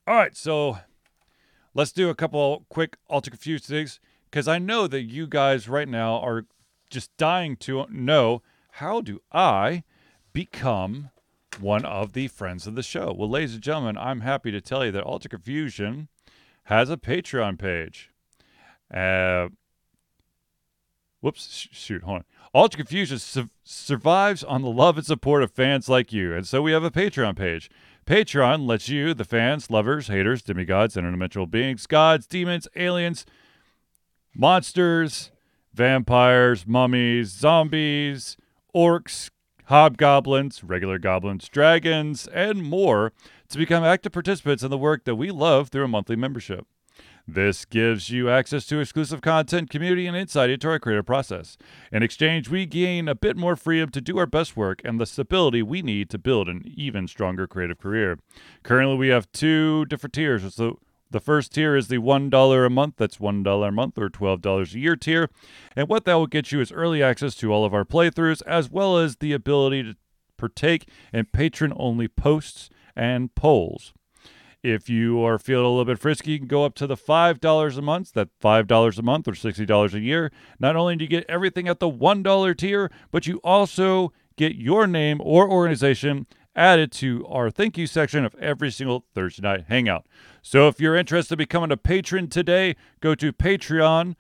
All 0.07 0.16
right, 0.16 0.36
so 0.36 0.80
let's 1.76 1.92
do 1.92 2.10
a 2.10 2.16
couple 2.16 2.66
quick 2.70 2.98
Ultra 3.10 3.32
Confused 3.32 3.66
things 3.66 4.00
because 4.32 4.48
I 4.48 4.58
know 4.58 4.88
that 4.88 5.04
you 5.04 5.28
guys 5.28 5.70
right 5.70 5.88
now 5.88 6.20
are 6.20 6.46
just 6.90 7.16
dying 7.18 7.56
to 7.58 7.86
know 7.92 8.42
how 8.72 9.02
do 9.02 9.22
I 9.32 9.84
become 10.34 11.12
one 11.60 11.86
of 11.86 12.14
the 12.14 12.28
friends 12.28 12.66
of 12.66 12.76
the 12.76 12.84
show. 12.84 13.14
Well, 13.16 13.30
ladies 13.30 13.54
and 13.54 13.64
gentlemen, 13.64 13.98
I'm 13.98 14.22
happy 14.22 14.52
to 14.52 14.62
tell 14.62 14.84
you 14.84 14.92
that 14.92 15.06
Ultra 15.06 15.30
Confusion 15.30 16.08
has 16.66 16.90
a 16.90 16.98
Patreon 16.98 17.60
page. 17.60 18.10
Uh, 18.94 19.50
whoops, 21.22 21.54
sh- 21.54 21.68
shoot, 21.72 22.04
hold 22.04 22.18
on. 22.18 22.24
Ultra 22.54 22.80
Confusion 22.80 23.20
su- 23.20 23.50
survives 23.64 24.44
on 24.44 24.62
the 24.62 24.70
love 24.70 24.98
and 24.98 25.06
support 25.06 25.44
of 25.44 25.52
fans 25.52 25.90
like 25.90 26.12
you, 26.12 26.34
and 26.34 26.48
so 26.48 26.62
we 26.62 26.72
have 26.72 26.84
a 26.84 26.92
Patreon 26.92 27.36
page. 27.36 27.70
Patreon 28.06 28.68
lets 28.68 28.88
you, 28.88 29.16
the 29.16 29.26
fans, 29.26 29.72
lovers, 29.72 30.08
haters, 30.08 30.43
demigods, 30.43 30.95
interdimensional 30.95 31.49
beings, 31.49 31.88
gods, 31.88 32.28
demons, 32.28 32.68
aliens, 32.76 33.26
monsters, 34.36 35.32
vampires, 35.74 36.68
mummies, 36.68 37.30
zombies, 37.30 38.38
orcs, 38.76 39.32
hobgoblins, 39.66 40.64
regular 40.64 40.99
goblins, 40.99 41.49
dragons, 41.49 42.28
and 42.28 42.62
more 42.62 43.12
to 43.49 43.58
become 43.58 43.84
active 43.84 44.12
participants 44.12 44.62
in 44.62 44.70
the 44.70 44.78
work 44.78 45.03
that 45.06 45.16
we 45.16 45.32
love 45.32 45.70
through 45.70 45.86
a 45.86 45.88
monthly 45.88 46.16
membership. 46.16 46.68
This 47.28 47.66
gives 47.66 48.12
you 48.12 48.30
access 48.30 48.66
to 48.68 48.80
exclusive 48.80 49.22
content, 49.22 49.72
community, 49.72 50.06
and 50.06 50.16
insight 50.16 50.52
into 50.52 50.70
our 50.70 50.78
creative 50.78 51.08
process. 51.08 51.58
In 51.92 52.04
exchange, 52.04 52.50
we 52.50 52.68
gain 52.68 53.08
a 53.08 53.16
bit 53.16 53.36
more 53.36 53.56
freedom 53.56 53.90
to 53.90 54.02
do 54.02 54.20
our 54.20 54.28
best 54.28 54.56
work 54.56 54.82
and 54.86 55.00
the 55.00 55.08
stability 55.08 55.64
we 55.64 55.82
need 55.82 56.12
to 56.12 56.20
build 56.20 56.48
an 56.48 56.62
even 56.66 57.08
stronger 57.08 57.48
creative 57.48 57.80
career. 57.80 58.20
Currently, 58.62 58.96
we 58.98 59.08
have 59.08 59.32
two 59.32 59.86
different 59.86 60.14
tiers. 60.14 60.54
So 60.54 60.80
the 61.10 61.20
first 61.20 61.54
tier 61.54 61.76
is 61.76 61.88
the 61.88 61.98
$1 61.98 62.66
a 62.66 62.70
month, 62.70 62.96
that's 62.98 63.18
$1 63.18 63.68
a 63.68 63.72
month 63.72 63.98
or 63.98 64.10
$12 64.10 64.76
a 64.76 64.80
year 64.80 64.96
tier. 64.96 65.30
And 65.76 65.88
what 65.88 66.06
that 66.06 66.16
will 66.16 66.28
get 66.28 66.52
you 66.52 66.62
is 66.62 66.72
early 66.72 67.02
access 67.02 67.34
to 67.36 67.52
all 67.52 67.66
of 67.66 67.74
our 67.74 67.86
playthroughs, 67.86 68.44
as 68.46 68.70
well 68.70 68.98
as 69.00 69.16
the 69.16 69.34
ability 69.34 69.82
to 69.84 69.96
partake 70.38 70.88
in 71.12 71.26
patron 71.26 71.74
only 71.76 72.08
posts 72.08 72.70
and 72.96 73.34
polls. 73.34 73.94
If 74.66 74.89
you 74.89 75.24
are 75.24 75.38
feeling 75.38 75.66
a 75.66 75.70
little 75.70 75.86
bit 75.86 75.99
frisky, 75.99 76.32
you 76.32 76.39
can 76.39 76.47
go 76.47 76.66
up 76.66 76.74
to 76.76 76.88
the 76.88 76.97
$5 76.97 77.78
a 77.78 77.82
month. 77.84 78.13
That 78.13 78.30
$5 78.41 78.97
a 78.97 79.01
month 79.03 79.28
or 79.28 79.34
$60 79.34 79.93
a 79.93 79.99
year. 79.99 80.32
Not 80.59 80.76
only 80.76 80.95
do 80.95 81.03
you 81.03 81.09
get 81.09 81.24
everything 81.30 81.68
at 81.68 81.80
the 81.80 81.89
$1 81.89 82.57
tier, 82.57 82.89
but 83.11 83.28
you 83.28 83.39
also 83.43 84.11
get 84.38 84.55
your 84.55 84.88
name 84.88 85.22
or 85.22 85.47
organization 85.47 86.26
added 86.55 86.91
to 86.93 87.28
our 87.28 87.51
thank 87.51 87.78
you 87.78 87.86
section 87.86 88.26
of 88.26 88.34
every 88.39 88.72
single 88.72 89.05
Thursday 89.13 89.43
night 89.43 89.66
hangout. 89.68 90.07
So 90.41 90.68
if 90.68 90.80
you're 90.80 90.95
interested 90.95 91.36
in 91.36 91.38
becoming 91.38 91.72
a 91.72 91.78
patron 91.78 92.28
today, 92.28 92.76
go 93.01 93.13
to 93.13 93.32
patreon.com. 93.32 94.16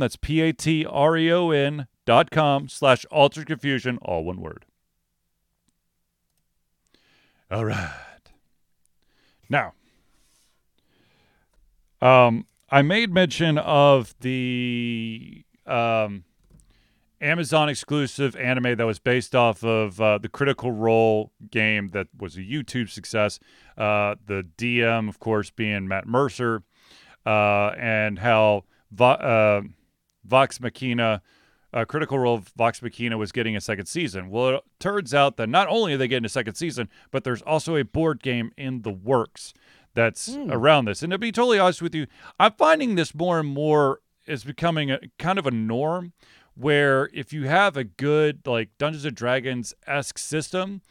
That's 0.00 0.16
P 0.16 0.40
A 0.40 0.54
T 0.54 0.86
R 0.86 1.18
E 1.18 1.30
O 1.30 1.50
N 1.50 1.86
dot 2.06 2.30
com 2.30 2.66
slash 2.66 3.04
ultra 3.12 3.44
confusion, 3.44 3.98
all 4.00 4.24
one 4.24 4.40
word. 4.40 4.64
All 7.50 7.66
right. 7.66 8.07
Now, 9.48 9.72
um, 12.00 12.46
I 12.70 12.82
made 12.82 13.12
mention 13.12 13.58
of 13.58 14.14
the 14.20 15.44
um, 15.66 16.24
Amazon 17.20 17.68
exclusive 17.68 18.36
anime 18.36 18.76
that 18.76 18.84
was 18.84 18.98
based 18.98 19.34
off 19.34 19.64
of 19.64 20.00
uh, 20.00 20.18
the 20.18 20.28
Critical 20.28 20.70
Role 20.70 21.32
game 21.50 21.88
that 21.88 22.08
was 22.16 22.36
a 22.36 22.40
YouTube 22.40 22.90
success. 22.90 23.40
Uh, 23.76 24.14
the 24.26 24.46
DM, 24.56 25.08
of 25.08 25.18
course, 25.18 25.50
being 25.50 25.88
Matt 25.88 26.06
Mercer, 26.06 26.62
uh, 27.26 27.70
and 27.78 28.18
how 28.18 28.64
Vo- 28.92 29.04
uh, 29.06 29.62
Vox 30.24 30.60
Machina, 30.60 31.22
uh, 31.72 31.84
Critical 31.84 32.18
Role 32.18 32.34
of 32.36 32.48
Vox 32.56 32.80
Machina 32.82 33.18
was 33.18 33.32
getting 33.32 33.56
a 33.56 33.60
second 33.60 33.86
season. 33.86 34.30
Well, 34.30 34.48
it 34.56 34.64
turns 34.80 35.12
out 35.14 35.36
that 35.36 35.48
not 35.48 35.68
only 35.68 35.94
are 35.94 35.96
they 35.98 36.08
getting 36.08 36.24
a 36.24 36.28
second 36.30 36.54
season, 36.54 36.88
but 37.10 37.24
there's 37.24 37.42
also 37.42 37.76
a 37.76 37.84
board 37.84 38.22
game 38.22 38.52
in 38.56 38.82
the 38.82 38.90
works 38.90 39.52
that's 39.94 40.34
Hmm. 40.34 40.50
around 40.50 40.84
this. 40.86 41.02
And 41.02 41.10
to 41.10 41.18
be 41.18 41.32
totally 41.32 41.58
honest 41.58 41.82
with 41.82 41.94
you, 41.94 42.06
I'm 42.38 42.52
finding 42.52 42.94
this 42.94 43.14
more 43.14 43.40
and 43.40 43.48
more 43.48 44.00
is 44.26 44.44
becoming 44.44 44.90
a 44.90 45.00
kind 45.18 45.38
of 45.38 45.46
a 45.46 45.50
norm 45.50 46.12
where 46.54 47.08
if 47.14 47.32
you 47.32 47.44
have 47.48 47.76
a 47.76 47.84
good 47.84 48.46
like 48.46 48.70
Dungeons 48.78 49.04
and 49.04 49.16
Dragons 49.16 49.74
esque 49.86 50.18
system, 50.18 50.82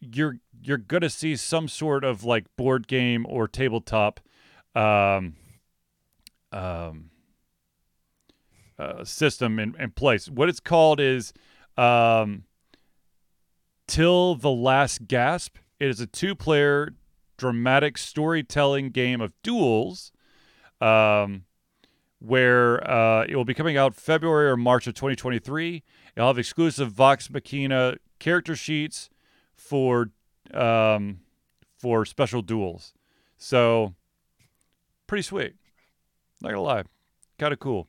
you're 0.00 0.38
you're 0.62 0.78
gonna 0.78 1.10
see 1.10 1.36
some 1.36 1.68
sort 1.68 2.04
of 2.04 2.24
like 2.24 2.44
board 2.56 2.86
game 2.88 3.26
or 3.28 3.46
tabletop 3.48 4.20
um, 4.74 5.34
um, 6.52 7.10
uh, 8.78 9.04
system 9.04 9.58
in, 9.58 9.74
in 9.78 9.90
place. 9.90 10.28
What 10.28 10.48
it's 10.48 10.60
called 10.60 11.00
is 11.00 11.32
um, 11.76 12.44
Till 13.86 14.34
the 14.34 14.50
Last 14.50 15.08
Gasp. 15.08 15.56
It 15.80 15.88
is 15.88 16.00
a 16.00 16.06
two 16.06 16.34
player 16.34 16.94
dramatic 17.36 17.98
storytelling 17.98 18.90
game 18.90 19.20
of 19.20 19.32
duels. 19.42 20.12
Um, 20.80 21.44
where 22.20 22.88
uh, 22.88 23.24
it 23.28 23.36
will 23.36 23.44
be 23.44 23.54
coming 23.54 23.76
out 23.76 23.94
February 23.94 24.50
or 24.50 24.56
March 24.56 24.86
of 24.86 24.94
2023. 24.94 25.82
It'll 26.16 26.26
have 26.26 26.38
exclusive 26.38 26.92
Vox 26.92 27.30
Machina 27.30 27.96
character 28.18 28.56
sheets 28.56 29.08
for 29.54 30.10
um, 30.52 31.20
for 31.78 32.04
special 32.04 32.42
duels. 32.42 32.92
So 33.36 33.94
pretty 35.06 35.22
sweet. 35.22 35.54
Not 36.40 36.50
gonna 36.50 36.62
lie, 36.62 36.84
kind 37.38 37.52
of 37.52 37.60
cool. 37.60 37.88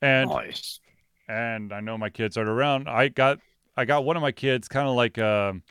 And 0.00 0.30
Nice. 0.30 0.80
and 1.28 1.72
I 1.72 1.80
know 1.80 1.98
my 1.98 2.10
kids 2.10 2.36
aren't 2.36 2.48
around. 2.50 2.88
I 2.88 3.08
got 3.08 3.38
I 3.76 3.84
got 3.84 4.04
one 4.04 4.16
of 4.16 4.22
my 4.22 4.32
kids 4.32 4.68
kind 4.68 4.88
of 4.88 4.94
like 4.94 5.18
um 5.18 5.62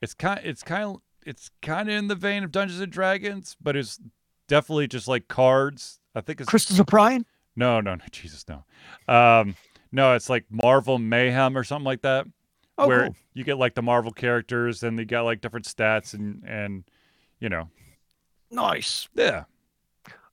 it's 0.00 0.14
kind 0.14 0.40
it's 0.44 0.62
kind 0.62 0.84
of 0.84 0.96
it's 1.26 1.50
kind 1.62 1.88
of 1.88 1.94
in 1.94 2.08
the 2.08 2.14
vein 2.14 2.44
of 2.44 2.52
Dungeons 2.52 2.80
and 2.80 2.92
Dragons, 2.92 3.56
but 3.60 3.76
it's 3.76 4.00
definitely 4.46 4.86
just 4.86 5.08
like 5.08 5.28
cards. 5.28 5.98
I 6.14 6.20
think 6.20 6.40
it's 6.40 6.48
Crystals 6.48 6.80
O'Brien? 6.80 7.26
no, 7.56 7.80
no, 7.80 7.94
no, 7.96 8.04
Jesus, 8.12 8.44
no. 8.48 8.64
Um, 9.12 9.56
no, 9.92 10.14
it's 10.14 10.30
like 10.30 10.44
Marvel 10.50 10.98
Mayhem 10.98 11.56
or 11.56 11.64
something 11.64 11.84
like 11.84 12.02
that, 12.02 12.26
Oh, 12.78 12.86
where 12.86 13.06
cool. 13.06 13.16
you 13.34 13.42
get 13.44 13.58
like 13.58 13.74
the 13.74 13.82
Marvel 13.82 14.12
characters 14.12 14.82
and 14.84 14.98
they 14.98 15.04
got 15.04 15.22
like 15.22 15.40
different 15.40 15.66
stats 15.66 16.14
and 16.14 16.42
and 16.46 16.84
you 17.40 17.48
know, 17.48 17.68
Nice. 18.50 19.08
yeah, 19.14 19.44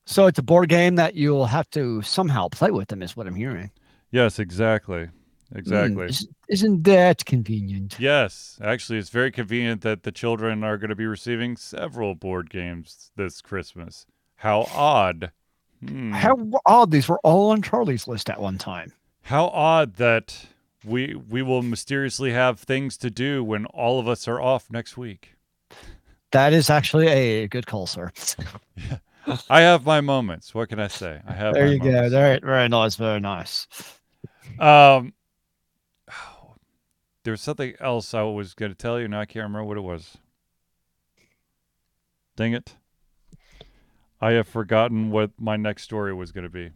So 0.06 0.28
it's 0.28 0.38
a 0.40 0.44
board 0.44 0.70
game 0.70 0.96
that 0.96 1.16
you'll 1.16 1.48
have 1.48 1.70
to 1.72 2.02
somehow 2.04 2.48
play 2.50 2.72
with 2.72 2.90
them, 2.90 3.02
is 3.02 3.16
what 3.18 3.28
I'm 3.28 3.36
hearing. 3.36 3.72
yes, 4.12 4.38
exactly, 4.40 5.10
Hmm, 5.52 5.58
exactly. 5.58 6.06
is- 6.06 6.28
isn't 6.48 6.84
that 6.84 7.26
convenient? 7.26 7.96
Yes, 8.00 8.60
actually, 8.64 9.00
it's 9.00 9.10
very 9.10 9.32
convenient 9.32 9.82
that 9.82 10.04
the 10.04 10.12
children 10.12 10.64
are 10.64 10.78
going 10.78 10.90
to 10.92 10.96
be 10.96 11.08
receiving 11.08 11.58
several 11.58 12.14
board 12.16 12.50
games 12.50 13.12
this 13.16 13.42
Christmas. 13.42 14.06
How 14.38 14.68
odd. 14.74 15.32
Hmm. 15.86 16.12
How 16.12 16.36
odd 16.66 16.92
these 16.92 17.10
were 17.10 17.20
all 17.24 17.50
on 17.52 17.62
Charlie's 17.62 18.08
list 18.08 18.30
at 18.30 18.40
one 18.40 18.58
time. 18.60 18.94
How 19.24 19.48
odd 19.48 19.96
that 19.96 20.46
we 20.84 21.16
we 21.16 21.42
will 21.42 21.64
mysteriously 21.64 22.32
have 22.32 22.60
things 22.60 22.96
to 22.98 23.10
do 23.10 23.44
when 23.44 23.66
all 23.68 24.00
of 24.00 24.08
us 24.08 24.28
are 24.28 24.40
off 24.40 24.70
next 24.70 24.98
week. 24.98 25.36
That 26.32 26.54
is 26.54 26.70
actually 26.70 27.08
a 27.08 27.48
good 27.48 27.66
call, 27.66 27.88
sir. 27.88 28.12
I 29.50 29.62
have 29.62 29.86
my 29.86 30.02
moments. 30.02 30.54
What 30.54 30.70
can 30.70 30.80
I 30.80 30.88
say? 30.88 31.22
I 31.28 31.34
have. 31.34 31.54
There 31.54 31.68
you 31.68 31.80
go. 31.80 31.92
moments. 31.92 32.12
Very, 32.12 32.40
very 32.40 32.70
nice. 32.70 32.96
Very 32.96 33.20
nice. 33.20 33.68
Um, 34.60 35.14
there 37.24 37.32
was 37.32 37.42
something 37.42 37.74
else 37.80 38.14
I 38.14 38.24
was 38.24 38.54
going 38.54 38.72
to 38.72 38.78
tell 38.78 39.00
you. 39.00 39.08
Now 39.08 39.22
I 39.22 39.26
can't 39.26 39.44
remember 39.44 39.64
what 39.64 39.78
it 39.78 39.82
was. 39.82 40.18
Dang 42.36 42.54
it! 42.54 42.76
I 44.22 44.32
have 44.32 44.48
forgotten 44.48 45.12
what 45.12 45.32
my 45.40 45.56
next 45.56 45.84
story 45.84 46.14
was 46.14 46.32
going 46.32 46.44
to 46.44 46.50
be. 46.50 46.72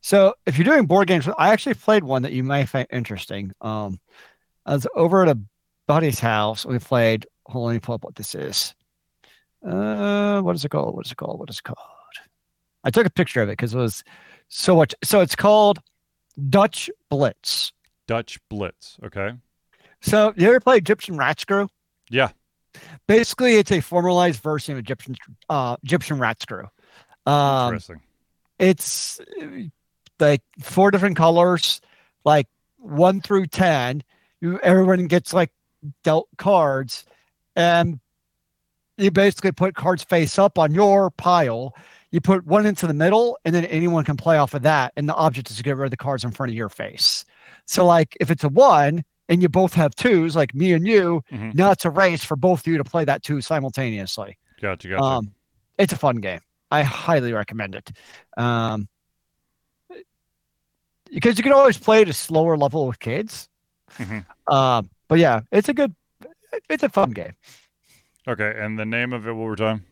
So 0.00 0.34
if 0.46 0.56
you're 0.56 0.64
doing 0.64 0.86
board 0.86 1.08
games, 1.08 1.28
I 1.38 1.52
actually 1.52 1.74
played 1.74 2.04
one 2.04 2.22
that 2.22 2.32
you 2.32 2.44
may 2.44 2.64
find 2.64 2.86
interesting. 2.90 3.52
Um, 3.60 3.98
I 4.64 4.74
was 4.74 4.86
over 4.94 5.22
at 5.22 5.28
a 5.28 5.38
buddy's 5.86 6.20
house. 6.20 6.64
We 6.64 6.78
played. 6.78 7.26
Hold 7.46 7.64
on, 7.64 7.68
let 7.68 7.74
me 7.74 7.80
pull 7.80 7.94
up 7.94 8.04
what 8.04 8.14
this 8.14 8.34
is. 8.34 8.74
Uh, 9.64 10.40
what 10.40 10.54
is 10.54 10.64
it 10.64 10.70
called? 10.70 10.94
What 10.94 11.06
is 11.06 11.12
it 11.12 11.16
called? 11.16 11.38
What 11.38 11.50
is 11.50 11.58
it 11.58 11.64
called? 11.64 11.78
I 12.84 12.90
took 12.90 13.06
a 13.06 13.10
picture 13.10 13.42
of 13.42 13.48
it 13.48 13.52
because 13.52 13.74
it 13.74 13.78
was 13.78 14.04
so 14.48 14.76
much. 14.76 14.94
So 15.02 15.20
it's 15.20 15.34
called 15.36 15.80
Dutch 16.48 16.90
Blitz. 17.10 17.72
Dutch 18.06 18.38
Blitz. 18.48 18.96
Okay. 19.04 19.32
So 20.00 20.32
you 20.36 20.48
ever 20.48 20.60
play 20.60 20.76
Egyptian 20.76 21.16
Rat 21.16 21.40
Screw? 21.40 21.68
Yeah. 22.08 22.30
Basically, 23.06 23.56
it's 23.56 23.72
a 23.72 23.80
formalized 23.80 24.42
version 24.42 24.72
of 24.72 24.78
Egyptian 24.78 25.16
uh, 25.48 25.76
Egyptian 25.82 26.18
rat 26.18 26.40
screw. 26.40 26.68
Um, 27.26 27.68
Interesting. 27.68 28.00
it's 28.58 29.20
like 30.20 30.42
four 30.62 30.90
different 30.90 31.16
colors, 31.16 31.80
like 32.24 32.46
one 32.76 33.20
through 33.20 33.46
ten. 33.46 34.02
You 34.40 34.60
everyone 34.60 35.06
gets 35.06 35.32
like 35.32 35.50
dealt 36.04 36.28
cards, 36.36 37.04
and 37.56 38.00
you 38.98 39.10
basically 39.10 39.52
put 39.52 39.74
cards 39.74 40.04
face 40.04 40.38
up 40.38 40.58
on 40.58 40.74
your 40.74 41.10
pile. 41.10 41.74
You 42.10 42.20
put 42.20 42.46
one 42.46 42.66
into 42.66 42.86
the 42.86 42.94
middle, 42.94 43.38
and 43.44 43.54
then 43.54 43.64
anyone 43.66 44.04
can 44.04 44.16
play 44.16 44.38
off 44.38 44.54
of 44.54 44.62
that. 44.62 44.92
And 44.96 45.08
the 45.08 45.14
object 45.14 45.50
is 45.50 45.56
to 45.58 45.62
get 45.62 45.76
rid 45.76 45.86
of 45.86 45.90
the 45.90 45.96
cards 45.96 46.24
in 46.24 46.30
front 46.30 46.50
of 46.50 46.56
your 46.56 46.68
face. 46.68 47.24
So, 47.66 47.84
like, 47.86 48.16
if 48.20 48.30
it's 48.30 48.44
a 48.44 48.48
one 48.48 49.04
and 49.28 49.42
you 49.42 49.48
both 49.48 49.74
have 49.74 49.94
twos, 49.94 50.34
like 50.34 50.54
me 50.54 50.72
and 50.72 50.86
you, 50.86 51.22
Mhm. 51.30 51.54
now 51.54 51.70
it's 51.70 51.84
a 51.84 51.90
race 51.90 52.24
for 52.24 52.34
both 52.34 52.60
of 52.60 52.66
you 52.66 52.78
to 52.78 52.84
play 52.84 53.04
that 53.04 53.22
two 53.22 53.40
simultaneously. 53.42 54.38
Gotcha. 54.60 54.88
Gotcha. 54.88 55.02
Um, 55.02 55.34
it's 55.76 55.92
a 55.92 55.96
fun 55.98 56.16
game. 56.16 56.40
I 56.70 56.82
highly 56.82 57.32
recommend 57.32 57.74
it. 57.74 57.90
Um, 58.36 58.88
because 61.10 61.38
you 61.38 61.42
can 61.44 61.52
always 61.52 61.78
play 61.78 62.02
at 62.02 62.08
a 62.08 62.12
slower 62.12 62.56
level 62.56 62.86
with 62.86 62.98
kids. 63.00 63.48
Mhm. 63.98 64.24
Um, 64.52 64.90
but 65.08 65.18
yeah, 65.18 65.40
it's 65.52 65.68
a 65.68 65.74
good, 65.74 65.94
it's 66.68 66.82
a 66.82 66.88
fun 66.88 67.10
game. 67.12 67.32
Okay. 68.28 68.54
And 68.56 68.78
the 68.78 68.86
name 68.86 69.12
of 69.12 69.26
it 69.26 69.32
one 69.32 69.38
more 69.38 69.56
time? 69.56 69.84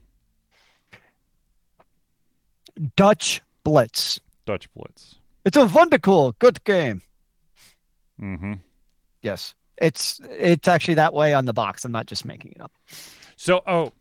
Dutch 2.96 3.42
Blitz. 3.64 4.20
Dutch 4.44 4.72
Blitz. 4.74 5.16
It's 5.44 5.56
a 5.56 5.66
wonderful, 5.66 6.32
good 6.38 6.62
game. 6.64 7.02
Mm-hmm. 8.20 8.54
Yes, 9.22 9.54
it's 9.78 10.20
it's 10.30 10.68
actually 10.68 10.94
that 10.94 11.14
way 11.14 11.34
on 11.34 11.44
the 11.44 11.52
box. 11.52 11.84
I'm 11.84 11.92
not 11.92 12.06
just 12.06 12.24
making 12.24 12.52
it 12.52 12.60
up. 12.60 12.72
So, 13.36 13.62
oh, 13.66 13.92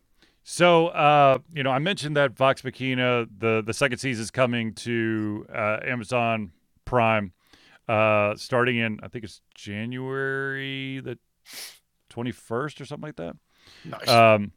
so 0.44 0.88
uh, 0.88 1.38
you 1.52 1.62
know, 1.62 1.70
I 1.70 1.78
mentioned 1.78 2.16
that 2.16 2.36
Vox 2.36 2.64
Machina, 2.64 3.26
the 3.38 3.62
the 3.64 3.74
second 3.74 3.98
season 3.98 4.22
is 4.22 4.30
coming 4.30 4.74
to 4.74 5.46
uh, 5.52 5.78
Amazon 5.84 6.52
Prime, 6.84 7.32
uh, 7.88 8.34
starting 8.36 8.76
in 8.76 8.98
I 9.02 9.08
think 9.08 9.24
it's 9.24 9.40
January 9.54 11.00
the 11.00 11.18
twenty 12.08 12.32
first 12.32 12.80
or 12.80 12.86
something 12.86 13.08
like 13.08 13.16
that. 13.16 13.36
Nice. 13.84 14.08
Um, 14.08 14.52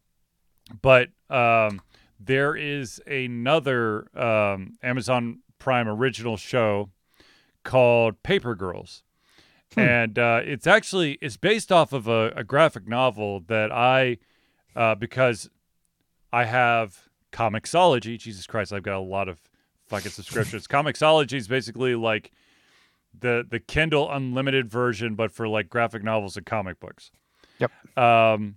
but 0.82 1.10
um, 1.30 1.82
there 2.20 2.56
is 2.56 3.02
another 3.08 4.08
um, 4.18 4.78
Amazon 4.84 5.40
Prime 5.58 5.88
original 5.88 6.38
show 6.38 6.90
called 7.64 8.22
Paper 8.24 8.56
Girls, 8.56 9.04
Hmm. 9.76 9.80
and 9.82 10.20
uh, 10.20 10.42
it's 10.44 10.66
actually 10.66 11.20
it's 11.22 11.38
based 11.38 11.72
off 11.72 11.94
of 11.94 12.08
a, 12.08 12.32
a 12.36 12.44
graphic 12.44 12.88
novel 12.88 13.42
that 13.48 13.72
I 13.72 14.18
uh, 14.76 14.96
because 14.96 15.50
I 16.34 16.46
have 16.46 17.08
Comixology. 17.32 18.18
Jesus 18.18 18.48
Christ, 18.48 18.74
I've 18.74 18.82
got 18.82 18.98
a 18.98 19.00
lot 19.00 19.30
of 19.30 19.38
fucking 19.88 20.12
subscriptions. 20.12 20.66
Comixology 20.70 21.34
is 21.34 21.48
basically 21.48 21.94
like 21.94 22.32
the 23.20 23.46
the 23.48 23.60
Kindle 23.60 24.10
Unlimited 24.12 24.70
version, 24.72 25.14
but 25.14 25.32
for 25.32 25.48
like 25.48 25.70
graphic 25.70 26.04
novels 26.04 26.36
and 26.36 26.46
comic 26.48 26.80
books. 26.80 27.12
Yep. 27.60 27.72
Um, 27.98 28.56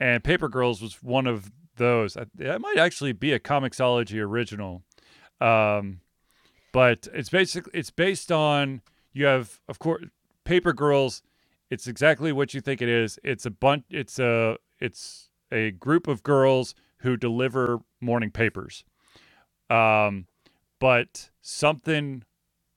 and 0.00 0.22
Paper 0.24 0.48
Girls 0.48 0.82
was 0.82 1.02
one 1.02 1.26
of 1.26 1.50
those. 1.76 2.16
It 2.38 2.60
might 2.60 2.78
actually 2.78 3.12
be 3.12 3.32
a 3.32 3.40
Comixology 3.40 4.20
original, 4.20 4.82
um, 5.40 6.00
but 6.72 7.08
it's 7.14 7.30
basically 7.30 7.72
it's 7.74 7.90
based 7.90 8.32
on 8.32 8.82
you 9.12 9.26
have 9.26 9.60
of 9.68 9.78
course 9.78 10.04
Paper 10.44 10.72
Girls. 10.72 11.22
It's 11.70 11.86
exactly 11.86 12.32
what 12.32 12.54
you 12.54 12.60
think 12.60 12.82
it 12.82 12.88
is. 12.88 13.18
It's 13.24 13.46
a 13.46 13.50
bunch. 13.50 13.84
It's 13.90 14.18
a 14.18 14.56
it's 14.80 15.28
a 15.52 15.72
group 15.72 16.06
of 16.08 16.22
girls 16.22 16.74
who 16.98 17.16
deliver 17.16 17.80
morning 18.00 18.30
papers. 18.30 18.84
Um, 19.70 20.26
but 20.80 21.30
something 21.40 22.24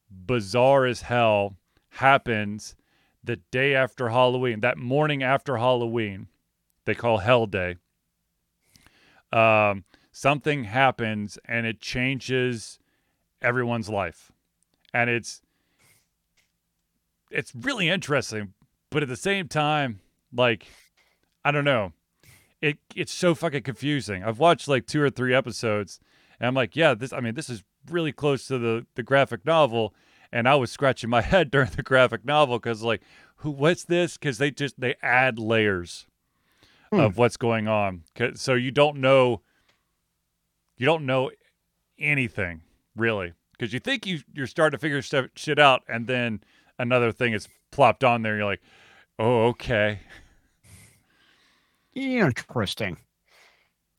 bizarre 0.10 0.86
as 0.86 1.02
hell 1.02 1.58
happens 1.92 2.76
the 3.24 3.38
day 3.52 3.76
after 3.76 4.10
Halloween, 4.10 4.62
that 4.62 4.78
morning 4.78 5.24
after 5.24 5.58
Halloween, 5.58 6.28
they 6.86 6.96
call 6.96 7.20
Hell 7.20 7.46
Day. 7.46 7.76
Um, 9.32 9.86
something 10.12 10.66
happens 10.66 11.38
and 11.46 11.66
it 11.66 11.80
changes 11.80 12.80
everyone's 13.42 13.90
life, 13.90 14.32
and 14.94 15.10
it's 15.10 15.42
it's 17.30 17.54
really 17.56 17.90
interesting, 17.90 18.54
but 18.90 19.04
at 19.04 19.10
the 19.10 19.16
same 19.16 19.48
time, 19.48 20.02
like 20.34 20.68
I 21.44 21.52
don't 21.52 21.66
know, 21.66 21.94
it 22.62 22.78
it's 22.96 23.14
so 23.14 23.34
fucking 23.34 23.64
confusing. 23.64 24.24
I've 24.24 24.40
watched 24.40 24.68
like 24.68 24.86
two 24.86 25.02
or 25.02 25.10
three 25.10 25.34
episodes, 25.34 26.00
and 26.40 26.48
I'm 26.48 26.54
like, 26.54 26.76
yeah, 26.76 26.94
this. 26.94 27.14
I 27.14 27.20
mean, 27.20 27.36
this 27.36 27.50
is 27.50 27.64
really 27.90 28.12
close 28.12 28.48
to 28.48 28.58
the 28.58 28.86
the 28.96 29.04
graphic 29.04 29.46
novel, 29.46 29.94
and 30.32 30.48
I 30.48 30.56
was 30.56 30.72
scratching 30.72 31.10
my 31.10 31.22
head 31.22 31.52
during 31.52 31.70
the 31.70 31.84
graphic 31.84 32.26
novel 32.26 32.60
because 32.60 32.84
like, 32.84 33.02
who, 33.38 33.52
what's 33.52 33.86
this? 33.86 34.18
Because 34.18 34.38
they 34.38 34.52
just 34.52 34.80
they 34.80 34.96
add 35.02 35.40
layers 35.40 36.06
Hmm. 36.92 37.00
of 37.00 37.18
what's 37.18 37.38
going 37.38 37.68
on. 37.68 38.04
so 38.36 38.54
you 38.54 38.72
don't 38.72 38.98
know, 38.98 39.42
you 40.78 40.86
don't 40.86 41.06
know 41.06 41.32
anything 41.98 42.62
really, 42.98 43.34
because 43.54 43.72
you 43.72 43.80
think 43.80 44.06
you 44.06 44.20
you're 44.34 44.48
starting 44.48 44.78
to 44.78 44.82
figure 44.82 45.02
stuff 45.02 45.28
shit 45.36 45.58
out, 45.58 45.84
and 45.88 46.08
then 46.08 46.42
another 46.78 47.12
thing 47.12 47.34
is 47.34 47.48
plopped 47.72 48.04
on 48.04 48.24
there. 48.24 48.34
And 48.34 48.40
you're 48.40 48.50
like, 48.50 48.62
oh, 49.20 49.48
okay. 49.48 50.00
Interesting. 51.94 52.98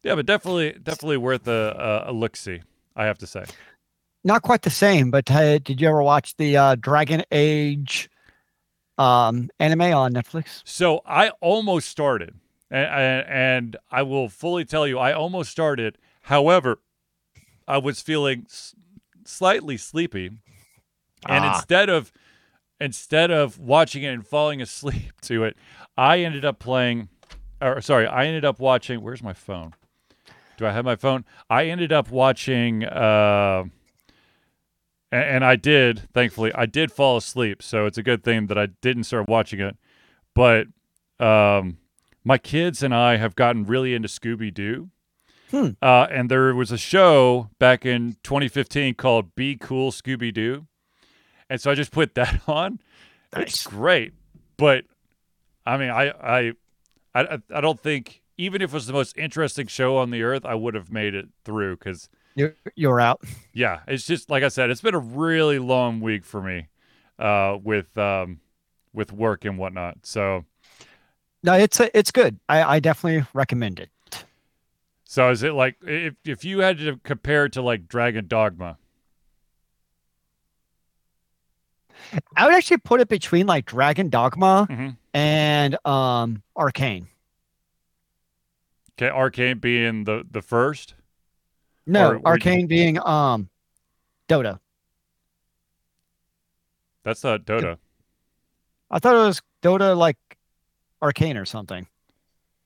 Yeah, 0.02 0.16
but 0.16 0.26
definitely, 0.26 0.72
definitely 0.82 1.18
worth 1.18 1.46
a, 1.46 2.04
a, 2.06 2.10
a 2.10 2.12
look 2.12 2.36
see. 2.36 2.60
I 2.96 3.04
have 3.06 3.18
to 3.18 3.26
say. 3.26 3.44
Not 4.24 4.42
quite 4.42 4.62
the 4.62 4.70
same, 4.70 5.10
but 5.10 5.30
uh, 5.30 5.58
did 5.58 5.80
you 5.80 5.88
ever 5.88 6.02
watch 6.02 6.36
the 6.36 6.56
uh, 6.56 6.74
Dragon 6.76 7.22
Age 7.32 8.08
um, 8.98 9.50
anime 9.58 9.80
on 9.94 10.12
Netflix? 10.12 10.62
So 10.64 11.00
I 11.06 11.30
almost 11.40 11.88
started, 11.88 12.34
and, 12.72 12.86
and 12.90 13.26
and 13.28 13.76
I 13.90 14.02
will 14.02 14.28
fully 14.28 14.64
tell 14.64 14.86
you, 14.86 14.98
I 14.98 15.12
almost 15.12 15.50
started. 15.52 15.98
However, 16.22 16.80
I 17.68 17.78
was 17.78 18.00
feeling 18.00 18.46
s- 18.48 18.74
slightly 19.24 19.76
sleepy, 19.76 20.26
and 21.28 21.44
Ah. 21.44 21.54
instead 21.56 21.88
of 21.88 22.10
instead 22.80 23.30
of 23.30 23.58
watching 23.58 24.02
it 24.02 24.08
and 24.08 24.26
falling 24.26 24.60
asleep 24.60 25.12
to 25.22 25.44
it, 25.44 25.56
I 25.96 26.20
ended 26.20 26.44
up 26.44 26.58
playing. 26.58 27.08
Or 27.60 27.80
sorry, 27.80 28.06
I 28.08 28.24
ended 28.26 28.44
up 28.44 28.58
watching. 28.58 29.02
Where's 29.02 29.22
my 29.22 29.32
phone? 29.34 29.74
Do 30.56 30.66
I 30.66 30.72
have 30.72 30.84
my 30.84 30.96
phone? 30.96 31.24
I 31.48 31.66
ended 31.66 31.92
up 31.92 32.10
watching. 32.10 32.84
Uh, 32.84 33.64
a- 35.12 35.16
and 35.16 35.44
I 35.44 35.56
did, 35.56 36.08
thankfully, 36.12 36.52
I 36.54 36.66
did 36.66 36.90
fall 36.90 37.16
asleep. 37.18 37.62
So 37.62 37.86
it's 37.86 37.98
a 37.98 38.02
good 38.02 38.24
thing 38.24 38.46
that 38.48 38.58
I 38.58 38.66
didn't 38.80 39.04
start 39.04 39.28
watching 39.28 39.60
it. 39.60 39.76
But 40.34 40.66
um, 41.20 41.76
my 42.24 42.38
kids 42.38 42.82
and 42.82 42.94
I 42.94 43.16
have 43.16 43.34
gotten 43.34 43.64
really 43.64 43.94
into 43.94 44.08
Scooby 44.08 44.52
Doo. 44.52 44.90
Hmm. 45.50 45.70
Uh, 45.82 46.06
and 46.10 46.30
there 46.30 46.54
was 46.54 46.72
a 46.72 46.78
show 46.78 47.50
back 47.58 47.84
in 47.84 48.16
2015 48.22 48.94
called 48.94 49.34
Be 49.34 49.56
Cool 49.56 49.90
Scooby 49.92 50.32
Doo. 50.32 50.66
And 51.50 51.60
so 51.60 51.70
I 51.70 51.74
just 51.74 51.90
put 51.92 52.14
that 52.14 52.40
on. 52.46 52.80
It's 53.36 53.66
great. 53.66 54.14
But 54.56 54.84
I 55.66 55.76
mean, 55.76 55.90
I, 55.90 56.10
I, 56.10 56.52
I, 57.14 57.38
I 57.54 57.60
don't 57.60 57.78
think, 57.78 58.22
even 58.38 58.62
if 58.62 58.70
it 58.70 58.74
was 58.74 58.86
the 58.86 58.92
most 58.92 59.16
interesting 59.18 59.66
show 59.66 59.98
on 59.98 60.10
the 60.10 60.22
earth, 60.22 60.44
I 60.44 60.54
would 60.54 60.74
have 60.74 60.90
made 60.90 61.14
it 61.14 61.28
through 61.44 61.76
because 61.76 62.08
You 62.34 62.54
you're 62.74 63.00
out. 63.00 63.20
yeah, 63.52 63.80
it's 63.86 64.06
just 64.06 64.30
like 64.30 64.42
I 64.42 64.48
said, 64.48 64.70
it's 64.70 64.80
been 64.80 64.94
a 64.94 64.98
really 64.98 65.58
long 65.58 66.00
week 66.00 66.24
for 66.24 66.40
me, 66.42 66.68
uh, 67.18 67.58
with 67.62 67.96
um, 67.98 68.40
with 68.94 69.12
work 69.12 69.44
and 69.44 69.58
whatnot. 69.58 69.98
So, 70.06 70.46
No, 71.42 71.54
it's 71.54 71.80
a, 71.80 71.96
it's 71.96 72.10
good. 72.10 72.38
I, 72.48 72.76
I 72.76 72.80
definitely 72.80 73.26
recommend 73.34 73.80
it. 73.80 73.90
so 75.04 75.30
is 75.30 75.42
it 75.42 75.52
like 75.54 75.76
if 75.82 76.14
if 76.24 76.44
you 76.44 76.60
had 76.60 76.78
to 76.78 76.98
compare 77.04 77.46
it 77.46 77.52
to 77.52 77.62
like 77.62 77.88
Dragon 77.88 78.26
Dogma? 78.28 78.78
I 82.36 82.44
would 82.46 82.54
actually 82.54 82.78
put 82.78 83.00
it 83.00 83.08
between 83.08 83.46
like 83.46 83.64
Dragon 83.66 84.08
Dogma 84.08 84.66
Mhm. 84.70 84.96
and 85.14 85.86
um 85.86 86.42
Arcane. 86.56 87.08
Okay, 88.98 89.08
Arcane 89.10 89.58
being 89.58 90.04
the 90.04 90.26
the 90.30 90.42
first. 90.42 90.94
No, 91.86 92.10
Or- 92.10 92.14
or 92.14 92.16
you- 92.18 92.22
Arcane 92.26 92.66
being 92.66 92.98
um 93.00 93.48
Dota. 94.28 94.60
That's 97.02 97.24
not 97.24 97.44
Dota. 97.44 97.78
I 98.90 98.98
thought 98.98 99.14
it 99.14 99.26
was 99.26 99.42
Dota 99.62 99.96
like 99.96 100.18
Arcane 101.02 101.36
or 101.36 101.44
something. 101.44 101.86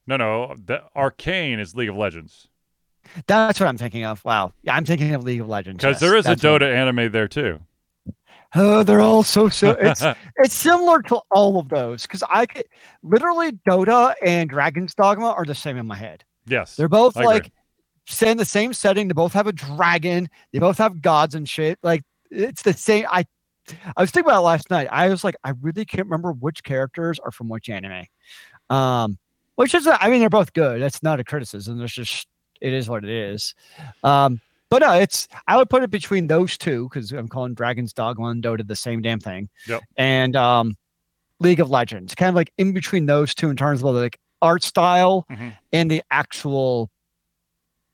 No, 0.06 0.16
no, 0.16 0.54
the 0.64 0.82
Arcane 0.94 1.58
is 1.58 1.74
League 1.74 1.88
of 1.88 1.96
Legends 1.96 2.48
That's 3.26 3.58
what 3.58 3.68
I'm 3.68 3.78
thinking 3.78 4.04
of. 4.04 4.24
Wow. 4.24 4.52
Yeah, 4.62 4.76
I'm 4.76 4.84
thinking 4.84 5.14
of 5.14 5.24
League 5.24 5.40
of 5.40 5.48
Legends. 5.48 5.78
because 5.78 5.94
yes. 5.94 6.00
there 6.00 6.16
is 6.16 6.26
a 6.26 6.28
That's 6.30 6.44
what- 6.44 6.62
Dota 6.62 6.72
anime 6.74 7.10
there 7.10 7.28
too. 7.28 7.60
Oh, 8.54 8.82
they're 8.84 9.00
all 9.00 9.22
so 9.24 9.48
so. 9.48 9.70
It's 9.72 10.02
it's 10.36 10.54
similar 10.54 11.02
to 11.02 11.20
all 11.30 11.58
of 11.58 11.68
those 11.68 12.02
because 12.02 12.22
I 12.30 12.46
could 12.46 12.64
literally 13.02 13.52
Dota 13.68 14.14
and 14.24 14.48
Dragon's 14.48 14.94
Dogma 14.94 15.30
are 15.30 15.44
the 15.44 15.54
same 15.54 15.76
in 15.76 15.86
my 15.86 15.96
head. 15.96 16.24
yes. 16.46 16.76
They're 16.76 16.88
both 16.88 17.16
I 17.16 17.22
agree. 17.22 17.34
like 17.34 17.52
set 18.06 18.28
in 18.28 18.36
the 18.36 18.44
same 18.44 18.72
setting. 18.72 19.08
They 19.08 19.14
both 19.14 19.32
have 19.32 19.46
a 19.48 19.52
dragon. 19.52 20.28
They 20.52 20.60
both 20.60 20.78
have 20.78 21.02
gods 21.02 21.34
and 21.34 21.48
shit. 21.48 21.78
Like 21.82 22.02
it's 22.30 22.62
the 22.62 22.72
same. 22.72 23.04
I 23.10 23.26
I 23.96 24.00
was 24.00 24.10
thinking 24.10 24.30
about 24.30 24.40
it 24.40 24.44
last 24.44 24.70
night. 24.70 24.88
I 24.90 25.08
was 25.08 25.24
like, 25.24 25.36
I 25.44 25.52
really 25.60 25.84
can't 25.84 26.06
remember 26.06 26.32
which 26.32 26.62
characters 26.62 27.18
are 27.18 27.30
from 27.30 27.48
which 27.48 27.68
anime. 27.68 28.04
Um, 28.70 29.18
which 29.56 29.74
is, 29.74 29.86
I 29.88 30.08
mean, 30.10 30.20
they're 30.20 30.28
both 30.28 30.52
good. 30.52 30.80
That's 30.82 31.02
not 31.02 31.20
a 31.20 31.24
criticism. 31.24 31.80
It's 31.82 31.92
just 31.94 32.28
it 32.60 32.72
is 32.72 32.88
what 32.88 33.04
it 33.04 33.10
is. 33.10 33.54
Um, 34.04 34.40
but 34.68 34.80
no, 34.80 34.92
it's 34.92 35.28
I 35.46 35.56
would 35.56 35.70
put 35.70 35.82
it 35.82 35.90
between 35.90 36.26
those 36.26 36.58
two 36.58 36.88
because 36.88 37.12
I'm 37.12 37.28
calling 37.28 37.54
Dragon's 37.54 37.92
Dogma 37.92 38.26
and 38.26 38.42
Dota 38.42 38.66
the 38.66 38.76
same 38.76 39.00
damn 39.02 39.20
thing. 39.20 39.48
Yep. 39.68 39.82
And 39.96 40.36
um, 40.36 40.76
League 41.40 41.60
of 41.60 41.70
Legends, 41.70 42.14
kind 42.14 42.28
of 42.28 42.34
like 42.34 42.52
in 42.58 42.72
between 42.72 43.06
those 43.06 43.34
two 43.34 43.48
in 43.50 43.56
terms 43.56 43.82
of 43.82 43.94
like 43.94 44.18
art 44.42 44.62
style 44.62 45.24
Mhm. 45.30 45.56
and 45.72 45.90
the 45.90 46.02
actual 46.10 46.90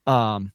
um 0.07 0.53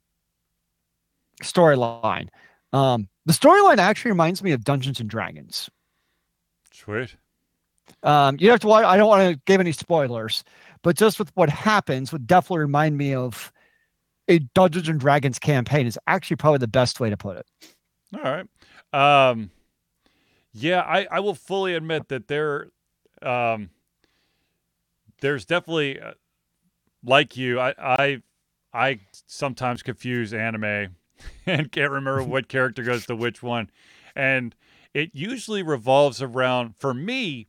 storyline. 1.43 2.28
Um, 2.74 3.07
the 3.28 3.34
storyline 3.34 3.78
actually 3.78 4.11
reminds 4.11 4.41
me 4.41 4.53
of 4.53 4.63
Dungeons 4.63 4.99
and 4.99 5.09
Dragons. 5.09 5.69
Sweet. 6.71 7.17
Um, 8.01 8.38
you 8.39 8.49
have 8.49 8.61
to 8.61 8.67
watch. 8.67 8.86
I 8.86 8.95
don't 8.95 9.09
want 9.09 9.34
to 9.34 9.41
give 9.45 9.59
any 9.59 9.73
spoilers, 9.73 10.43
but 10.82 10.95
just 10.95 11.19
with 11.19 11.32
what 11.36 11.49
happens 11.49 12.11
would 12.11 12.25
definitely 12.25 12.61
remind 12.61 12.97
me 12.97 13.13
of 13.13 13.51
a 14.28 14.39
Dungeons 14.39 14.88
and 14.88 14.99
Dragons 14.99 15.39
campaign. 15.39 15.86
Is 15.86 15.99
actually 16.07 16.38
probably 16.38 16.59
the 16.59 16.67
best 16.67 16.99
way 16.99 17.09
to 17.09 17.17
put 17.17 17.38
it. 17.38 17.45
All 18.15 18.21
right. 18.21 18.47
Um, 18.93 19.51
yeah, 20.53 20.82
I, 20.82 21.07
I 21.11 21.19
will 21.19 21.36
fully 21.36 21.75
admit 21.75 22.07
that 22.07 22.30
there, 22.30 22.69
um, 23.21 23.69
there's 25.19 25.45
definitely, 25.45 25.99
uh, 25.99 26.13
like 27.03 27.36
you, 27.36 27.59
I, 27.59 27.73
I, 27.78 28.21
I 28.73 28.99
sometimes 29.28 29.84
confuse 29.84 30.34
anime 30.34 30.95
and 31.45 31.72
can't 31.72 31.91
remember 31.91 32.24
what 32.24 32.47
character 32.47 32.84
goes 32.84 33.05
to 33.07 33.15
which 33.15 33.41
one, 33.43 33.70
and 34.15 34.55
it 34.93 35.11
usually 35.13 35.63
revolves 35.63 36.22
around 36.22 36.76
for 36.78 36.93
me. 36.93 37.47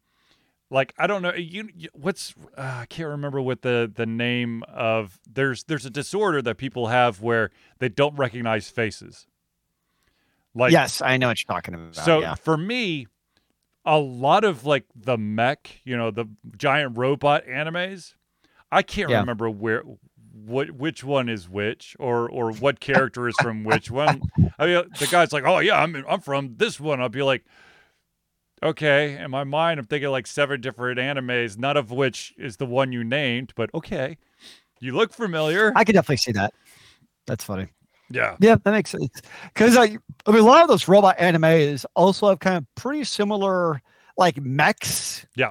Like 0.70 0.92
I 0.98 1.06
don't 1.06 1.22
know 1.22 1.32
you, 1.34 1.70
you 1.74 1.88
what's 1.94 2.34
uh, 2.56 2.80
I 2.82 2.86
can't 2.86 3.08
remember 3.08 3.40
what 3.40 3.62
the 3.62 3.90
the 3.92 4.04
name 4.04 4.62
of 4.68 5.18
there's 5.26 5.64
there's 5.64 5.86
a 5.86 5.90
disorder 5.90 6.42
that 6.42 6.56
people 6.58 6.88
have 6.88 7.22
where 7.22 7.50
they 7.78 7.88
don't 7.88 8.14
recognize 8.16 8.68
faces. 8.68 9.26
Like 10.54 10.72
yes, 10.72 11.00
I 11.00 11.16
know 11.16 11.28
what 11.28 11.38
you're 11.40 11.54
talking 11.54 11.74
about. 11.74 11.96
so 11.96 12.20
yeah. 12.20 12.34
for 12.34 12.56
me, 12.56 13.06
a 13.84 13.98
lot 13.98 14.44
of 14.44 14.66
like 14.66 14.84
the 14.94 15.16
mech, 15.16 15.80
you 15.84 15.96
know, 15.96 16.10
the 16.10 16.26
giant 16.56 16.98
robot 16.98 17.46
animes, 17.46 18.14
I 18.70 18.82
can't 18.82 19.08
Yeah. 19.08 19.20
remember 19.20 19.48
where 19.48 19.82
what 20.48 20.72
which 20.72 21.04
one 21.04 21.28
is 21.28 21.48
which 21.48 21.96
or 22.00 22.28
or 22.28 22.52
what 22.52 22.80
character 22.80 23.28
is 23.28 23.36
from 23.40 23.64
which 23.64 23.90
one. 23.90 24.22
I 24.58 24.66
mean, 24.66 24.84
the 24.98 25.06
guy's 25.06 25.32
like, 25.32 25.44
"Oh 25.44 25.58
yeah, 25.60 25.80
I'm 25.80 26.04
I'm 26.08 26.20
from 26.20 26.56
this 26.56 26.80
one." 26.80 27.00
I'll 27.00 27.08
be 27.08 27.22
like, 27.22 27.44
"Okay." 28.62 29.16
In 29.18 29.30
my 29.30 29.44
mind, 29.44 29.78
I'm 29.80 29.86
thinking 29.86 30.10
like 30.10 30.26
seven 30.26 30.60
different 30.60 30.98
animes, 30.98 31.58
none 31.58 31.76
of 31.76 31.90
which 31.90 32.34
is 32.38 32.56
the 32.56 32.66
one 32.66 32.92
you 32.92 33.04
named, 33.04 33.52
but 33.56 33.70
okay. 33.74 34.18
You 34.80 34.94
look 34.96 35.12
familiar. 35.12 35.72
I 35.76 35.84
could 35.84 35.94
definitely 35.94 36.18
see 36.18 36.32
that. 36.32 36.54
That's 37.26 37.44
funny. 37.44 37.68
yeah. 38.10 38.36
Yeah, 38.40 38.56
that 38.62 38.70
makes 38.72 38.90
sense. 38.90 39.10
Because 39.52 39.76
I, 39.76 39.98
I 40.26 40.30
mean, 40.30 40.40
a 40.40 40.46
lot 40.46 40.62
of 40.62 40.68
those 40.68 40.86
robot 40.88 41.18
animes 41.18 41.84
also 41.96 42.28
have 42.28 42.38
kind 42.38 42.56
of 42.58 42.66
pretty 42.76 43.04
similar 43.04 43.82
like 44.16 44.40
mechs. 44.40 45.26
Yeah. 45.36 45.50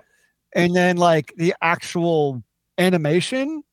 And 0.55 0.73
then 0.75 0.97
like 0.97 1.33
the 1.37 1.53
actual 1.61 2.41
animation. 2.77 3.63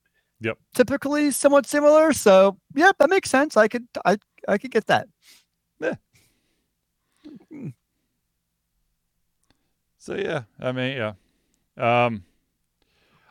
Yep. 0.40 0.58
Typically 0.74 1.30
somewhat 1.30 1.66
similar. 1.66 2.12
So 2.12 2.58
yeah, 2.74 2.92
that 2.98 3.10
makes 3.10 3.30
sense. 3.30 3.56
I 3.56 3.68
could 3.68 3.86
I 4.04 4.18
I 4.48 4.58
could 4.58 4.70
get 4.70 4.86
that. 4.86 5.08
Yeah. 5.80 5.94
So 9.98 10.14
yeah, 10.16 10.42
I 10.60 10.72
mean, 10.72 10.98
yeah. 10.98 11.14
Um, 11.78 12.24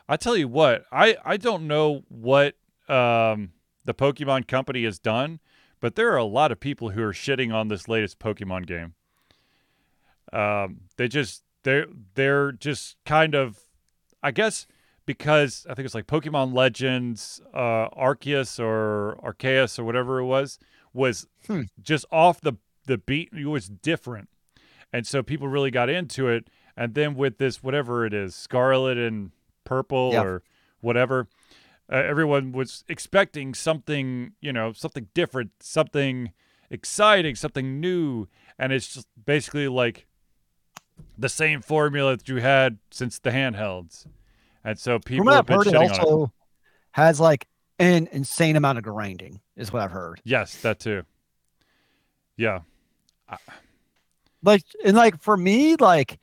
I 0.08 0.16
tell 0.16 0.36
you 0.36 0.48
what, 0.48 0.84
I 0.90 1.16
I 1.24 1.36
don't 1.36 1.68
know 1.68 2.02
what 2.08 2.56
um 2.88 3.52
the 3.84 3.94
Pokemon 3.94 4.48
Company 4.48 4.84
has 4.84 4.98
done, 4.98 5.38
but 5.80 5.94
there 5.94 6.10
are 6.12 6.16
a 6.16 6.24
lot 6.24 6.50
of 6.50 6.58
people 6.58 6.90
who 6.90 7.02
are 7.02 7.12
shitting 7.12 7.54
on 7.54 7.68
this 7.68 7.88
latest 7.88 8.18
Pokemon 8.18 8.66
game. 8.66 8.94
Um, 10.32 10.80
they 10.96 11.06
just 11.06 11.44
they're 11.62 11.86
they're 12.14 12.50
just 12.52 12.96
kind 13.04 13.34
of, 13.34 13.60
I 14.22 14.30
guess, 14.30 14.66
because 15.06 15.66
I 15.68 15.74
think 15.74 15.86
it's 15.86 15.94
like 15.94 16.06
Pokemon 16.06 16.54
Legends, 16.54 17.40
uh, 17.52 17.88
Arceus 17.90 18.58
or 18.58 19.18
Arceus 19.22 19.78
or 19.78 19.84
whatever 19.84 20.18
it 20.18 20.24
was, 20.24 20.58
was 20.92 21.26
Hmm. 21.46 21.62
just 21.82 22.04
off 22.10 22.40
the 22.40 22.54
the 22.86 22.98
beat. 22.98 23.30
It 23.32 23.46
was 23.46 23.68
different, 23.68 24.28
and 24.92 25.06
so 25.06 25.22
people 25.22 25.48
really 25.48 25.70
got 25.70 25.88
into 25.88 26.28
it. 26.28 26.48
And 26.76 26.94
then 26.94 27.14
with 27.14 27.38
this, 27.38 27.62
whatever 27.62 28.04
it 28.04 28.12
is, 28.12 28.34
Scarlet 28.34 28.98
and 28.98 29.30
Purple 29.64 30.10
Yeah. 30.12 30.22
or 30.22 30.42
whatever, 30.80 31.28
uh, 31.90 31.96
everyone 31.96 32.52
was 32.52 32.84
expecting 32.88 33.54
something, 33.54 34.32
you 34.40 34.52
know, 34.52 34.72
something 34.72 35.08
different, 35.14 35.52
something 35.60 36.32
exciting, 36.70 37.36
something 37.36 37.80
new, 37.80 38.26
and 38.58 38.72
it's 38.72 38.92
just 38.92 39.06
basically 39.24 39.68
like 39.68 40.06
the 41.16 41.28
same 41.28 41.60
formula 41.62 42.16
that 42.16 42.28
you 42.28 42.36
had 42.36 42.78
since 42.90 43.18
the 43.18 43.30
handhelds. 43.30 44.06
And 44.64 44.78
so 44.78 44.98
people 44.98 45.30
have 45.30 45.46
been 45.46 45.56
heard, 45.58 45.66
it 45.66 45.74
on 45.76 45.82
it. 45.84 45.90
also 45.98 46.32
has 46.92 47.20
like 47.20 47.46
an 47.78 48.08
insane 48.12 48.56
amount 48.56 48.78
of 48.78 48.84
grinding, 48.84 49.40
is 49.56 49.72
what 49.72 49.82
I've 49.82 49.90
heard. 49.90 50.20
Yes, 50.24 50.60
that 50.62 50.78
too. 50.80 51.02
Yeah. 52.36 52.60
like 54.42 54.62
and 54.84 54.96
like 54.96 55.20
for 55.22 55.36
me 55.36 55.76
like 55.76 56.18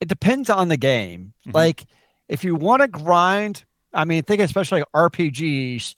it 0.00 0.08
depends 0.08 0.50
on 0.50 0.68
the 0.68 0.76
game 0.76 1.32
Mhm. 1.46 1.54
like 1.54 1.84
if 2.28 2.42
you 2.44 2.54
want 2.56 2.82
to 2.82 2.88
grind 2.88 3.64
i 3.94 4.04
mean 4.04 4.22
think 4.24 4.40
especially 4.42 4.80
like 4.80 4.92
rpgs 5.12 5.94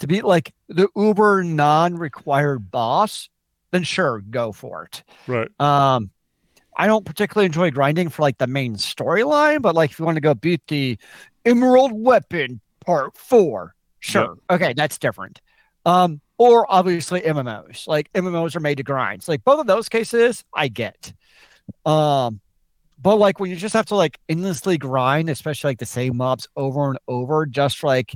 to 0.00 0.06
be 0.06 0.20
like 0.20 0.52
the 0.68 0.88
uber 0.94 1.42
non-required 1.42 2.70
boss 2.70 3.30
then 3.70 3.82
sure 3.82 4.20
go 4.20 4.52
for 4.52 4.84
it 4.84 5.02
Right. 5.26 5.48
um 5.60 6.10
i 6.78 6.86
don't 6.86 7.04
particularly 7.04 7.46
enjoy 7.46 7.70
grinding 7.70 8.08
for 8.08 8.22
like 8.22 8.38
the 8.38 8.46
main 8.46 8.76
storyline 8.76 9.60
but 9.60 9.74
like 9.74 9.90
if 9.90 9.98
you 9.98 10.04
want 10.04 10.16
to 10.16 10.20
go 10.20 10.34
beat 10.34 10.62
the 10.68 10.96
emerald 11.44 11.92
weapon 11.92 12.60
part 12.86 13.16
four 13.16 13.74
sure. 14.00 14.36
Okay 14.50 14.72
that's 14.74 14.98
different. 14.98 15.40
Um 15.84 16.20
or 16.38 16.66
obviously 16.72 17.20
mmos 17.22 17.86
like 17.86 18.10
mmos 18.12 18.54
are 18.56 18.60
made 18.60 18.76
to 18.78 18.84
grind. 18.84 19.22
So 19.22 19.32
like 19.32 19.44
both 19.44 19.60
of 19.60 19.66
those 19.66 19.88
cases 19.88 20.44
i 20.54 20.68
get. 20.68 21.12
Um 21.84 22.40
but 23.00 23.16
like 23.16 23.38
when 23.40 23.50
you 23.50 23.56
just 23.56 23.74
have 23.74 23.86
to 23.86 23.94
like 23.96 24.18
endlessly 24.28 24.78
grind 24.78 25.28
especially 25.30 25.70
like 25.70 25.78
the 25.78 25.86
same 25.86 26.16
mobs 26.16 26.48
over 26.56 26.88
and 26.90 26.98
over 27.08 27.46
just 27.46 27.82
like 27.84 28.14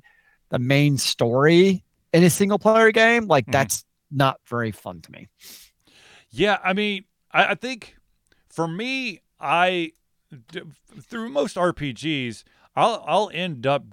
the 0.51 0.59
main 0.59 0.99
story 0.99 1.85
in 2.13 2.25
a 2.25 2.31
single 2.31 2.59
player 2.59 2.93
game 2.93 3.27
like 3.27 3.47
Mhm. 3.47 3.53
that's 3.53 3.85
not 4.11 4.39
very 4.47 4.73
fun 4.73 5.01
to 5.01 5.11
me. 5.13 5.29
Yeah, 6.31 6.59
I 6.63 6.73
mean, 6.75 7.05
I, 7.33 7.47
I 7.47 7.55
think 7.55 7.97
for 8.53 8.69
me, 8.69 9.21
I 9.41 9.93
through 11.01 11.31
most 11.31 11.57
RPGs, 11.57 12.45
I'll 12.77 13.03
I'll 13.07 13.31
end 13.33 13.67
up 13.67 13.85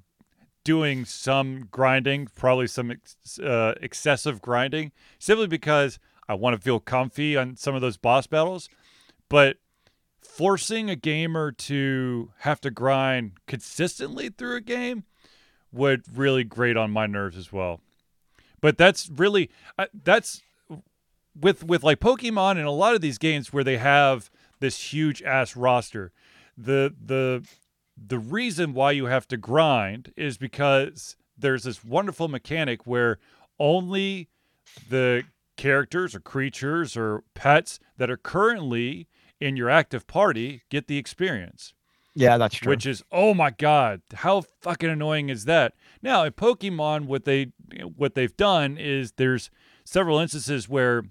doing 0.63 1.05
some 1.05 1.67
grinding, 1.71 2.27
probably 2.27 2.67
some 2.67 2.91
ex- 2.91 3.39
uh, 3.39 3.73
excessive 3.81 4.41
grinding, 4.41 4.91
simply 5.17 5.47
because 5.47 5.97
I 6.27 6.33
want 6.33 6.55
to 6.55 6.61
feel 6.61 6.79
comfy 6.79 7.37
on 7.37 7.55
some 7.55 7.73
of 7.73 7.81
those 7.81 7.97
boss 7.97 8.27
battles. 8.27 8.69
But 9.29 9.57
forcing 10.21 10.89
a 10.89 10.95
gamer 10.95 11.51
to 11.51 12.31
have 12.39 12.59
to 12.61 12.69
grind 12.69 13.33
consistently 13.47 14.29
through 14.29 14.57
a 14.57 14.61
game 14.61 15.05
would 15.71 16.03
really 16.17 16.43
grate 16.43 16.77
on 16.77 16.91
my 16.91 17.05
nerves 17.05 17.37
as 17.37 17.53
well. 17.53 17.79
But 18.59 18.77
that's 18.77 19.09
really 19.09 19.49
uh, 19.77 19.85
that's 20.03 20.41
with 21.39 21.63
with 21.63 21.83
like 21.83 22.01
Pokemon 22.01 22.51
and 22.51 22.67
a 22.67 22.71
lot 22.71 22.95
of 22.95 23.01
these 23.01 23.17
games 23.17 23.53
where 23.53 23.63
they 23.63 23.77
have 23.77 24.29
this 24.59 24.93
huge 24.93 25.21
ass 25.23 25.55
roster, 25.55 26.11
the 26.57 26.93
the 27.03 27.45
the 27.97 28.19
reason 28.19 28.73
why 28.73 28.91
you 28.91 29.05
have 29.05 29.27
to 29.27 29.37
grind 29.37 30.13
is 30.15 30.37
because 30.37 31.15
there's 31.37 31.63
this 31.63 31.83
wonderful 31.83 32.27
mechanic 32.27 32.85
where 32.85 33.19
only 33.59 34.29
the 34.89 35.23
characters 35.57 36.15
or 36.15 36.19
creatures 36.19 36.95
or 36.95 37.23
pets 37.33 37.79
that 37.97 38.09
are 38.09 38.17
currently 38.17 39.07
in 39.41 39.57
your 39.57 39.69
active 39.69 40.07
party 40.07 40.61
get 40.69 40.87
the 40.87 40.97
experience. 40.97 41.73
Yeah 42.15 42.37
that's 42.37 42.55
true. 42.55 42.71
Which 42.71 42.85
is 42.85 43.03
oh 43.11 43.33
my 43.33 43.51
god 43.51 44.01
how 44.13 44.43
fucking 44.61 44.89
annoying 44.89 45.29
is 45.29 45.45
that? 45.45 45.73
Now 46.01 46.23
in 46.23 46.33
pokemon 46.33 47.05
what 47.05 47.25
they 47.25 47.51
what 47.95 48.15
they've 48.15 48.35
done 48.35 48.77
is 48.77 49.13
there's 49.13 49.49
several 49.85 50.19
instances 50.19 50.69
where 50.69 51.03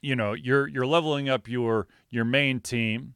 you 0.00 0.16
know 0.16 0.32
you're 0.32 0.68
you're 0.68 0.86
leveling 0.86 1.28
up 1.28 1.48
your 1.48 1.86
your 2.10 2.24
main 2.24 2.60
team, 2.60 3.14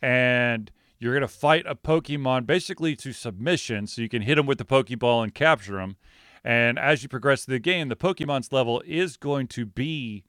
and 0.00 0.70
you're 0.98 1.14
gonna 1.14 1.28
fight 1.28 1.64
a 1.66 1.74
Pokemon 1.74 2.46
basically 2.46 2.96
to 2.96 3.12
submission, 3.12 3.86
so 3.86 4.02
you 4.02 4.08
can 4.08 4.22
hit 4.22 4.36
them 4.36 4.46
with 4.46 4.58
the 4.58 4.64
Pokeball 4.64 5.22
and 5.22 5.34
capture 5.34 5.76
them. 5.76 5.96
And 6.44 6.78
as 6.78 7.02
you 7.02 7.08
progress 7.08 7.44
through 7.44 7.54
the 7.54 7.60
game, 7.60 7.88
the 7.88 7.96
Pokemon's 7.96 8.52
level 8.52 8.82
is 8.86 9.16
going 9.16 9.46
to 9.48 9.64
be 9.64 10.24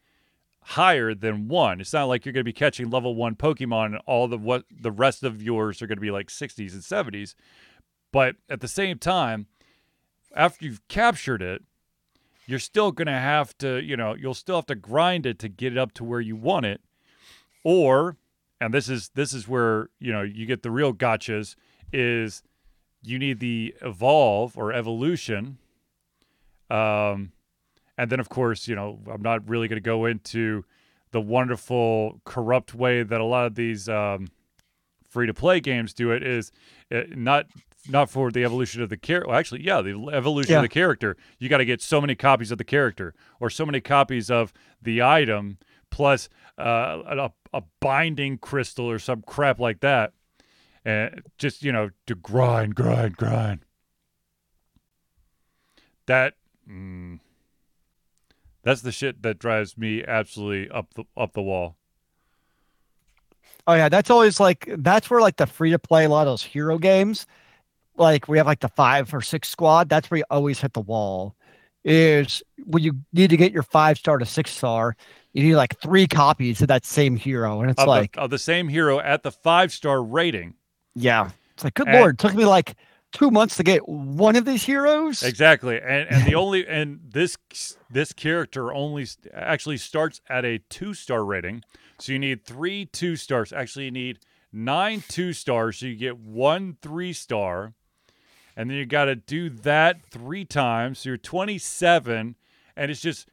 higher 0.61 1.13
than 1.13 1.47
one. 1.47 1.79
It's 1.79 1.93
not 1.93 2.05
like 2.05 2.25
you're 2.25 2.33
going 2.33 2.41
to 2.41 2.49
be 2.49 2.53
catching 2.53 2.89
level 2.89 3.15
one 3.15 3.35
Pokemon 3.35 3.85
and 3.87 4.01
all 4.07 4.27
the 4.27 4.37
what 4.37 4.63
the 4.71 4.91
rest 4.91 5.23
of 5.23 5.43
yours 5.43 5.81
are 5.81 5.87
going 5.87 5.97
to 5.97 6.01
be 6.01 6.11
like 6.11 6.27
60s 6.27 6.73
and 6.73 6.81
70s. 6.81 7.35
But 8.11 8.37
at 8.49 8.61
the 8.61 8.67
same 8.67 8.97
time, 8.97 9.47
after 10.35 10.65
you've 10.65 10.87
captured 10.87 11.41
it, 11.41 11.63
you're 12.47 12.59
still 12.59 12.91
going 12.91 13.07
to 13.07 13.13
have 13.13 13.57
to, 13.59 13.81
you 13.81 13.97
know, 13.97 14.15
you'll 14.15 14.33
still 14.33 14.57
have 14.57 14.65
to 14.67 14.75
grind 14.75 15.25
it 15.25 15.39
to 15.39 15.49
get 15.49 15.73
it 15.73 15.77
up 15.77 15.93
to 15.93 16.03
where 16.03 16.21
you 16.21 16.35
want 16.35 16.65
it. 16.65 16.81
Or, 17.63 18.17
and 18.61 18.73
this 18.73 18.89
is 18.89 19.09
this 19.15 19.33
is 19.33 19.47
where, 19.47 19.89
you 19.99 20.13
know, 20.13 20.21
you 20.21 20.45
get 20.45 20.61
the 20.63 20.71
real 20.71 20.93
gotchas 20.93 21.55
is 21.91 22.43
you 23.01 23.19
need 23.19 23.39
the 23.39 23.75
evolve 23.81 24.57
or 24.57 24.71
evolution. 24.71 25.57
Um 26.69 27.31
and 27.97 28.11
then, 28.11 28.19
of 28.19 28.29
course, 28.29 28.67
you 28.67 28.75
know, 28.75 28.99
I'm 29.09 29.21
not 29.21 29.47
really 29.47 29.67
going 29.67 29.77
to 29.77 29.81
go 29.81 30.05
into 30.05 30.65
the 31.11 31.21
wonderful, 31.21 32.19
corrupt 32.25 32.73
way 32.73 33.03
that 33.03 33.21
a 33.21 33.25
lot 33.25 33.45
of 33.45 33.55
these 33.55 33.87
um, 33.87 34.27
free 35.07 35.27
to 35.27 35.33
play 35.33 35.61
games 35.61 35.93
do 35.93 36.11
it. 36.11 36.21
Is 36.21 36.51
uh, 36.93 37.03
not 37.15 37.45
not 37.89 38.09
for 38.09 38.31
the 38.31 38.43
evolution 38.43 38.81
of 38.81 38.89
the 38.89 38.97
character. 38.97 39.29
Well, 39.29 39.37
actually, 39.37 39.63
yeah, 39.63 39.81
the 39.81 40.09
evolution 40.11 40.53
yeah. 40.53 40.57
of 40.59 40.63
the 40.63 40.69
character. 40.69 41.17
You 41.39 41.49
got 41.49 41.57
to 41.57 41.65
get 41.65 41.81
so 41.81 42.01
many 42.01 42.15
copies 42.15 42.51
of 42.51 42.57
the 42.57 42.63
character 42.63 43.13
or 43.39 43.49
so 43.49 43.65
many 43.65 43.81
copies 43.81 44.29
of 44.29 44.53
the 44.81 45.01
item 45.01 45.57
plus 45.91 46.29
uh, 46.57 47.01
a, 47.05 47.31
a 47.53 47.63
binding 47.79 48.37
crystal 48.37 48.89
or 48.89 48.99
some 48.99 49.21
crap 49.21 49.59
like 49.59 49.81
that. 49.81 50.13
And 50.83 51.23
just 51.37 51.63
you 51.63 51.71
know 51.71 51.89
to 52.07 52.15
grind, 52.15 52.75
grind, 52.75 53.17
grind. 53.17 53.61
That. 56.05 56.35
Mm, 56.69 57.19
that's 58.65 58.81
the 58.81 58.91
shit 58.91 59.21
that 59.21 59.37
drives 59.37 59.77
me 59.77 60.03
absolutely 60.03 60.69
up 60.71 60.93
the 60.95 61.05
up 61.15 61.33
the 61.33 61.41
wall. 61.41 61.77
Oh 63.67 63.73
yeah, 63.73 63.89
that's 63.89 64.09
always 64.09 64.39
like 64.39 64.67
that's 64.77 65.09
where 65.09 65.21
like 65.21 65.37
the 65.37 65.45
free 65.45 65.69
to 65.71 65.79
play 65.79 66.05
a 66.05 66.09
lot 66.09 66.21
of 66.21 66.33
those 66.33 66.43
hero 66.43 66.77
games, 66.79 67.27
like 67.97 68.27
we 68.27 68.37
have 68.37 68.47
like 68.47 68.59
the 68.59 68.69
five 68.69 69.13
or 69.13 69.21
six 69.21 69.49
squad. 69.49 69.89
That's 69.89 70.09
where 70.09 70.19
you 70.19 70.23
always 70.29 70.59
hit 70.59 70.73
the 70.73 70.81
wall. 70.81 71.35
Is 71.83 72.41
when 72.65 72.81
you 72.81 72.93
need 73.13 73.29
to 73.29 73.37
get 73.37 73.51
your 73.51 73.63
five 73.63 73.97
star 73.97 74.17
to 74.17 74.25
six 74.25 74.51
star, 74.51 74.95
you 75.33 75.43
need 75.43 75.55
like 75.55 75.79
three 75.79 76.07
copies 76.07 76.61
of 76.61 76.67
that 76.69 76.85
same 76.85 77.15
hero, 77.15 77.61
and 77.61 77.69
it's 77.69 77.81
of 77.81 77.87
like 77.87 78.13
the, 78.13 78.21
of 78.21 78.29
the 78.29 78.39
same 78.39 78.67
hero 78.67 78.99
at 78.99 79.21
the 79.21 79.31
five 79.31 79.71
star 79.71 80.01
rating. 80.01 80.55
Yeah, 80.95 81.29
it's 81.53 81.63
like 81.63 81.75
good 81.75 81.87
and, 81.87 81.99
lord, 81.99 82.15
it 82.15 82.19
took 82.19 82.33
me 82.33 82.45
like 82.45 82.75
two 83.11 83.31
months 83.31 83.57
to 83.57 83.63
get 83.63 83.87
one 83.87 84.35
of 84.35 84.45
these 84.45 84.63
heroes. 84.63 85.23
Exactly, 85.23 85.77
and 85.77 86.07
and 86.09 86.25
the 86.25 86.35
only 86.35 86.67
and 86.67 86.99
this 87.03 87.37
this 87.89 88.13
character 88.13 88.73
only 88.73 89.07
actually 89.33 89.77
starts 89.77 90.21
at 90.29 90.45
a 90.45 90.59
two 90.69 90.93
star 90.93 91.23
rating, 91.23 91.63
so 91.99 92.13
you 92.13 92.19
need 92.19 92.45
three 92.45 92.85
two 92.85 93.15
stars. 93.15 93.53
Actually, 93.53 93.85
you 93.85 93.91
need 93.91 94.19
nine 94.51 95.03
two 95.07 95.33
stars, 95.33 95.77
so 95.77 95.85
you 95.85 95.95
get 95.95 96.17
one 96.17 96.77
three 96.81 97.13
star, 97.13 97.73
and 98.55 98.69
then 98.69 98.77
you 98.77 98.85
got 98.85 99.05
to 99.05 99.15
do 99.15 99.49
that 99.49 100.03
three 100.05 100.45
times. 100.45 100.99
So 100.99 101.09
you're 101.09 101.17
twenty 101.17 101.57
seven, 101.57 102.35
and 102.75 102.91
it's 102.91 103.01
just. 103.01 103.27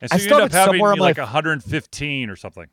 And 0.00 0.10
so 0.10 0.16
I 0.16 0.18
you 0.18 0.34
end 0.34 0.42
up 0.42 0.52
having 0.52 0.80
like 0.98 1.18
115 1.18 2.28
or 2.28 2.34
something. 2.34 2.66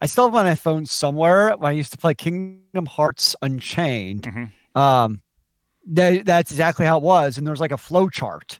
I 0.00 0.06
still 0.06 0.24
have 0.24 0.32
my 0.32 0.54
phone 0.54 0.86
somewhere. 0.86 1.54
When 1.58 1.68
I 1.68 1.72
used 1.72 1.92
to 1.92 1.98
play 1.98 2.14
Kingdom 2.14 2.86
Hearts 2.86 3.36
Unchained. 3.42 4.22
Mm-hmm 4.22 4.44
um, 4.74 5.20
that, 5.86 6.24
that's 6.24 6.50
exactly 6.50 6.86
how 6.86 6.98
it 6.98 7.02
was. 7.02 7.38
And 7.38 7.46
there's 7.46 7.60
like 7.60 7.72
a 7.72 7.78
flow 7.78 8.08
chart 8.08 8.58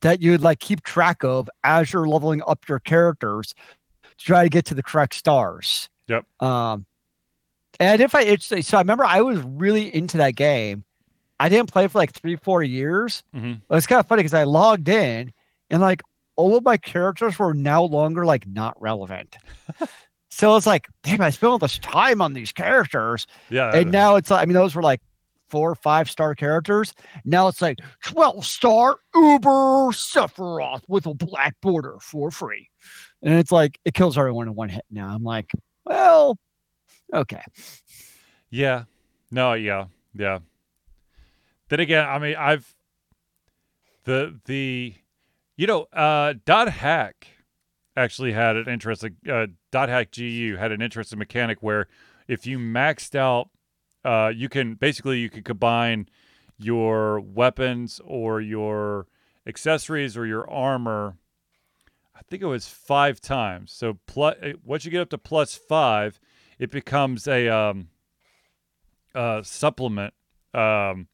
that 0.00 0.20
you'd 0.20 0.42
like 0.42 0.60
keep 0.60 0.82
track 0.82 1.24
of 1.24 1.48
as 1.62 1.92
you're 1.92 2.08
leveling 2.08 2.42
up 2.46 2.68
your 2.68 2.80
characters 2.80 3.54
to 4.18 4.24
try 4.24 4.42
to 4.42 4.48
get 4.48 4.64
to 4.66 4.74
the 4.74 4.82
correct 4.82 5.14
stars. 5.14 5.88
Yep. 6.08 6.26
Um, 6.40 6.86
and 7.80 8.00
if 8.00 8.14
I, 8.14 8.22
it's, 8.22 8.46
so 8.46 8.76
I 8.76 8.80
remember 8.80 9.04
I 9.04 9.20
was 9.22 9.40
really 9.40 9.94
into 9.94 10.18
that 10.18 10.36
game. 10.36 10.84
I 11.40 11.48
didn't 11.48 11.72
play 11.72 11.86
for 11.88 11.98
like 11.98 12.12
three, 12.12 12.36
four 12.36 12.62
years. 12.62 13.22
Mm-hmm. 13.34 13.74
It's 13.74 13.86
kind 13.86 14.00
of 14.00 14.06
funny 14.06 14.20
because 14.20 14.34
I 14.34 14.44
logged 14.44 14.88
in 14.88 15.32
and 15.70 15.80
like 15.80 16.02
all 16.36 16.56
of 16.56 16.64
my 16.64 16.76
characters 16.76 17.38
were 17.38 17.54
now 17.54 17.82
longer 17.82 18.24
like 18.24 18.46
not 18.46 18.80
relevant. 18.80 19.36
so 20.30 20.56
it's 20.56 20.66
like, 20.66 20.86
damn, 21.02 21.20
I 21.20 21.30
spent 21.30 21.50
all 21.50 21.58
this 21.58 21.78
time 21.78 22.20
on 22.20 22.32
these 22.32 22.52
characters. 22.52 23.26
Yeah. 23.50 23.74
And 23.74 23.90
now 23.90 24.16
it's 24.16 24.30
like, 24.30 24.42
I 24.42 24.46
mean, 24.46 24.54
those 24.54 24.74
were 24.74 24.82
like 24.82 25.00
four, 25.48 25.70
or 25.70 25.74
five 25.76 26.10
star 26.10 26.34
characters. 26.34 26.92
Now 27.24 27.48
it's 27.48 27.62
like 27.62 27.78
12 28.04 28.44
star 28.44 28.96
Uber 29.14 29.92
Sephiroth 29.92 30.82
with 30.88 31.06
a 31.06 31.14
black 31.14 31.54
border 31.60 31.96
for 32.00 32.30
free. 32.30 32.68
And 33.22 33.34
it's 33.34 33.52
like, 33.52 33.78
it 33.84 33.94
kills 33.94 34.18
everyone 34.18 34.48
in 34.48 34.54
one 34.54 34.68
hit 34.68 34.84
now. 34.90 35.08
I'm 35.08 35.22
like, 35.22 35.50
well, 35.84 36.38
okay. 37.12 37.42
Yeah. 38.50 38.84
No, 39.30 39.54
yeah. 39.54 39.86
Yeah. 40.14 40.40
Then 41.68 41.80
again, 41.80 42.06
I 42.06 42.18
mean, 42.18 42.36
I've, 42.36 42.74
the, 44.04 44.38
the, 44.44 44.94
you 45.56 45.66
know, 45.66 45.82
uh, 45.92 46.34
Dot 46.44 46.68
Hack 46.68 47.28
actually 47.96 48.32
had 48.32 48.56
an 48.56 48.68
interesting, 48.68 49.16
uh, 49.30 49.46
Dot 49.70 49.88
Hack 49.88 50.10
GU 50.14 50.56
had 50.58 50.72
an 50.72 50.82
interesting 50.82 51.18
mechanic 51.18 51.62
where 51.62 51.86
if 52.28 52.46
you 52.46 52.58
maxed 52.58 53.14
out 53.14 53.50
uh, 54.04 54.30
you 54.34 54.48
can 54.48 54.74
basically 54.74 55.18
you 55.18 55.30
can 55.30 55.42
combine 55.42 56.08
your 56.58 57.20
weapons 57.20 58.00
or 58.04 58.40
your 58.40 59.06
accessories 59.46 60.16
or 60.16 60.26
your 60.26 60.48
armor. 60.48 61.16
I 62.14 62.20
think 62.28 62.42
it 62.42 62.46
was 62.46 62.68
five 62.68 63.20
times. 63.20 63.72
So 63.72 63.98
plus, 64.06 64.36
eh, 64.42 64.52
once 64.62 64.84
you 64.84 64.90
get 64.90 65.00
up 65.00 65.10
to 65.10 65.18
plus 65.18 65.54
five, 65.54 66.20
it 66.58 66.70
becomes 66.70 67.26
a 67.26 67.48
um, 67.48 67.88
uh, 69.14 69.42
supplement 69.42 70.14
um, 70.52 71.08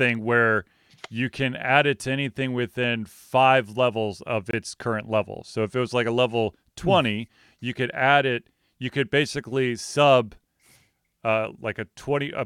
thing 0.00 0.24
where 0.24 0.64
you 1.10 1.28
can 1.28 1.54
add 1.56 1.86
it 1.86 1.98
to 2.00 2.10
anything 2.10 2.54
within 2.54 3.04
five 3.04 3.76
levels 3.76 4.22
of 4.22 4.48
its 4.50 4.74
current 4.74 5.10
level. 5.10 5.42
So 5.44 5.62
if 5.62 5.76
it 5.76 5.80
was 5.80 5.92
like 5.92 6.06
a 6.06 6.12
level 6.12 6.54
hmm. 6.78 6.82
20, 6.82 7.28
you 7.60 7.74
could 7.74 7.90
add 7.92 8.24
it, 8.24 8.48
you 8.78 8.90
could 8.90 9.10
basically 9.10 9.76
sub 9.76 10.34
uh, 11.22 11.48
like 11.60 11.78
a 11.78 11.84
20 11.96 12.32
uh, 12.32 12.44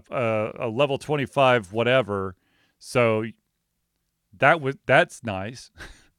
a 0.59 0.69
level 0.69 0.99
25 0.99 1.73
whatever 1.73 2.35
so 2.81 3.25
that 4.37 4.61
was 4.61 4.75
that's 4.85 5.23
nice 5.23 5.71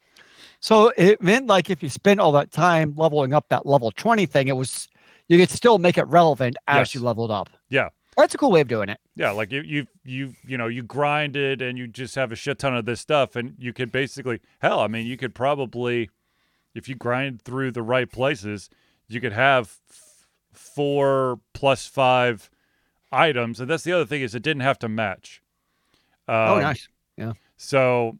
so 0.61 0.89
it 0.95 1.21
meant 1.21 1.47
like 1.47 1.69
if 1.69 1.83
you 1.83 1.89
spend 1.89 2.21
all 2.21 2.31
that 2.31 2.51
time 2.51 2.93
leveling 2.95 3.33
up 3.33 3.49
that 3.49 3.65
level 3.65 3.91
20 3.91 4.25
thing 4.25 4.47
it 4.47 4.55
was 4.55 4.87
you 5.27 5.37
could 5.37 5.49
still 5.49 5.79
make 5.79 5.97
it 5.97 6.07
relevant 6.07 6.55
as 6.67 6.87
yes. 6.87 6.95
you 6.95 7.01
leveled 7.01 7.29
up 7.29 7.49
yeah 7.69 7.89
that's 8.17 8.33
a 8.33 8.37
cool 8.37 8.51
way 8.51 8.61
of 8.61 8.67
doing 8.67 8.89
it 8.89 8.99
yeah 9.15 9.31
like 9.31 9.51
you 9.51 9.61
you 9.61 9.87
you 10.03 10.33
you 10.47 10.57
know 10.57 10.67
you 10.67 10.81
grinded 10.81 11.61
and 11.61 11.77
you 11.77 11.87
just 11.87 12.15
have 12.15 12.31
a 12.31 12.35
shit 12.35 12.59
ton 12.59 12.75
of 12.75 12.85
this 12.85 13.01
stuff 13.01 13.35
and 13.35 13.55
you 13.57 13.73
could 13.73 13.91
basically 13.91 14.39
hell 14.59 14.79
i 14.79 14.87
mean 14.87 15.05
you 15.05 15.17
could 15.17 15.35
probably 15.35 16.09
if 16.73 16.89
you 16.89 16.95
grind 16.95 17.41
through 17.41 17.71
the 17.71 17.83
right 17.83 18.11
places 18.11 18.69
you 19.07 19.21
could 19.21 19.33
have 19.33 19.77
four 20.51 21.39
plus 21.53 21.87
five 21.87 22.49
items, 23.11 23.59
and 23.59 23.69
that's 23.69 23.83
the 23.83 23.93
other 23.93 24.05
thing 24.05 24.21
is 24.21 24.35
it 24.35 24.43
didn't 24.43 24.61
have 24.61 24.79
to 24.79 24.89
match. 24.89 25.41
Oh, 26.27 26.33
um, 26.33 26.57
oh, 26.57 26.61
nice. 26.61 26.87
Yeah. 27.17 27.33
So, 27.57 28.17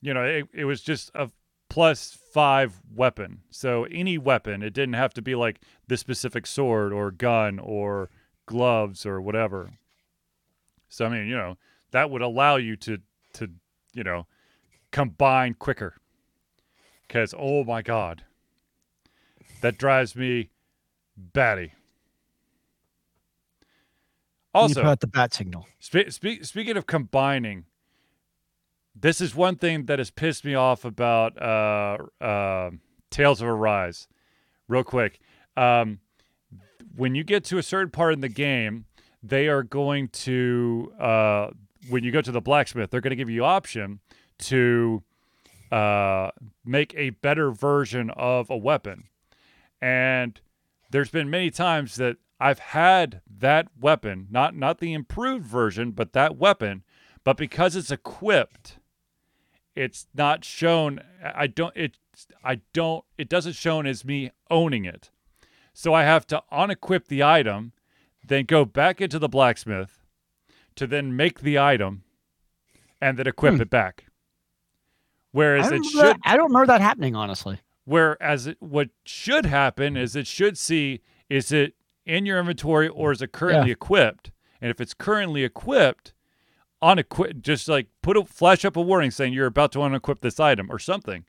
you 0.00 0.14
know, 0.14 0.24
it, 0.24 0.46
it 0.52 0.64
was 0.64 0.80
just 0.80 1.10
a 1.14 1.30
plus 1.68 2.16
five 2.32 2.80
weapon. 2.94 3.40
So 3.50 3.84
any 3.84 4.18
weapon, 4.18 4.62
it 4.62 4.72
didn't 4.72 4.94
have 4.94 5.14
to 5.14 5.22
be 5.22 5.34
like 5.34 5.60
this 5.86 6.00
specific 6.00 6.46
sword 6.46 6.92
or 6.92 7.10
gun 7.10 7.58
or 7.58 8.10
gloves 8.48 9.04
or 9.06 9.20
whatever. 9.20 9.70
So 10.88 11.04
I 11.04 11.10
mean, 11.10 11.28
you 11.28 11.36
know, 11.36 11.56
that 11.92 12.10
would 12.10 12.22
allow 12.22 12.56
you 12.56 12.76
to 12.76 12.98
to 13.34 13.50
you 13.92 14.02
know 14.02 14.26
combine 14.90 15.54
quicker. 15.54 15.94
Because 17.06 17.34
oh 17.38 17.62
my 17.64 17.82
god, 17.82 18.24
that 19.60 19.78
drives 19.78 20.16
me 20.16 20.50
batty. 21.16 21.72
Also, 24.54 24.80
you 24.80 24.84
put 24.84 24.90
out 24.90 25.00
the 25.00 25.06
bat 25.06 25.34
signal. 25.34 25.66
Spe- 25.78 26.08
spe- 26.08 26.42
speaking 26.42 26.76
of 26.76 26.86
combining, 26.86 27.66
this 28.94 29.20
is 29.20 29.34
one 29.34 29.56
thing 29.56 29.84
that 29.86 29.98
has 29.98 30.10
pissed 30.10 30.44
me 30.44 30.54
off 30.54 30.84
about 30.84 31.40
uh, 31.40 31.98
uh, 32.22 32.70
Tales 33.10 33.42
of 33.42 33.48
Arise. 33.48 34.08
Real 34.68 34.84
quick, 34.84 35.20
um, 35.56 36.00
when 36.96 37.14
you 37.14 37.24
get 37.24 37.44
to 37.44 37.58
a 37.58 37.62
certain 37.62 37.90
part 37.90 38.14
in 38.14 38.20
the 38.20 38.28
game, 38.28 38.84
they 39.22 39.48
are 39.48 39.62
going 39.62 40.08
to 40.08 40.92
uh, 40.98 41.48
when 41.88 42.04
you 42.04 42.10
go 42.10 42.20
to 42.20 42.32
the 42.32 42.40
blacksmith, 42.40 42.90
they're 42.90 43.00
going 43.00 43.10
to 43.10 43.16
give 43.16 43.30
you 43.30 43.44
option 43.44 44.00
to 44.38 45.02
uh, 45.70 46.30
make 46.64 46.94
a 46.94 47.10
better 47.10 47.50
version 47.50 48.10
of 48.10 48.50
a 48.50 48.56
weapon. 48.56 49.04
And 49.80 50.40
there's 50.90 51.10
been 51.10 51.30
many 51.30 51.50
times 51.50 51.96
that 51.96 52.16
I've 52.40 52.58
had 52.58 53.20
that 53.38 53.68
weapon, 53.80 54.28
not 54.30 54.56
not 54.56 54.78
the 54.78 54.92
improved 54.92 55.44
version, 55.44 55.90
but 55.90 56.12
that 56.12 56.36
weapon, 56.36 56.84
but 57.24 57.36
because 57.36 57.76
it's 57.76 57.90
equipped, 57.90 58.78
it's 59.74 60.06
not 60.14 60.44
shown 60.44 61.00
I 61.22 61.46
don't 61.46 61.76
it 61.76 61.98
I 62.44 62.60
don't 62.72 63.04
it 63.16 63.28
doesn't 63.28 63.54
shown 63.54 63.86
as 63.86 64.04
me 64.04 64.30
owning 64.50 64.84
it. 64.84 65.10
So 65.80 65.94
I 65.94 66.02
have 66.02 66.26
to 66.26 66.42
unequip 66.52 67.06
the 67.06 67.22
item, 67.22 67.70
then 68.26 68.46
go 68.46 68.64
back 68.64 69.00
into 69.00 69.16
the 69.20 69.28
blacksmith 69.28 70.02
to 70.74 70.88
then 70.88 71.14
make 71.14 71.38
the 71.42 71.56
item 71.56 72.02
and 73.00 73.16
then 73.16 73.28
equip 73.28 73.54
Hmm. 73.54 73.60
it 73.60 73.70
back. 73.70 74.06
Whereas 75.30 75.70
it 75.70 75.84
should 75.84 76.00
that, 76.00 76.18
I 76.24 76.36
don't 76.36 76.48
remember 76.48 76.66
that 76.66 76.80
happening, 76.80 77.14
honestly. 77.14 77.60
Whereas 77.84 78.48
it, 78.48 78.56
what 78.58 78.88
should 79.04 79.46
happen 79.46 79.96
is 79.96 80.16
it 80.16 80.26
should 80.26 80.58
see 80.58 81.00
is 81.30 81.52
it 81.52 81.74
in 82.04 82.26
your 82.26 82.40
inventory 82.40 82.88
or 82.88 83.12
is 83.12 83.22
it 83.22 83.30
currently 83.30 83.70
equipped? 83.70 84.32
And 84.60 84.72
if 84.72 84.80
it's 84.80 84.94
currently 84.94 85.44
equipped, 85.44 86.12
unequip 86.82 87.40
just 87.40 87.68
like 87.68 87.86
put 88.02 88.16
a 88.16 88.24
flash 88.24 88.64
up 88.64 88.76
a 88.76 88.80
warning 88.80 89.12
saying 89.12 89.32
you're 89.32 89.46
about 89.46 89.70
to 89.72 89.78
unequip 89.78 90.22
this 90.22 90.40
item 90.40 90.72
or 90.72 90.80
something. 90.80 91.24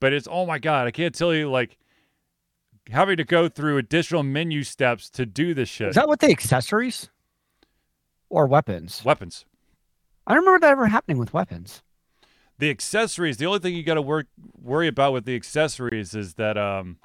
But 0.00 0.14
it's 0.14 0.26
oh 0.30 0.46
my 0.46 0.58
god, 0.58 0.86
I 0.86 0.90
can't 0.90 1.14
tell 1.14 1.34
you 1.34 1.50
like 1.50 1.76
having 2.90 3.16
to 3.16 3.24
go 3.24 3.48
through 3.48 3.78
additional 3.78 4.22
menu 4.22 4.62
steps 4.62 5.08
to 5.10 5.24
do 5.26 5.54
this 5.54 5.68
shit. 5.68 5.88
Is 5.88 5.94
that 5.96 6.08
with 6.08 6.20
the 6.20 6.30
accessories 6.30 7.08
or 8.28 8.46
weapons? 8.46 9.02
Weapons. 9.04 9.44
I 10.26 10.34
don't 10.34 10.44
remember 10.44 10.60
that 10.66 10.72
ever 10.72 10.86
happening 10.86 11.18
with 11.18 11.32
weapons. 11.34 11.82
the 12.58 12.70
accessories 12.70 13.36
the 13.36 13.46
only 13.46 13.58
thing 13.58 13.74
you 13.74 13.82
got 13.82 13.94
to 13.94 14.02
work 14.02 14.26
worry 14.60 14.86
about 14.88 15.12
with 15.12 15.24
the 15.24 15.34
accessories 15.34 16.14
is 16.14 16.34
that 16.34 16.56
um 16.56 16.98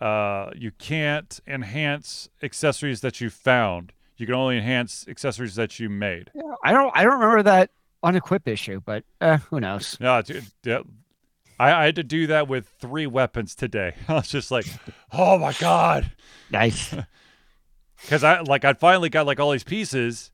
uh 0.00 0.50
you 0.56 0.70
can't 0.72 1.40
enhance 1.46 2.28
accessories 2.42 3.00
that 3.00 3.20
you 3.20 3.30
found 3.30 3.92
you 4.16 4.26
can 4.26 4.34
only 4.34 4.56
enhance 4.56 5.06
accessories 5.08 5.54
that 5.54 5.78
you 5.78 5.88
made 5.88 6.30
Yeah, 6.34 6.42
I 6.64 6.72
don't. 6.72 6.90
I 6.94 7.04
don't 7.04 7.14
remember 7.14 7.42
that 7.44 7.70
unequip 8.04 8.46
issue, 8.48 8.80
but 8.84 9.04
uh, 9.20 9.38
who 9.48 9.60
knows? 9.60 9.96
yeah 10.00 10.20
dude. 10.22 10.44
I, 11.60 11.82
I 11.82 11.84
had 11.84 11.96
to 11.96 12.02
do 12.02 12.26
that 12.28 12.48
with 12.48 12.68
three 12.80 13.06
weapons 13.06 13.54
today 13.54 13.94
i 14.08 14.14
was 14.14 14.28
just 14.28 14.50
like 14.50 14.66
oh 15.12 15.38
my 15.38 15.52
god 15.54 16.12
Nice. 16.50 16.94
because 18.02 18.24
i 18.24 18.40
like 18.40 18.64
i 18.64 18.72
finally 18.72 19.08
got 19.08 19.26
like 19.26 19.38
all 19.40 19.50
these 19.50 19.64
pieces 19.64 20.30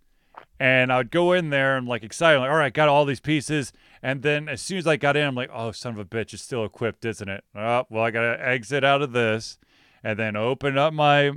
and 0.60 0.92
i 0.92 0.98
would 0.98 1.10
go 1.10 1.32
in 1.32 1.50
there 1.50 1.76
and 1.76 1.86
like 1.88 2.02
excited 2.04 2.38
like 2.38 2.50
all 2.50 2.56
right 2.56 2.72
got 2.72 2.88
all 2.88 3.04
these 3.04 3.20
pieces 3.20 3.72
and 4.02 4.22
then 4.22 4.48
as 4.48 4.60
soon 4.62 4.78
as 4.78 4.86
i 4.86 4.96
got 4.96 5.16
in 5.16 5.26
i'm 5.26 5.34
like 5.34 5.50
oh 5.52 5.72
son 5.72 5.92
of 5.92 5.98
a 5.98 6.04
bitch 6.04 6.32
it's 6.32 6.42
still 6.42 6.64
equipped 6.64 7.04
isn't 7.04 7.28
it 7.28 7.42
oh 7.54 7.84
well 7.90 8.04
i 8.04 8.10
gotta 8.10 8.38
exit 8.46 8.84
out 8.84 9.02
of 9.02 9.12
this 9.12 9.58
and 10.04 10.18
then 10.18 10.36
open 10.36 10.78
up 10.78 10.92
my 10.92 11.32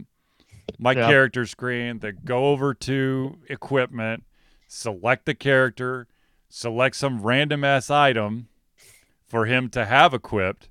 my 0.78 0.92
Yeah. 0.94 1.08
character 1.08 1.46
screen 1.46 2.00
then 2.00 2.20
go 2.24 2.50
over 2.50 2.74
to 2.76 3.38
equipment 3.50 4.24
select 4.68 5.26
the 5.26 5.34
character 5.34 6.08
select 6.48 6.96
some 6.96 7.22
random 7.24 7.64
ass 7.64 7.90
item 7.90 8.48
for 9.30 9.46
him 9.46 9.70
to 9.70 9.86
have 9.86 10.14
equipped 10.14 10.70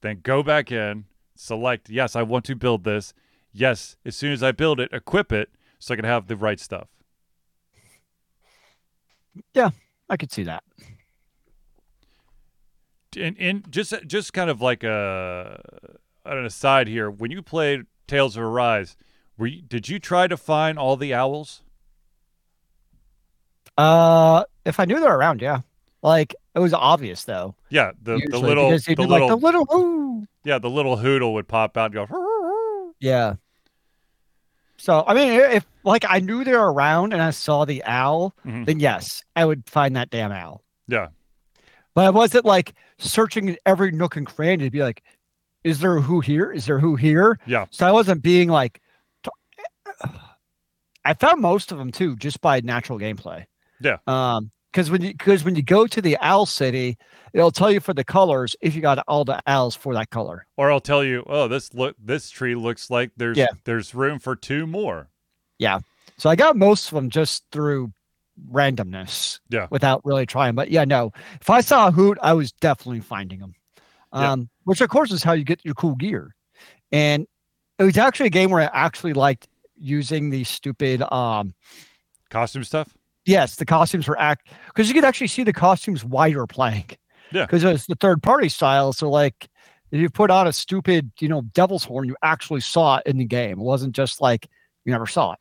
then 0.00 0.18
go 0.22 0.42
back 0.42 0.72
in 0.72 1.04
select 1.36 1.88
yes 1.88 2.16
i 2.16 2.22
want 2.22 2.44
to 2.44 2.56
build 2.56 2.82
this 2.82 3.14
yes, 3.52 3.96
as 4.04 4.16
soon 4.16 4.32
as 4.32 4.42
I 4.42 4.52
build 4.52 4.80
it, 4.80 4.90
equip 4.92 5.32
it 5.32 5.50
so 5.78 5.94
I 5.94 5.96
can 5.96 6.04
have 6.04 6.26
the 6.26 6.36
right 6.36 6.60
stuff. 6.60 6.88
Yeah, 9.52 9.70
I 10.08 10.16
could 10.16 10.32
see 10.32 10.42
that. 10.44 10.64
And, 13.16 13.36
and 13.38 13.70
just 13.70 13.94
just 14.06 14.32
kind 14.32 14.50
of 14.50 14.60
like 14.60 14.84
a 14.84 15.60
an 16.24 16.44
aside 16.44 16.88
here, 16.88 17.10
when 17.10 17.30
you 17.30 17.42
played 17.42 17.86
Tales 18.06 18.36
of 18.36 18.42
Arise, 18.42 18.96
were 19.36 19.46
you, 19.46 19.62
did 19.62 19.88
you 19.88 19.98
try 19.98 20.26
to 20.26 20.36
find 20.36 20.78
all 20.78 20.96
the 20.96 21.14
owls? 21.14 21.62
Uh, 23.76 24.44
if 24.64 24.78
I 24.78 24.84
knew 24.84 25.00
they're 25.00 25.16
around, 25.16 25.40
yeah. 25.40 25.60
Like 26.02 26.34
it 26.54 26.60
was 26.60 26.72
obvious 26.74 27.24
though. 27.24 27.54
Yeah, 27.70 27.92
the, 28.02 28.20
the 28.30 28.38
little 28.38 28.70
the 28.70 28.94
little 28.96 29.08
like 29.08 29.28
the 29.28 29.36
little 29.36 29.66
ooh. 29.74 30.26
yeah 30.44 30.58
the 30.58 30.70
little 30.70 30.96
hoodle 30.96 31.34
would 31.34 31.48
pop 31.48 31.76
out 31.76 31.94
and 31.94 32.06
go. 32.08 32.92
Yeah. 33.00 33.34
So 34.76 35.04
I 35.06 35.14
mean, 35.14 35.32
if 35.32 35.66
like 35.84 36.04
I 36.08 36.20
knew 36.20 36.44
they 36.44 36.52
were 36.52 36.72
around 36.72 37.12
and 37.12 37.20
I 37.20 37.30
saw 37.30 37.64
the 37.64 37.82
owl, 37.84 38.34
Mhm. 38.46 38.66
then 38.66 38.78
yes, 38.80 39.24
I 39.34 39.44
would 39.44 39.68
find 39.68 39.96
that 39.96 40.10
damn 40.10 40.30
owl. 40.32 40.62
Yeah, 40.86 41.08
But 41.94 42.04
I 42.06 42.10
wasn't 42.10 42.44
like 42.44 42.74
searching 42.98 43.48
in 43.48 43.56
every 43.66 43.90
nook 43.90 44.16
and 44.16 44.26
cranny 44.26 44.64
to 44.64 44.70
be 44.70 44.82
like, 44.82 45.02
is 45.64 45.80
there 45.80 45.96
a 45.96 46.00
who 46.00 46.20
here? 46.20 46.50
Is 46.52 46.64
there 46.66 46.76
a 46.76 46.80
who 46.80 46.94
here? 46.96 47.38
Yeah. 47.44 47.66
So 47.70 47.86
I 47.86 47.92
wasn't 47.92 48.22
being 48.22 48.48
like, 48.48 48.80
t- 49.24 49.30
I 51.04 51.14
found 51.14 51.40
most 51.42 51.72
of 51.72 51.78
them 51.78 51.90
too 51.90 52.16
just 52.16 52.40
by 52.40 52.60
natural 52.60 52.98
gameplay. 52.98 53.46
Yeah. 53.80 53.98
Um, 54.06 54.50
because 54.72 54.90
when 54.90 55.02
you 55.02 55.12
because 55.12 55.44
when 55.44 55.54
you 55.56 55.62
go 55.62 55.86
to 55.86 56.00
the 56.02 56.16
owl 56.20 56.46
city, 56.46 56.96
it'll 57.32 57.50
tell 57.50 57.70
you 57.70 57.80
for 57.80 57.94
the 57.94 58.04
colors 58.04 58.54
if 58.60 58.74
you 58.74 58.80
got 58.82 58.98
all 59.08 59.24
the 59.24 59.40
owls 59.46 59.74
for 59.74 59.94
that 59.94 60.10
color. 60.10 60.46
or 60.56 60.70
I'll 60.70 60.80
tell 60.80 61.02
you, 61.04 61.24
oh, 61.26 61.48
this 61.48 61.72
look 61.74 61.96
this 62.02 62.30
tree 62.30 62.54
looks 62.54 62.90
like 62.90 63.10
there's 63.16 63.36
Yeah. 63.38 63.48
there's 63.64 63.94
room 63.94 64.18
for 64.18 64.36
two 64.36 64.66
more. 64.66 65.08
Yeah. 65.58 65.80
So 66.16 66.28
I 66.30 66.36
got 66.36 66.56
most 66.56 66.88
of 66.88 66.94
them 66.94 67.10
just 67.10 67.44
through 67.52 67.92
randomness. 68.52 69.40
Yeah. 69.48 69.66
Without 69.70 70.04
really 70.04 70.26
trying. 70.26 70.54
But 70.54 70.70
yeah, 70.70 70.84
no. 70.84 71.12
If 71.40 71.50
I 71.50 71.60
saw 71.60 71.88
a 71.88 71.90
hoot, 71.90 72.18
I 72.22 72.32
was 72.34 72.52
definitely 72.52 73.00
finding 73.00 73.40
them. 73.40 73.54
Yeah. 74.12 74.32
Um, 74.32 74.48
which 74.64 74.80
of 74.80 74.88
course 74.90 75.12
is 75.12 75.22
how 75.22 75.32
you 75.32 75.44
get 75.44 75.64
your 75.64 75.74
cool 75.74 75.94
gear. 75.96 76.34
And 76.92 77.26
it 77.78 77.84
was 77.84 77.98
actually 77.98 78.26
a 78.26 78.30
game 78.30 78.50
where 78.50 78.62
I 78.62 78.70
actually 78.72 79.12
liked 79.12 79.48
using 79.76 80.30
the 80.30 80.44
stupid 80.44 81.02
um 81.12 81.54
Costume 82.30 82.64
stuff. 82.64 82.88
Yes, 83.28 83.56
the 83.56 83.66
costumes 83.66 84.08
were 84.08 84.18
act 84.18 84.48
because 84.66 84.88
you 84.88 84.94
could 84.94 85.04
actually 85.04 85.26
see 85.28 85.44
the 85.44 85.52
costumes 85.52 86.04
while 86.04 86.26
you're 86.26 86.46
playing. 86.46 86.86
Yeah. 87.30 87.44
Because 87.44 87.62
it 87.62 87.68
was 87.70 87.86
the 87.86 87.94
third 87.94 88.22
party 88.22 88.48
style. 88.48 88.92
So 88.92 89.10
like 89.10 89.48
if 89.92 90.00
you 90.00 90.08
put 90.08 90.30
on 90.30 90.46
a 90.46 90.52
stupid, 90.52 91.12
you 91.20 91.28
know, 91.28 91.42
devil's 91.52 91.84
horn, 91.84 92.08
you 92.08 92.16
actually 92.22 92.60
saw 92.60 92.96
it 92.96 93.06
in 93.06 93.18
the 93.18 93.24
game. 93.24 93.60
It 93.60 93.64
wasn't 93.64 93.94
just 93.94 94.20
like 94.20 94.48
you 94.84 94.92
never 94.92 95.06
saw 95.06 95.32
it. 95.32 95.38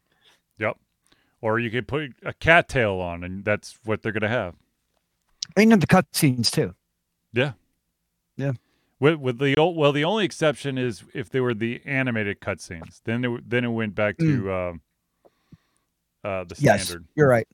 Yep. 0.60 0.78
Or 1.42 1.60
you 1.60 1.72
could 1.72 1.88
put 1.88 2.12
a 2.26 2.34
cattail 2.34 2.96
on, 2.96 3.24
and 3.24 3.46
that's 3.46 3.78
what 3.86 4.02
they're 4.02 4.12
gonna 4.12 4.28
have. 4.28 4.56
And 5.56 5.72
in 5.72 5.80
the 5.80 5.88
cutscenes 5.88 6.52
too. 6.52 6.76
Yeah. 7.34 7.54
Yeah. 8.36 8.54
With, 9.00 9.16
with 9.16 9.38
the 9.38 9.56
old, 9.58 9.78
well, 9.78 9.92
the 9.92 10.04
only 10.04 10.26
exception 10.26 10.78
is 10.78 11.04
if 11.14 11.30
they 11.30 11.40
were 11.40 11.54
the 11.54 11.82
animated 11.86 12.42
cutscenes. 12.42 13.02
Then 13.04 13.24
it, 13.24 13.50
then 13.50 13.64
it 13.64 13.70
went 13.70 13.94
back 13.94 14.18
to 14.18 14.52
um, 14.52 14.82
uh, 16.28 16.44
the 16.44 16.56
Mm. 16.56 16.62
Yes. 16.62 16.86
standard. 16.86 17.08
You're 17.16 17.28
right. 17.30 17.48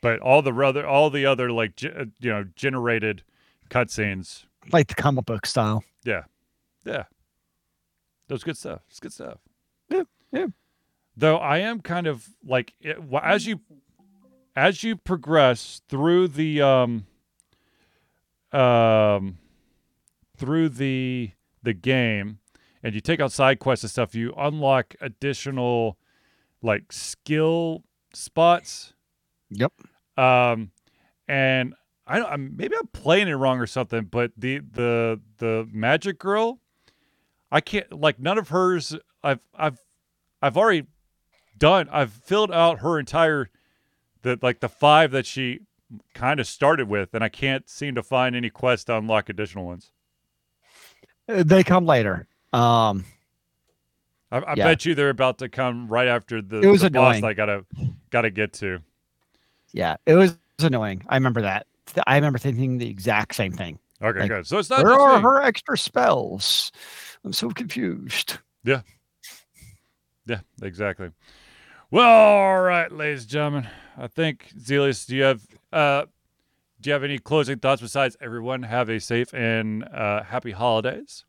But 0.00 0.20
all 0.20 0.42
the 0.42 0.52
other 0.52 0.86
all 0.86 1.10
the 1.10 1.26
other 1.26 1.50
like 1.52 1.76
ge- 1.76 1.86
uh, 1.86 2.06
you 2.20 2.30
know 2.30 2.44
generated 2.56 3.22
cutscenes, 3.70 4.44
Like 4.72 4.88
the 4.88 4.94
comic 4.94 5.24
book 5.26 5.44
style. 5.46 5.82
yeah, 6.04 6.22
that 6.84 7.06
was 8.28 8.44
good 8.44 8.56
stuff. 8.56 8.80
It's 8.88 9.00
good 9.00 9.12
stuff. 9.12 9.38
Yeah, 9.90 10.02
yeah. 10.32 10.46
Though 11.16 11.36
I 11.38 11.58
am 11.58 11.80
kind 11.80 12.06
of 12.06 12.28
like 12.44 12.74
it, 12.80 12.98
as 13.22 13.46
you 13.46 13.60
as 14.54 14.82
you 14.84 14.96
progress 14.96 15.82
through 15.88 16.28
the 16.28 16.62
um 16.62 17.06
um 18.52 19.38
through 20.36 20.68
the 20.68 21.32
the 21.62 21.72
game 21.74 22.38
and 22.82 22.94
you 22.94 23.00
take 23.00 23.20
out 23.20 23.32
side 23.32 23.58
quests 23.58 23.84
and 23.84 23.90
stuff 23.90 24.14
you 24.14 24.32
unlock 24.38 24.94
additional 25.00 25.98
like 26.62 26.92
skill 26.92 27.82
spots 28.14 28.92
Yep. 29.50 29.72
um 30.16 30.70
and 31.26 31.74
i 32.06 32.18
don't 32.18 32.30
I'm, 32.30 32.56
maybe 32.56 32.74
i'm 32.78 32.86
playing 32.88 33.28
it 33.28 33.34
wrong 33.34 33.58
or 33.58 33.66
something 33.66 34.04
but 34.04 34.32
the 34.36 34.58
the 34.58 35.20
the 35.38 35.68
magic 35.72 36.18
girl 36.18 36.60
i 37.50 37.60
can't 37.60 37.92
like 37.92 38.18
none 38.18 38.38
of 38.38 38.48
hers 38.48 38.96
i've 39.22 39.46
i've 39.54 39.78
i've 40.42 40.56
already 40.56 40.86
done 41.56 41.88
i've 41.90 42.12
filled 42.12 42.52
out 42.52 42.80
her 42.80 42.98
entire 42.98 43.50
the 44.22 44.38
like 44.42 44.60
the 44.60 44.68
five 44.68 45.10
that 45.12 45.26
she 45.26 45.60
kind 46.14 46.38
of 46.40 46.46
started 46.46 46.88
with 46.88 47.14
and 47.14 47.24
i 47.24 47.28
can't 47.28 47.68
seem 47.68 47.94
to 47.94 48.02
find 48.02 48.36
any 48.36 48.50
quest 48.50 48.86
to 48.88 48.96
unlock 48.96 49.28
additional 49.28 49.64
ones 49.64 49.90
They 51.26 51.62
come 51.62 51.84
later. 51.84 52.26
Um, 52.54 53.04
i, 54.30 54.38
I 54.38 54.54
Yeah. 54.56 54.64
bet 54.64 54.84
you 54.84 54.94
they're 54.94 55.10
about 55.10 55.38
to 55.38 55.48
come 55.48 55.88
right 55.88 56.08
after 56.08 56.40
the, 56.42 56.60
It 56.62 56.66
was 56.68 56.82
the 56.82 56.90
boss 56.90 57.22
i 57.22 57.32
gotta 57.32 57.64
gotta 58.10 58.30
get 58.30 58.52
to 58.54 58.80
yeah, 59.72 59.96
it 60.06 60.14
was 60.14 60.38
annoying. 60.60 61.04
I 61.08 61.16
remember 61.16 61.42
that. 61.42 61.66
I 62.06 62.16
remember 62.16 62.38
thinking 62.38 62.78
the 62.78 62.88
exact 62.88 63.34
same 63.34 63.52
thing. 63.52 63.78
okay 64.02 64.20
Like, 64.20 64.28
good 64.28 64.46
so 64.46 64.58
it's 64.58 64.70
not 64.70 64.82
Where 64.82 64.94
are 64.94 65.20
her 65.20 65.42
extra 65.42 65.76
spells? 65.76 66.72
I'm 67.22 67.32
so 67.34 67.50
confused. 67.50 68.38
Yeah. 68.64 68.80
Yeah, 70.26 70.40
exactly. 70.62 71.10
Well, 71.90 72.08
all 72.08 72.60
right, 72.60 72.90
ladies 72.90 73.22
and 73.22 73.30
gentlemen. 73.30 73.68
I 73.96 74.06
think 74.06 74.52
Zelius, 74.58 75.06
do 75.06 75.16
you 75.16 75.22
have 75.24 75.42
uh 75.72 76.04
do 76.80 76.88
you 76.88 76.92
have 76.94 77.04
any 77.04 77.18
closing 77.18 77.58
thoughts 77.58 77.82
besides 77.82 78.16
everyone 78.20 78.62
have 78.62 78.88
a 78.88 79.00
safe 79.00 79.32
and 79.34 79.84
uh 79.84 80.22
happy 80.22 80.52
holidays? 80.52 81.24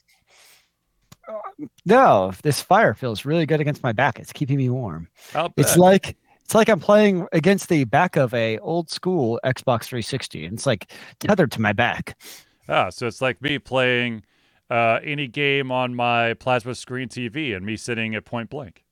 No, 1.85 2.31
this 2.43 2.61
fire 2.61 2.93
feels 2.93 3.25
really 3.25 3.45
good 3.45 3.59
against 3.59 3.83
my 3.83 3.91
back. 3.91 4.19
It's 4.19 4.31
keeping 4.31 4.57
me 4.57 4.69
warm. 4.69 5.07
It's 5.57 5.77
like 5.77 6.15
it's 6.43 6.55
like 6.55 6.69
I'm 6.69 6.79
playing 6.79 7.27
against 7.31 7.69
the 7.69 7.83
back 7.83 8.15
of 8.15 8.33
a 8.33 8.57
old 8.59 8.89
school 8.89 9.39
Xbox 9.43 9.83
360, 9.85 10.45
and 10.45 10.53
it's 10.55 10.65
like 10.65 10.91
tethered 11.19 11.51
to 11.53 11.61
my 11.61 11.73
back. 11.73 12.17
Ah, 12.67 12.89
so 12.89 13.07
it's 13.07 13.21
like 13.21 13.41
me 13.41 13.59
playing 13.59 14.23
uh, 14.69 14.99
any 15.03 15.27
game 15.27 15.71
on 15.71 15.95
my 15.95 16.33
plasma 16.35 16.75
screen 16.75 17.07
TV 17.07 17.55
and 17.55 17.65
me 17.65 17.75
sitting 17.75 18.15
at 18.15 18.25
point 18.25 18.49
blank. 18.49 18.83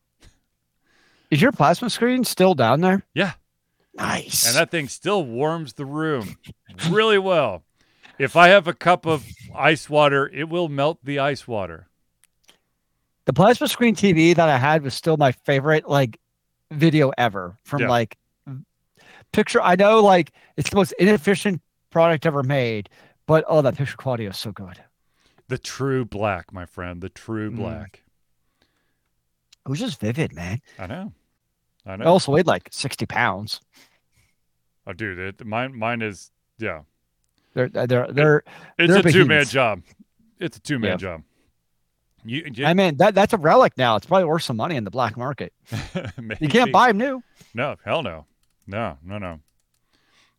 Is 1.29 1.41
your 1.41 1.51
plasma 1.51 1.89
screen 1.89 2.23
still 2.23 2.53
down 2.53 2.81
there? 2.81 3.03
Yeah. 3.13 3.33
Nice. 3.95 4.47
And 4.47 4.55
that 4.55 4.71
thing 4.71 4.87
still 4.87 5.25
warms 5.25 5.73
the 5.73 5.85
room 5.85 6.37
really 6.89 7.17
well. 7.17 7.63
If 8.19 8.35
I 8.35 8.49
have 8.49 8.67
a 8.67 8.73
cup 8.73 9.05
of 9.05 9.25
ice 9.55 9.89
water, 9.89 10.29
it 10.33 10.49
will 10.49 10.69
melt 10.69 10.99
the 11.03 11.19
ice 11.19 11.47
water. 11.47 11.86
The 13.27 13.33
plasma 13.33 13.67
screen 13.67 13.93
TV 13.93 14.33
that 14.33 14.47
I 14.49 14.57
had 14.57 14.81
was 14.83 14.93
still 14.93 15.17
my 15.17 15.33
favorite 15.33 15.87
like 15.87 16.17
video 16.71 17.11
ever 17.17 17.57
from 17.65 17.81
Yeah. 17.81 17.89
like 17.89 18.17
picture. 19.33 19.61
I 19.61 19.75
know 19.75 19.99
like 20.01 20.31
it's 20.55 20.69
the 20.69 20.77
most 20.77 20.93
inefficient 20.93 21.61
product 21.91 22.25
ever 22.25 22.41
made, 22.41 22.89
but 23.25 23.43
oh, 23.47 23.61
that 23.61 23.75
picture 23.77 23.97
quality 23.97 24.25
is 24.25 24.37
so 24.37 24.51
good. 24.53 24.81
The 25.49 25.57
true 25.57 26.05
black, 26.05 26.53
my 26.53 26.65
friend. 26.65 27.01
The 27.01 27.09
true 27.09 27.51
Mm. 27.51 27.57
black. 27.57 28.03
It 29.65 29.69
was 29.69 29.79
just 29.79 29.99
vivid, 29.99 30.33
man. 30.33 30.61
I 30.79 30.87
know. 30.87 31.11
I 31.85 31.95
It 31.95 31.97
know. 31.99 32.05
also 32.05 32.31
weighed 32.31 32.47
like 32.47 32.69
60 32.71 33.05
pounds. 33.05 33.59
Oh, 34.85 34.93
dude, 34.93 35.19
it, 35.19 35.45
mine, 35.45 35.77
mine 35.77 36.01
is, 36.01 36.31
yeah. 36.57 36.83
They're 37.53 37.67
they're 37.67 38.11
they're. 38.13 38.43
It's 38.77 38.93
They're 38.93 39.05
a 39.07 39.11
two 39.11 39.25
man 39.25 39.43
job. 39.45 39.81
It's 40.39 40.55
a 40.55 40.61
two 40.61 40.79
man 40.79 40.91
Yeah. 40.91 40.95
job. 40.97 41.23
You, 42.27 42.51
you 42.53 42.65
I 42.65 42.73
mean 42.73 42.97
that 42.97 43.15
that's 43.15 43.33
a 43.33 43.37
relic 43.37 43.77
now. 43.77 43.95
It's 43.95 44.05
probably 44.05 44.25
worth 44.25 44.43
some 44.43 44.57
money 44.57 44.75
in 44.75 44.83
the 44.83 44.91
black 44.91 45.17
market. 45.17 45.53
You 46.39 46.49
can't 46.49 46.71
buy 46.71 46.87
them 46.89 46.97
new. 46.97 47.23
No, 47.53 47.75
hell 47.83 48.03
no. 48.03 48.25
No, 48.67 48.97
no, 49.03 49.17
no. 49.17 49.39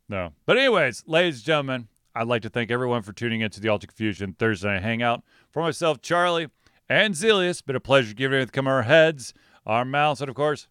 No. 0.09 0.32
But 0.47 0.59
anyways, 0.59 1.05
ladies 1.07 1.36
and 1.36 1.45
gentlemen, 1.45 1.89
I'd 2.14 2.26
like 2.26 2.43
to 2.43 2.51
thank 2.51 2.70
everyone 2.70 3.03
for 3.03 3.12
tuning 3.12 3.41
into 3.41 3.61
the 3.61 3.68
Ultra 3.68 3.89
Confusion 3.89 4.34
Thursday 4.39 4.68
Night 4.68 4.82
Hangout. 4.82 5.22
For 5.51 5.62
myself, 5.62 6.03
Charlie, 6.03 6.49
and 6.89 7.14
Zelius, 7.14 7.64
been 7.64 7.76
a 7.76 7.80
pleasure 7.80 8.14
giving 8.14 8.41
it 8.41 8.47
to 8.47 8.53
come 8.53 8.66
our 8.66 8.82
heads, 8.82 9.32
our 9.66 9.84
mouths, 9.84 10.20
and 10.20 10.28
of 10.28 10.36
course, 10.36 10.68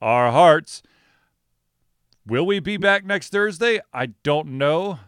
our 0.00 0.32
hearts. 0.32 0.82
Will 2.26 2.46
we 2.46 2.58
be 2.60 2.76
back 2.76 3.04
next 3.04 3.30
Thursday? 3.30 3.80
I 3.92 4.06
don't 4.06 4.58
know. 4.58 4.98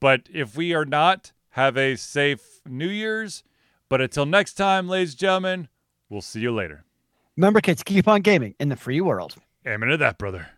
But 0.00 0.28
if 0.32 0.56
we 0.56 0.74
are 0.74 0.84
not, 0.84 1.32
have 1.50 1.76
a 1.76 1.96
safe 1.96 2.60
New 2.66 2.88
Year's. 2.88 3.42
But 3.88 4.00
until 4.00 4.26
next 4.26 4.54
time, 4.54 4.88
ladies 4.88 5.12
and 5.12 5.18
gentlemen, 5.18 5.68
we'll 6.08 6.22
see 6.22 6.40
you 6.40 6.52
later. 6.54 6.84
Remember, 7.36 7.60
kids, 7.60 7.82
keep 7.82 8.08
on 8.08 8.22
gaming 8.22 8.54
in 8.58 8.68
the 8.68 8.76
free 8.76 9.00
world. 9.00 9.36
Amen 9.66 9.88
to 9.88 9.96
that, 9.96 10.18
brother. 10.18 10.48